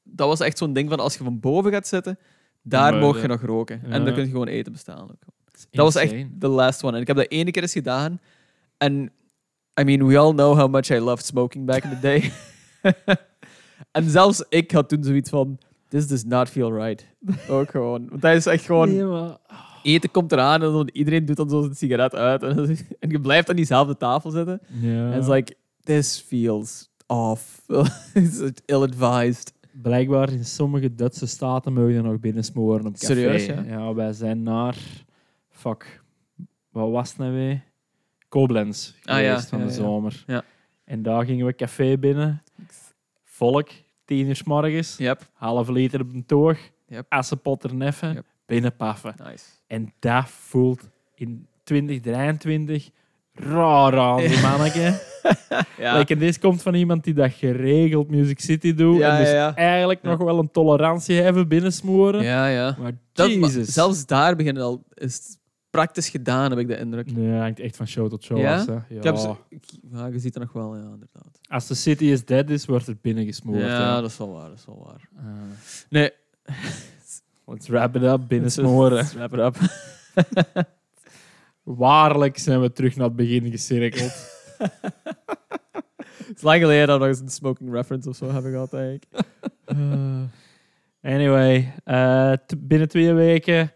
[0.02, 2.18] dat was echt zo'n ding van als je van boven gaat zitten,
[2.62, 3.80] daar Maar, mocht je nog roken.
[3.84, 3.88] Ja.
[3.90, 5.02] En dan kun je gewoon eten bestaan.
[5.02, 5.22] Ook.
[5.70, 6.94] Dat was echt the last one.
[6.96, 8.20] En ik heb dat ene keer eens gedaan.
[8.78, 9.12] En
[9.80, 12.32] I mean, we all know how much I loved smoking back in the day.
[13.96, 15.58] en zelfs ik had toen zoiets van,
[15.94, 17.06] this does not feel right.
[17.48, 18.08] Ook gewoon.
[18.08, 19.36] Want dat is echt gewoon, Nee, maar...
[19.82, 22.42] eten komt eraan en dan, iedereen doet dan zo zijn sigaret uit.
[22.42, 22.58] En,
[23.00, 24.60] en je blijft aan diezelfde tafel zitten.
[24.80, 25.12] Ja.
[25.12, 27.62] En it's like, this feels off.
[28.14, 29.52] It's ill-advised.
[29.82, 33.04] Blijkbaar in sommige Duitse staten mogen je nog binnensmoren op café.
[33.06, 33.62] Serieus, ja?
[33.62, 34.76] Ja, wij zijn naar...
[35.50, 36.02] Fuck.
[36.70, 37.62] Wat was het nou weer?
[38.28, 40.24] Koblenz Ah, ja, van de zomer.
[40.26, 40.44] Ja.
[40.84, 42.42] En daar gingen we café binnen.
[43.24, 43.70] Volk,
[44.04, 44.96] tien uur s morgens.
[44.96, 45.28] Yep.
[45.32, 46.58] Half liter op een toog.
[46.88, 47.06] Yep.
[47.08, 48.12] Assenpot neffen.
[48.12, 48.24] Yep.
[48.46, 49.14] Binnenpaffen.
[49.24, 49.44] Nice.
[49.66, 52.90] En dat voelt in 2023
[53.32, 54.92] raar aan, die manneke.
[55.78, 55.98] Ja.
[55.98, 58.98] Like, en deze komt van iemand die dat geregeld Music City doet.
[58.98, 62.22] Ja, en dus ja, eigenlijk nog wel een tolerantie hebben binnensmoren.
[62.22, 62.76] ja, ja.
[62.78, 65.38] Maar Dat, maar zelfs daar beginnen al, is
[65.74, 67.12] praktisch gedaan, heb ik de indruk.
[67.12, 68.58] Nee, hangt echt van show tot show Ja?
[68.58, 68.72] af, hè.
[68.72, 68.80] Ja.
[68.88, 71.38] Ik heb ze, ik- ja, je ziet er nog wel, ja, inderdaad.
[71.48, 73.60] Als de city is dead is, wordt er binnengesmoord.
[73.60, 74.00] ja, hè.
[74.00, 75.08] dat is wel waar, dat is wel waar.
[75.16, 75.24] Ah.
[75.88, 76.10] Nee.
[77.46, 78.92] let's wrap it up, binnensmoren.
[78.96, 79.56] Let's wrap it up.
[81.62, 84.12] Waarlijk zijn we terug naar het begin gecirkeld.
[86.26, 88.72] Het is lang geleden dat we nog eens een smoking reference of zo hebben gehad,
[88.74, 89.04] eigenlijk.
[91.02, 93.72] Anyway, eh, binnen twee weken,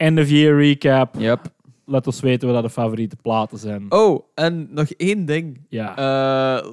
[0.00, 1.14] end of year recap.
[1.18, 1.40] Yep.
[1.84, 3.92] Laat ons weten wat de favoriete platen zijn.
[3.92, 5.66] Oh, en nog één ding.
[5.68, 5.96] Ja.
[5.96, 6.72] Eh,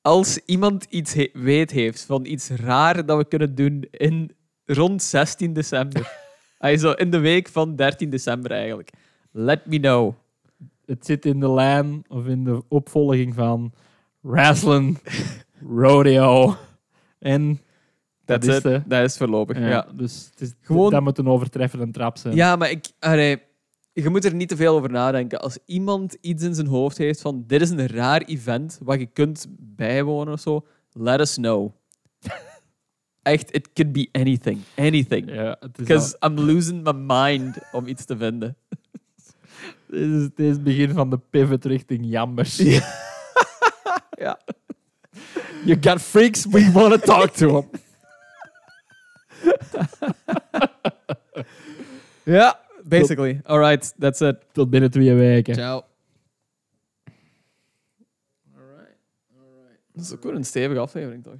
[0.00, 4.30] als iemand iets he- weet heeft van iets raar dat we kunnen doen in
[4.64, 6.12] rond 16 december.
[6.58, 8.90] Hij zo in de week van 13 december eigenlijk.
[9.30, 10.14] Let me know.
[10.84, 13.72] Het zit in de lijn of in de opvolging van
[14.20, 14.98] Wrestling,
[15.78, 16.56] Rodeo
[17.18, 17.60] en
[18.28, 18.82] dat That's is de.
[18.86, 19.58] Dat is voorlopig.
[19.58, 19.86] Ja, Ja.
[19.92, 22.34] Dus het is, Gewoon- dat moet een overtreffende trap zijn.
[22.34, 23.38] Ja, maar ik, allee,
[23.92, 25.40] je moet er niet te veel over nadenken.
[25.40, 29.06] Als iemand iets in zijn hoofd heeft van dit is een raar event wat je
[29.06, 31.72] kunt bijwonen of zo, let us know.
[33.22, 34.60] Echt, it could be anything.
[34.76, 35.30] Anything.
[35.34, 38.56] Ja, het is, Because I'm losing my mind om iets te vinden.
[38.68, 38.76] al-
[39.98, 42.56] dit is, dit is het begin van de pivot richting jammers.
[42.56, 44.38] Ja.
[45.64, 47.80] You got freaks, we want to talk to them.
[52.28, 53.40] Ja, basically.
[53.44, 54.36] Alright, that's it.
[54.52, 55.54] Tot binnen twee weken.
[55.54, 55.84] Ciao.
[58.54, 58.96] All right.
[59.36, 59.80] All right.
[59.92, 61.34] Dat is ook weer een stevige aflevering, toch?